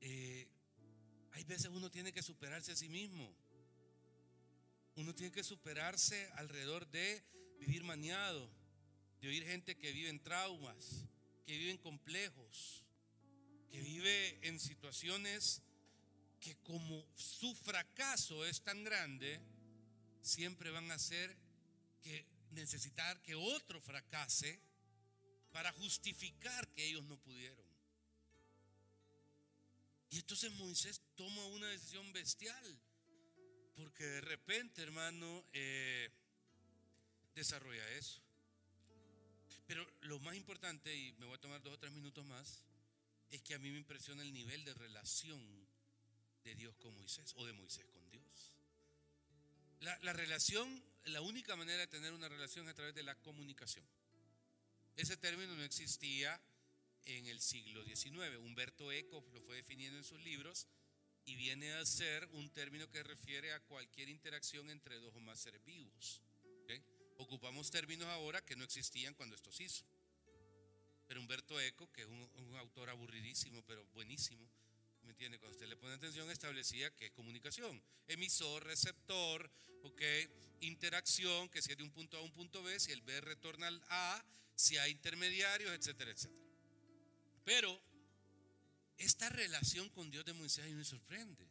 eh, 0.00 0.48
hay 1.32 1.44
veces 1.44 1.66
uno 1.66 1.90
tiene 1.90 2.12
que 2.12 2.22
superarse 2.22 2.72
a 2.72 2.76
sí 2.76 2.88
mismo. 2.88 3.32
Uno 4.96 5.14
tiene 5.14 5.32
que 5.32 5.44
superarse 5.44 6.30
alrededor 6.36 6.86
de 6.90 7.24
vivir 7.58 7.84
maniado, 7.84 8.50
de 9.20 9.28
oír 9.28 9.44
gente 9.44 9.76
que 9.76 9.92
vive 9.92 10.08
en 10.08 10.22
traumas, 10.22 11.04
que 11.46 11.56
vive 11.56 11.70
en 11.70 11.78
complejos, 11.78 12.84
que 13.70 13.80
vive 13.80 14.46
en 14.46 14.58
situaciones 14.58 15.62
que 16.40 16.56
como 16.62 17.06
su 17.14 17.54
fracaso 17.54 18.44
es 18.46 18.62
tan 18.62 18.82
grande, 18.82 19.40
siempre 20.22 20.70
van 20.70 20.90
a 20.90 20.94
hacer 20.94 21.36
que 22.02 22.26
necesitar 22.52 23.20
que 23.22 23.34
otro 23.34 23.80
fracase 23.80 24.60
para 25.52 25.72
justificar 25.72 26.66
que 26.68 26.86
ellos 26.86 27.04
no 27.04 27.18
pudieron. 27.18 27.66
Y 30.10 30.18
entonces 30.18 30.52
Moisés 30.52 31.00
toma 31.14 31.44
una 31.46 31.68
decisión 31.68 32.12
bestial. 32.12 32.80
Porque 33.74 34.04
de 34.04 34.20
repente, 34.20 34.82
hermano, 34.82 35.44
eh, 35.52 36.10
desarrolla 37.34 37.88
eso. 37.92 38.20
Pero 39.66 39.86
lo 40.02 40.18
más 40.20 40.34
importante, 40.36 40.94
y 40.94 41.12
me 41.12 41.26
voy 41.26 41.36
a 41.36 41.40
tomar 41.40 41.62
dos 41.62 41.74
o 41.74 41.78
tres 41.78 41.92
minutos 41.92 42.24
más, 42.26 42.64
es 43.30 43.40
que 43.42 43.54
a 43.54 43.58
mí 43.58 43.70
me 43.70 43.78
impresiona 43.78 44.22
el 44.22 44.32
nivel 44.32 44.64
de 44.64 44.74
relación 44.74 45.40
de 46.42 46.54
Dios 46.54 46.74
con 46.76 46.94
Moisés 46.96 47.32
o 47.36 47.46
de 47.46 47.52
Moisés 47.52 47.86
con 47.86 48.10
Dios. 48.10 48.52
La, 49.80 49.96
la 50.02 50.12
relación, 50.12 50.82
la 51.04 51.20
única 51.20 51.54
manera 51.56 51.78
de 51.78 51.86
tener 51.86 52.12
una 52.12 52.28
relación 52.28 52.66
es 52.66 52.72
a 52.72 52.74
través 52.74 52.94
de 52.94 53.02
la 53.02 53.14
comunicación. 53.16 53.86
Ese 54.96 55.16
término 55.16 55.54
no 55.54 55.62
existía 55.62 56.40
en 57.04 57.26
el 57.26 57.40
siglo 57.40 57.84
XIX. 57.84 58.36
Humberto 58.38 58.92
Eco 58.92 59.24
lo 59.32 59.40
fue 59.42 59.56
definiendo 59.56 59.98
en 59.98 60.04
sus 60.04 60.20
libros 60.20 60.66
y 61.30 61.36
viene 61.36 61.72
a 61.74 61.86
ser 61.86 62.28
un 62.32 62.50
término 62.50 62.90
que 62.90 63.04
refiere 63.04 63.52
a 63.52 63.60
cualquier 63.60 64.08
interacción 64.08 64.68
entre 64.68 64.96
dos 64.96 65.14
o 65.14 65.20
más 65.20 65.38
seres 65.38 65.64
vivos. 65.64 66.20
Ocupamos 67.18 67.70
términos 67.70 68.08
ahora 68.08 68.44
que 68.44 68.56
no 68.56 68.64
existían 68.64 69.14
cuando 69.14 69.36
esto 69.36 69.52
se 69.52 69.64
hizo. 69.64 69.84
Pero 71.06 71.20
Humberto 71.20 71.60
Eco, 71.60 71.92
que 71.92 72.00
es 72.00 72.08
un, 72.08 72.56
autor 72.56 72.90
aburridísimo, 72.90 73.62
pero 73.64 73.84
buenísimo, 73.92 74.50
¿me 75.02 75.10
entiende? 75.10 75.38
Cuando 75.38 75.54
usted 75.54 75.68
le 75.68 75.76
pone 75.76 75.94
atención, 75.94 76.28
establecía 76.30 76.90
que 76.96 77.06
es 77.06 77.12
comunicación. 77.12 77.80
Emisor, 78.08 78.64
receptor, 78.64 79.48
ok, 79.82 80.02
interacción, 80.62 81.48
que 81.50 81.62
si 81.62 81.70
es 81.70 81.78
de 81.78 81.84
un 81.84 81.92
punto 81.92 82.16
A 82.16 82.20
a 82.20 82.22
un 82.24 82.32
punto 82.32 82.62
B, 82.64 82.80
si 82.80 82.90
el 82.90 83.02
B 83.02 83.20
retorna 83.20 83.68
al 83.68 83.80
A, 83.88 84.24
si 84.56 84.78
hay 84.78 84.90
intermediarios, 84.90 85.70
etcétera, 85.72 86.10
etcétera. 86.10 86.42
Pero 87.44 87.89
esta 89.00 89.30
relación 89.30 89.88
con 89.90 90.10
Dios 90.10 90.24
de 90.24 90.34
Moisés 90.34 90.64
a 90.64 90.68
mí 90.68 90.74
me 90.74 90.84
sorprende. 90.84 91.46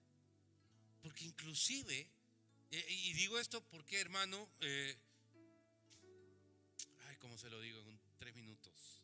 Porque 1.02 1.26
inclusive, 1.26 2.08
eh, 2.72 2.86
y 2.90 3.14
digo 3.14 3.40
esto 3.40 3.62
porque 3.70 4.00
hermano, 4.00 4.50
eh, 4.62 4.96
ay, 7.08 7.18
¿cómo 7.18 7.38
se 7.38 7.50
lo 7.50 7.60
digo 7.60 7.82
en 7.82 8.00
tres 8.20 8.36
minutos? 8.36 9.02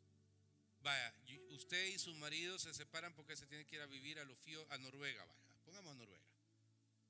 Vaya, 0.82 1.14
usted 1.50 1.88
y 1.88 1.98
su 1.98 2.14
marido 2.16 2.60
se 2.60 2.74
separan 2.74 3.16
porque 3.16 3.36
se 3.36 3.48
tiene 3.48 3.66
que 3.66 3.78
ir 3.78 3.82
a 3.82 3.88
vivir 3.88 4.20
a 4.20 4.26
lo 4.26 4.36
fío 4.36 4.66
a 4.70 4.78
Noruega, 4.78 5.26
vaya, 5.26 5.44
pongamos 5.66 5.94
a 5.94 5.96
Noruega, 5.96 6.26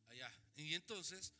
allá. 0.08 0.32
Y 0.56 0.74
entonces, 0.76 1.34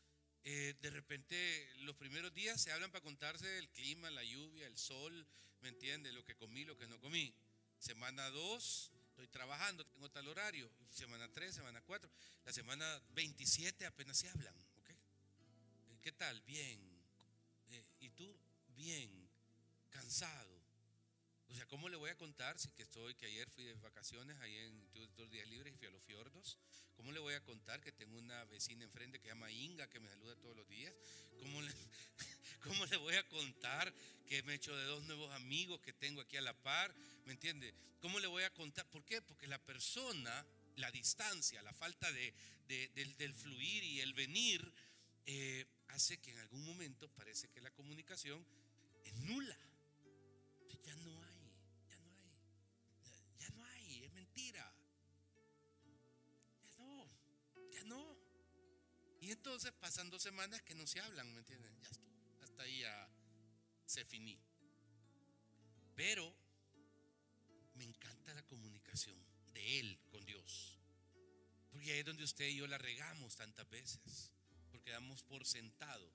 eh, 0.44 0.74
de 0.82 0.90
repente, 0.90 1.70
los 1.78 1.96
primeros 1.96 2.34
días 2.34 2.60
se 2.60 2.70
hablan 2.72 2.90
para 2.90 3.02
contarse 3.02 3.58
el 3.58 3.70
clima, 3.70 4.10
la 4.10 4.22
lluvia, 4.22 4.66
el 4.66 4.76
sol, 4.76 5.26
¿me 5.62 5.70
entiende? 5.70 6.12
Lo 6.12 6.22
que 6.24 6.36
comí, 6.36 6.66
lo 6.66 6.76
que 6.76 6.86
no 6.86 7.00
comí. 7.00 7.32
Semana 7.78 8.28
2, 8.28 8.92
estoy 9.16 9.28
trabajando, 9.28 9.82
tengo 9.86 10.10
tal 10.10 10.28
horario. 10.28 10.70
Semana 10.90 11.26
3, 11.32 11.54
semana 11.54 11.80
4. 11.80 12.10
La 12.44 12.52
semana 12.52 13.02
27 13.14 13.86
apenas 13.86 14.18
se 14.18 14.28
hablan, 14.28 14.54
¿ok? 14.76 14.90
¿Qué 16.02 16.12
tal? 16.12 16.38
Bien. 16.42 16.78
Eh, 17.70 17.84
¿Y 18.00 18.10
tú? 18.10 18.38
Bien. 18.76 19.10
Cansado. 19.88 20.54
O 21.48 21.54
sea, 21.54 21.66
¿cómo 21.68 21.88
le 21.88 21.96
voy 21.96 22.10
a 22.10 22.18
contar 22.18 22.58
si 22.58 22.70
que 22.72 22.82
estoy, 22.82 23.14
que 23.14 23.24
ayer 23.24 23.48
fui 23.48 23.64
de 23.64 23.72
vacaciones, 23.74 24.36
ahí 24.40 24.54
en 24.54 25.14
dos 25.16 25.30
días 25.30 25.48
libres 25.48 25.72
y 25.72 25.78
fui 25.78 25.88
a 25.88 25.90
los 25.90 26.02
fiordos? 26.02 26.58
¿Cómo 26.94 27.10
le 27.10 27.20
voy 27.20 27.32
a 27.32 27.42
contar 27.42 27.80
que 27.80 27.92
tengo 27.92 28.18
una 28.18 28.44
vecina 28.44 28.84
enfrente 28.84 29.18
que 29.18 29.28
se 29.28 29.34
llama 29.34 29.50
Inga, 29.50 29.88
que 29.88 29.98
me 29.98 30.10
saluda 30.10 30.36
todos 30.36 30.56
los 30.56 30.68
días? 30.68 30.92
¿Cómo 31.40 31.62
le, 31.62 31.72
¿Cómo 32.64 32.86
le 32.86 32.96
voy 32.96 33.14
a 33.14 33.28
contar 33.28 33.92
que 34.26 34.42
me 34.42 34.52
he 34.52 34.56
hecho 34.56 34.76
de 34.76 34.84
dos 34.84 35.04
nuevos 35.04 35.32
amigos 35.34 35.80
que 35.80 35.92
tengo 35.92 36.20
aquí 36.20 36.36
a 36.36 36.42
la 36.42 36.54
par? 36.54 36.94
¿Me 37.24 37.32
entiende? 37.32 37.74
¿Cómo 38.00 38.20
le 38.20 38.26
voy 38.26 38.42
a 38.42 38.52
contar? 38.52 38.88
¿Por 38.90 39.04
qué? 39.04 39.20
Porque 39.22 39.46
la 39.46 39.58
persona, 39.58 40.46
la 40.76 40.90
distancia, 40.90 41.62
la 41.62 41.72
falta 41.72 42.10
de, 42.12 42.34
del, 42.68 43.34
fluir 43.34 43.82
y 43.84 44.00
el 44.00 44.14
venir, 44.14 44.72
eh, 45.26 45.66
hace 45.88 46.18
que 46.18 46.30
en 46.30 46.38
algún 46.38 46.64
momento 46.64 47.08
parece 47.10 47.48
que 47.48 47.60
la 47.60 47.70
comunicación 47.70 48.44
es 49.04 49.14
nula. 49.20 49.58
Ya 50.84 50.96
no 50.96 51.22
hay 51.22 51.36
Y 59.26 59.32
entonces 59.32 59.72
pasan 59.72 60.08
dos 60.08 60.22
semanas 60.22 60.62
que 60.62 60.76
no 60.76 60.86
se 60.86 61.00
hablan, 61.00 61.32
¿me 61.32 61.40
entienden? 61.40 61.76
Ya 61.80 61.88
estuvo. 61.88 62.15
Ya 62.64 63.08
se 63.84 64.04
finí. 64.04 64.38
Pero 65.94 66.34
me 67.74 67.84
encanta 67.84 68.34
la 68.34 68.42
comunicación 68.46 69.16
de 69.52 69.80
Él 69.80 69.98
con 70.10 70.24
Dios. 70.24 70.78
Porque 71.70 71.92
ahí 71.92 71.98
es 72.00 72.04
donde 72.04 72.24
usted 72.24 72.48
y 72.48 72.56
yo 72.56 72.66
la 72.66 72.78
regamos 72.78 73.36
tantas 73.36 73.68
veces. 73.70 74.32
Porque 74.70 74.90
damos 74.90 75.22
por 75.22 75.46
sentado. 75.46 76.10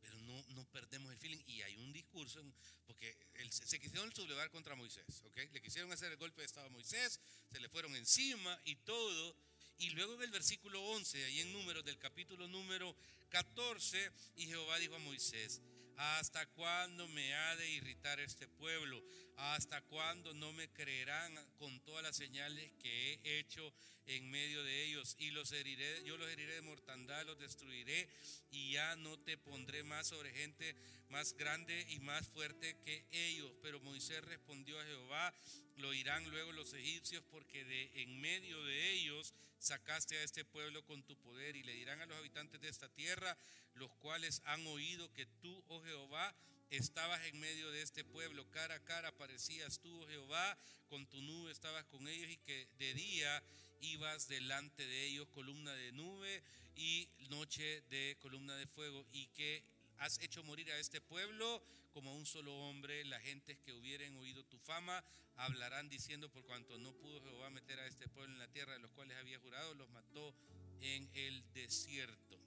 Pero 0.00 0.18
no, 0.22 0.44
no 0.48 0.64
perdemos 0.70 1.12
el 1.12 1.18
feeling. 1.18 1.42
Y 1.46 1.62
hay 1.62 1.76
un 1.76 1.92
discurso, 1.92 2.42
porque 2.86 3.16
se 3.50 3.80
quisieron 3.80 4.14
sublevar 4.14 4.50
contra 4.50 4.74
Moisés. 4.74 5.22
¿ok? 5.24 5.36
Le 5.52 5.62
quisieron 5.62 5.92
hacer 5.92 6.12
el 6.12 6.18
golpe 6.18 6.42
de 6.42 6.46
Estado 6.46 6.66
a 6.66 6.70
Moisés. 6.70 7.20
Se 7.50 7.60
le 7.60 7.68
fueron 7.68 7.94
encima 7.96 8.60
y 8.64 8.76
todo. 8.76 9.36
Y 9.82 9.90
luego 9.90 10.14
en 10.14 10.22
el 10.22 10.30
versículo 10.30 10.80
11, 10.80 11.24
ahí 11.24 11.40
en 11.40 11.52
números 11.52 11.84
del 11.84 11.98
capítulo 11.98 12.46
número 12.46 12.94
14, 13.30 14.12
y 14.36 14.46
Jehová 14.46 14.78
dijo 14.78 14.94
a 14.94 15.00
Moisés, 15.00 15.60
¿hasta 15.96 16.46
cuándo 16.50 17.08
me 17.08 17.34
ha 17.34 17.56
de 17.56 17.68
irritar 17.68 18.20
este 18.20 18.46
pueblo? 18.46 19.02
¿Hasta 19.38 19.82
cuándo 19.82 20.34
no 20.34 20.52
me 20.52 20.68
creerán 20.68 21.34
con 21.58 21.80
todas 21.80 22.04
las 22.04 22.14
señales 22.14 22.70
que 22.78 23.18
he 23.24 23.40
hecho 23.40 23.74
en 24.06 24.30
medio 24.30 24.62
de 24.62 24.84
ellos? 24.84 25.16
Y 25.18 25.30
los 25.30 25.52
heriré, 25.52 26.04
yo 26.04 26.16
los 26.16 26.28
heriré 26.28 26.54
de 26.54 26.62
mortandad, 26.62 27.26
los 27.26 27.38
destruiré 27.38 28.08
y 28.50 28.72
ya 28.72 28.96
no 28.96 29.18
te 29.18 29.36
pondré 29.36 29.82
más 29.84 30.08
sobre 30.08 30.32
gente 30.32 30.74
más 31.12 31.34
grande 31.36 31.86
y 31.90 32.00
más 32.00 32.26
fuerte 32.28 32.74
que 32.84 33.04
ellos. 33.12 33.52
Pero 33.62 33.80
Moisés 33.80 34.24
respondió 34.24 34.80
a 34.80 34.84
Jehová, 34.84 35.34
lo 35.76 35.92
irán 35.92 36.28
luego 36.30 36.52
los 36.52 36.72
egipcios 36.72 37.22
porque 37.30 37.64
de 37.64 38.02
en 38.02 38.20
medio 38.20 38.64
de 38.64 38.92
ellos 38.92 39.34
sacaste 39.58 40.18
a 40.18 40.22
este 40.22 40.44
pueblo 40.44 40.84
con 40.86 41.02
tu 41.02 41.16
poder 41.18 41.54
y 41.54 41.62
le 41.62 41.74
dirán 41.74 42.00
a 42.00 42.06
los 42.06 42.16
habitantes 42.16 42.60
de 42.60 42.68
esta 42.68 42.88
tierra, 42.88 43.36
los 43.74 43.92
cuales 43.96 44.40
han 44.46 44.66
oído 44.66 45.12
que 45.12 45.26
tú, 45.26 45.62
oh 45.68 45.82
Jehová, 45.82 46.34
estabas 46.76 47.22
en 47.26 47.38
medio 47.38 47.70
de 47.70 47.82
este 47.82 48.02
pueblo, 48.02 48.50
cara 48.50 48.76
a 48.76 48.84
cara 48.84 49.12
parecías 49.12 49.78
tú, 49.78 50.02
oh 50.02 50.06
Jehová, 50.06 50.58
con 50.88 51.06
tu 51.06 51.20
nube 51.20 51.52
estabas 51.52 51.84
con 51.86 52.08
ellos 52.08 52.30
y 52.30 52.38
que 52.38 52.66
de 52.78 52.94
día 52.94 53.42
ibas 53.80 54.28
delante 54.28 54.86
de 54.86 55.04
ellos 55.06 55.28
columna 55.28 55.72
de 55.74 55.92
nube 55.92 56.42
y 56.74 57.08
noche 57.28 57.82
de 57.90 58.16
columna 58.20 58.56
de 58.56 58.66
fuego 58.66 59.06
y 59.12 59.26
que 59.28 59.62
has 59.98 60.18
hecho 60.20 60.42
morir 60.44 60.70
a 60.72 60.78
este 60.78 61.00
pueblo 61.00 61.62
como 61.92 62.10
a 62.10 62.14
un 62.14 62.24
solo 62.24 62.54
hombre, 62.54 63.04
las 63.04 63.22
gentes 63.22 63.58
que 63.58 63.74
hubieren 63.74 64.16
oído 64.16 64.42
tu 64.44 64.58
fama 64.58 65.04
hablarán 65.36 65.90
diciendo 65.90 66.30
por 66.30 66.44
cuanto 66.44 66.78
no 66.78 66.92
pudo 66.94 67.20
Jehová 67.22 67.50
meter 67.50 67.78
a 67.80 67.86
este 67.86 68.08
pueblo 68.08 68.32
en 68.32 68.38
la 68.38 68.48
tierra 68.48 68.72
de 68.72 68.78
los 68.78 68.90
cuales 68.92 69.18
había 69.18 69.38
jurado, 69.38 69.74
los 69.74 69.90
mató 69.90 70.34
en 70.80 71.10
el 71.14 71.44
desierto. 71.52 72.41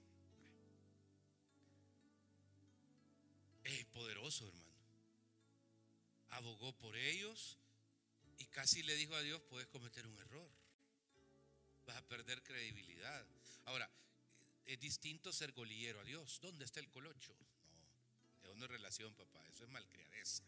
Es 3.66 3.84
poderoso, 3.86 4.46
hermano. 4.46 4.70
Abogó 6.28 6.72
por 6.76 6.96
ellos 6.96 7.58
y 8.38 8.46
casi 8.46 8.82
le 8.84 8.94
dijo 8.94 9.14
a 9.14 9.22
Dios, 9.22 9.42
puedes 9.48 9.66
cometer 9.68 10.06
un 10.06 10.18
error. 10.20 10.48
Vas 11.84 11.96
a 11.96 12.06
perder 12.06 12.42
credibilidad. 12.44 13.26
Ahora, 13.64 13.90
es 14.66 14.78
distinto 14.78 15.32
ser 15.32 15.52
golillero 15.52 16.00
a 16.00 16.04
Dios. 16.04 16.38
¿Dónde 16.40 16.64
está 16.64 16.78
el 16.78 16.90
colocho? 16.90 17.34
No, 18.54 18.64
es 18.64 18.70
relación, 18.70 19.12
papá. 19.14 19.44
Eso 19.48 19.64
es 19.64 19.70
malcriadeza. 19.70 20.44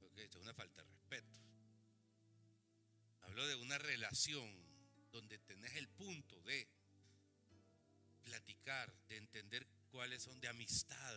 Porque 0.00 0.24
esto 0.24 0.38
es 0.38 0.44
una 0.44 0.54
falta 0.54 0.82
de 0.82 0.88
respeto. 0.88 1.28
Hablo 3.22 3.46
de 3.48 3.56
una 3.56 3.78
relación 3.78 4.48
donde 5.10 5.38
tenés 5.38 5.74
el 5.74 5.88
punto 5.88 6.40
de 6.42 6.68
platicar, 8.22 8.94
de 9.08 9.16
entender 9.16 9.66
cuáles 9.94 10.24
son, 10.24 10.40
de 10.40 10.48
amistad. 10.48 11.14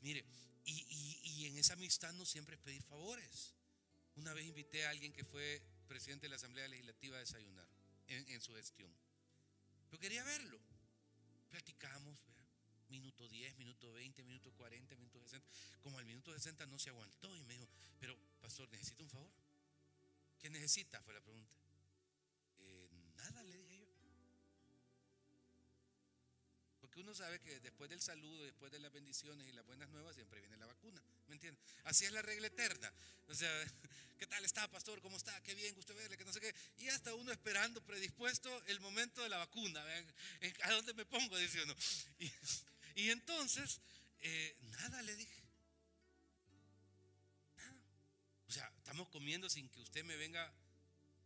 Mire, 0.00 0.24
y, 0.64 1.46
en 1.46 1.56
esa 1.58 1.74
amistad 1.74 2.12
no 2.14 2.26
siempre 2.26 2.56
es 2.56 2.60
pedir 2.60 2.82
favores. 2.82 3.54
Una 4.16 4.34
vez 4.34 4.44
invité 4.46 4.84
a 4.84 4.90
alguien 4.90 5.12
que 5.12 5.24
fue 5.24 5.62
presidente 5.86 6.26
de 6.26 6.30
la 6.30 6.36
Asamblea 6.36 6.66
Legislativa 6.66 7.16
a 7.16 7.20
desayunar 7.20 7.68
en, 8.08 8.40
su 8.40 8.52
gestión. 8.56 8.92
Yo 9.92 9.98
quería 10.00 10.24
verlo. 10.24 10.60
Platicamos, 11.50 12.18
minuto 12.88 13.28
10, 13.28 13.58
minuto 13.58 13.92
20, 13.92 14.24
minuto 14.24 14.50
40, 14.54 14.96
minuto 14.96 15.20
60. 15.20 15.48
Como 15.80 15.98
al 15.98 16.04
minuto 16.04 16.32
60 16.32 16.66
no 16.66 16.80
se 16.80 16.90
aguantó 16.90 17.36
y 17.36 17.44
me 17.44 17.54
dijo, 17.54 17.68
pero 18.00 18.18
pastor, 18.40 18.68
¿necesita 18.70 19.04
un 19.04 19.10
favor? 19.10 19.30
¿Qué 20.40 20.50
necesita? 20.50 21.00
Fue 21.02 21.14
la 21.14 21.20
pregunta. 21.20 21.54
Eh, 22.58 22.88
nada, 23.14 23.44
le 23.44 23.56
dije 23.56 23.65
Porque 26.96 27.10
uno 27.10 27.14
sabe 27.14 27.38
que 27.40 27.60
después 27.60 27.90
del 27.90 28.00
saludo, 28.00 28.42
después 28.42 28.72
de 28.72 28.78
las 28.78 28.90
bendiciones 28.90 29.46
y 29.46 29.52
las 29.52 29.66
buenas 29.66 29.86
nuevas, 29.90 30.14
siempre 30.14 30.40
viene 30.40 30.56
la 30.56 30.64
vacuna. 30.64 31.02
¿Me 31.26 31.34
entiende? 31.34 31.60
Así 31.84 32.06
es 32.06 32.12
la 32.12 32.22
regla 32.22 32.46
eterna. 32.46 32.90
O 33.26 33.34
sea, 33.34 33.50
¿qué 34.18 34.26
tal 34.26 34.42
está, 34.46 34.66
pastor? 34.70 35.02
¿Cómo 35.02 35.18
está? 35.18 35.38
Qué 35.42 35.54
bien, 35.54 35.74
gusto 35.74 35.94
verle, 35.94 36.16
que 36.16 36.24
no 36.24 36.32
sé 36.32 36.40
qué. 36.40 36.54
Y 36.78 36.88
hasta 36.88 37.12
uno 37.12 37.30
esperando, 37.32 37.82
predispuesto, 37.84 38.64
el 38.68 38.80
momento 38.80 39.22
de 39.22 39.28
la 39.28 39.36
vacuna. 39.36 39.84
¿A 40.62 40.72
dónde 40.72 40.94
me 40.94 41.04
pongo? 41.04 41.36
Dice 41.36 41.62
uno. 41.64 41.76
Y, 42.94 43.10
entonces, 43.10 43.82
eh, 44.20 44.56
nada 44.70 45.02
le 45.02 45.14
dije. 45.16 45.42
O 48.48 48.52
sea, 48.52 48.72
estamos 48.78 49.10
comiendo 49.10 49.50
sin 49.50 49.68
que 49.68 49.80
usted 49.80 50.02
me 50.02 50.16
venga. 50.16 50.50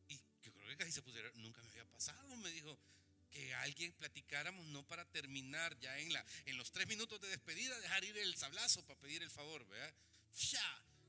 Y 0.08 0.20
yo 0.42 0.52
creo 0.52 0.66
que 0.66 0.78
casi 0.78 0.90
se 0.90 1.02
pusiera, 1.02 1.30
nunca 1.36 1.62
me 1.62 1.70
había 1.70 1.84
pasado. 1.84 2.36
Me 2.38 2.50
dijo 2.50 2.76
que 3.30 3.54
alguien 3.54 3.92
platicáramos, 3.92 4.64
no 4.66 4.86
para 4.86 5.04
terminar 5.10 5.78
ya 5.80 5.98
en, 5.98 6.12
la, 6.12 6.24
en 6.46 6.56
los 6.56 6.72
tres 6.72 6.86
minutos 6.88 7.20
de 7.20 7.28
despedida, 7.28 7.78
dejar 7.80 8.04
ir 8.04 8.18
el 8.18 8.36
sablazo 8.36 8.84
para 8.86 9.00
pedir 9.00 9.22
el 9.22 9.30
favor, 9.30 9.66
¿verdad? 9.66 9.94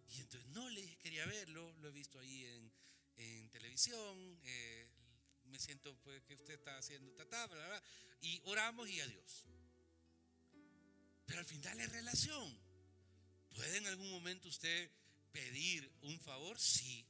Y 0.09 0.19
entonces 0.22 0.49
no 0.49 0.69
le 0.69 0.82
dije, 0.82 0.97
quería 0.97 1.26
verlo, 1.26 1.74
lo 1.80 1.89
he 1.89 1.91
visto 1.91 2.19
ahí 2.19 2.45
en, 2.45 2.72
en 3.17 3.49
televisión, 3.49 4.39
eh, 4.43 4.88
me 5.45 5.59
siento 5.59 5.95
pues, 6.03 6.22
que 6.24 6.36
usted 6.36 6.53
está 6.53 6.78
haciendo 6.78 7.11
ta, 7.13 7.47
bla, 7.47 7.67
bla, 7.67 7.84
y 8.22 8.41
oramos 8.45 8.89
y 8.89 8.99
adiós. 9.01 9.45
Pero 11.26 11.39
al 11.39 11.45
final 11.45 11.80
es 11.80 11.89
relación. 11.91 12.59
¿Puede 13.55 13.78
en 13.78 13.88
algún 13.88 14.09
momento 14.09 14.49
usted 14.49 14.91
pedir 15.32 15.89
un 16.01 16.19
favor? 16.19 16.59
Sí, 16.59 17.05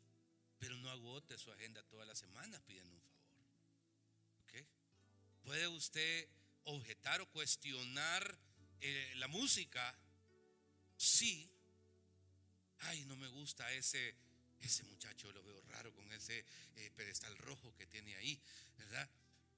pero 0.59 0.76
no 0.78 0.89
agote 0.89 1.38
su 1.38 1.51
agenda 1.51 1.84
todas 1.84 2.07
las 2.07 2.20
semanas 2.20 2.62
pidiendo 2.62 2.95
un. 2.95 3.01
¿Puede 5.44 5.68
usted 5.68 6.28
objetar 6.66 7.22
o 7.22 7.30
cuestionar 7.32 8.38
eh, 8.82 9.14
la 9.16 9.28
música? 9.28 9.96
Sí. 10.98 11.50
Ay, 12.80 13.06
no 13.06 13.16
me 13.16 13.28
gusta 13.28 13.72
ese, 13.74 14.16
ese 14.62 14.84
muchacho, 14.86 15.32
lo 15.32 15.44
veo 15.44 15.62
raro 15.70 15.94
con 15.94 16.12
ese 16.14 16.46
eh, 16.76 16.92
pedestal 16.96 17.36
rojo 17.38 17.74
que 17.76 17.88
tiene 17.88 18.16
ahí, 18.16 18.39
¿verdad? 18.78 19.10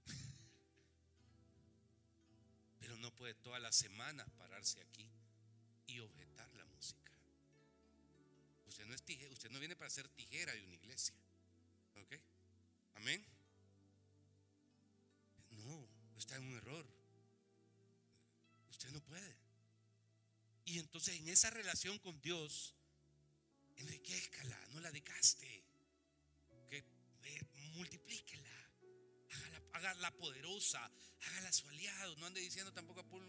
Pero 2.79 2.97
no 2.97 3.13
puede 3.15 3.34
todas 3.36 3.61
las 3.61 3.75
semanas 3.75 4.29
pararse 4.38 4.81
aquí 4.81 5.09
y 5.88 5.99
objetar 5.99 6.51
la 6.53 6.65
música. 6.65 7.11
Usted 8.67 8.86
no 8.86 8.93
es 8.93 9.03
tijera, 9.03 9.31
usted 9.31 9.49
no 9.51 9.59
viene 9.59 9.75
para 9.75 9.89
ser 9.89 10.07
tijera 10.09 10.53
de 10.53 10.63
una 10.63 10.75
iglesia. 10.75 11.15
¿Ok? 11.95 12.15
Amén. 12.95 13.25
Está 16.24 16.38
en 16.38 16.43
un 16.43 16.55
error. 16.55 16.86
Usted 18.71 18.89
no 18.91 19.01
puede. 19.01 19.36
Y 20.63 20.80
entonces 20.80 21.17
en 21.17 21.28
esa 21.28 21.49
relación 21.49 21.99
con 21.99 22.21
Dios, 22.21 22.74
enriquezcala, 23.76 24.57
no 24.71 24.80
la 24.80 24.89
decaste. 24.89 25.65
Que 26.69 26.82
multiplíquela. 27.74 28.49
Hágala, 29.74 29.99
la 29.99 30.11
poderosa, 30.11 30.89
hágala 31.24 31.51
su 31.51 31.67
aliado. 31.67 32.15
No 32.15 32.28
ande 32.28 32.39
diciendo 32.39 32.71
tampoco 32.71 33.01
a 33.01 33.03
Pablo, 33.03 33.28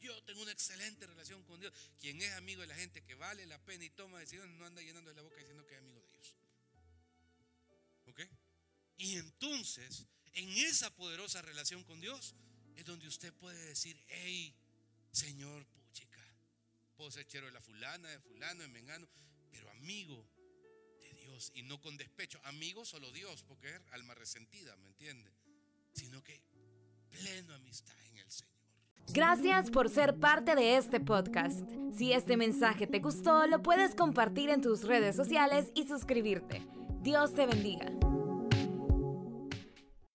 yo 0.00 0.20
tengo 0.24 0.42
una 0.42 0.50
excelente 0.50 1.06
relación 1.06 1.44
con 1.44 1.60
Dios. 1.60 1.72
Quien 2.00 2.20
es 2.22 2.32
amigo 2.32 2.62
de 2.62 2.66
la 2.66 2.74
gente 2.74 3.04
que 3.04 3.14
vale 3.14 3.46
la 3.46 3.58
pena 3.58 3.84
y 3.84 3.90
toma 3.90 4.18
decisiones, 4.18 4.56
no 4.56 4.66
anda 4.66 4.82
llenando 4.82 5.12
la 5.12 5.22
boca 5.22 5.36
diciendo 5.36 5.64
que 5.64 5.74
es 5.74 5.80
amigo 5.80 6.00
de 6.00 6.08
ellos. 6.08 6.34
¿Ok? 8.06 8.20
Y 8.96 9.16
entonces, 9.18 10.08
en 10.34 10.48
esa 10.66 10.94
poderosa 10.94 11.42
relación 11.42 11.84
con 11.84 12.00
Dios, 12.00 12.34
es 12.76 12.84
donde 12.84 13.06
usted 13.06 13.32
puede 13.34 13.62
decir, 13.66 14.02
hey, 14.08 14.54
Señor, 15.10 15.66
puchica, 15.66 16.22
puedo 16.96 17.10
ser 17.10 17.26
chero 17.26 17.46
de 17.46 17.52
la 17.52 17.60
fulana, 17.60 18.08
de 18.08 18.18
fulano, 18.20 18.62
de 18.62 18.68
mengano, 18.68 19.08
pero 19.50 19.70
amigo 19.70 20.26
de 21.00 21.12
Dios 21.14 21.52
y 21.54 21.62
no 21.62 21.80
con 21.80 21.96
despecho. 21.96 22.40
Amigo 22.44 22.84
solo 22.84 23.10
Dios, 23.12 23.42
porque 23.42 23.68
es 23.68 23.80
alma 23.90 24.14
resentida, 24.14 24.74
¿me 24.76 24.86
entiende? 24.86 25.30
Sino 25.92 26.22
que 26.22 26.42
pleno 27.10 27.54
amistad 27.54 27.96
en 28.06 28.18
el 28.18 28.30
Señor. 28.30 28.52
Gracias 29.08 29.70
por 29.70 29.90
ser 29.90 30.18
parte 30.18 30.54
de 30.54 30.76
este 30.76 31.00
podcast. 31.00 31.68
Si 31.96 32.12
este 32.12 32.36
mensaje 32.36 32.86
te 32.86 33.00
gustó, 33.00 33.46
lo 33.46 33.62
puedes 33.62 33.94
compartir 33.94 34.48
en 34.48 34.62
tus 34.62 34.84
redes 34.84 35.16
sociales 35.16 35.70
y 35.74 35.86
suscribirte. 35.86 36.66
Dios 37.02 37.34
te 37.34 37.46
bendiga. 37.46 37.92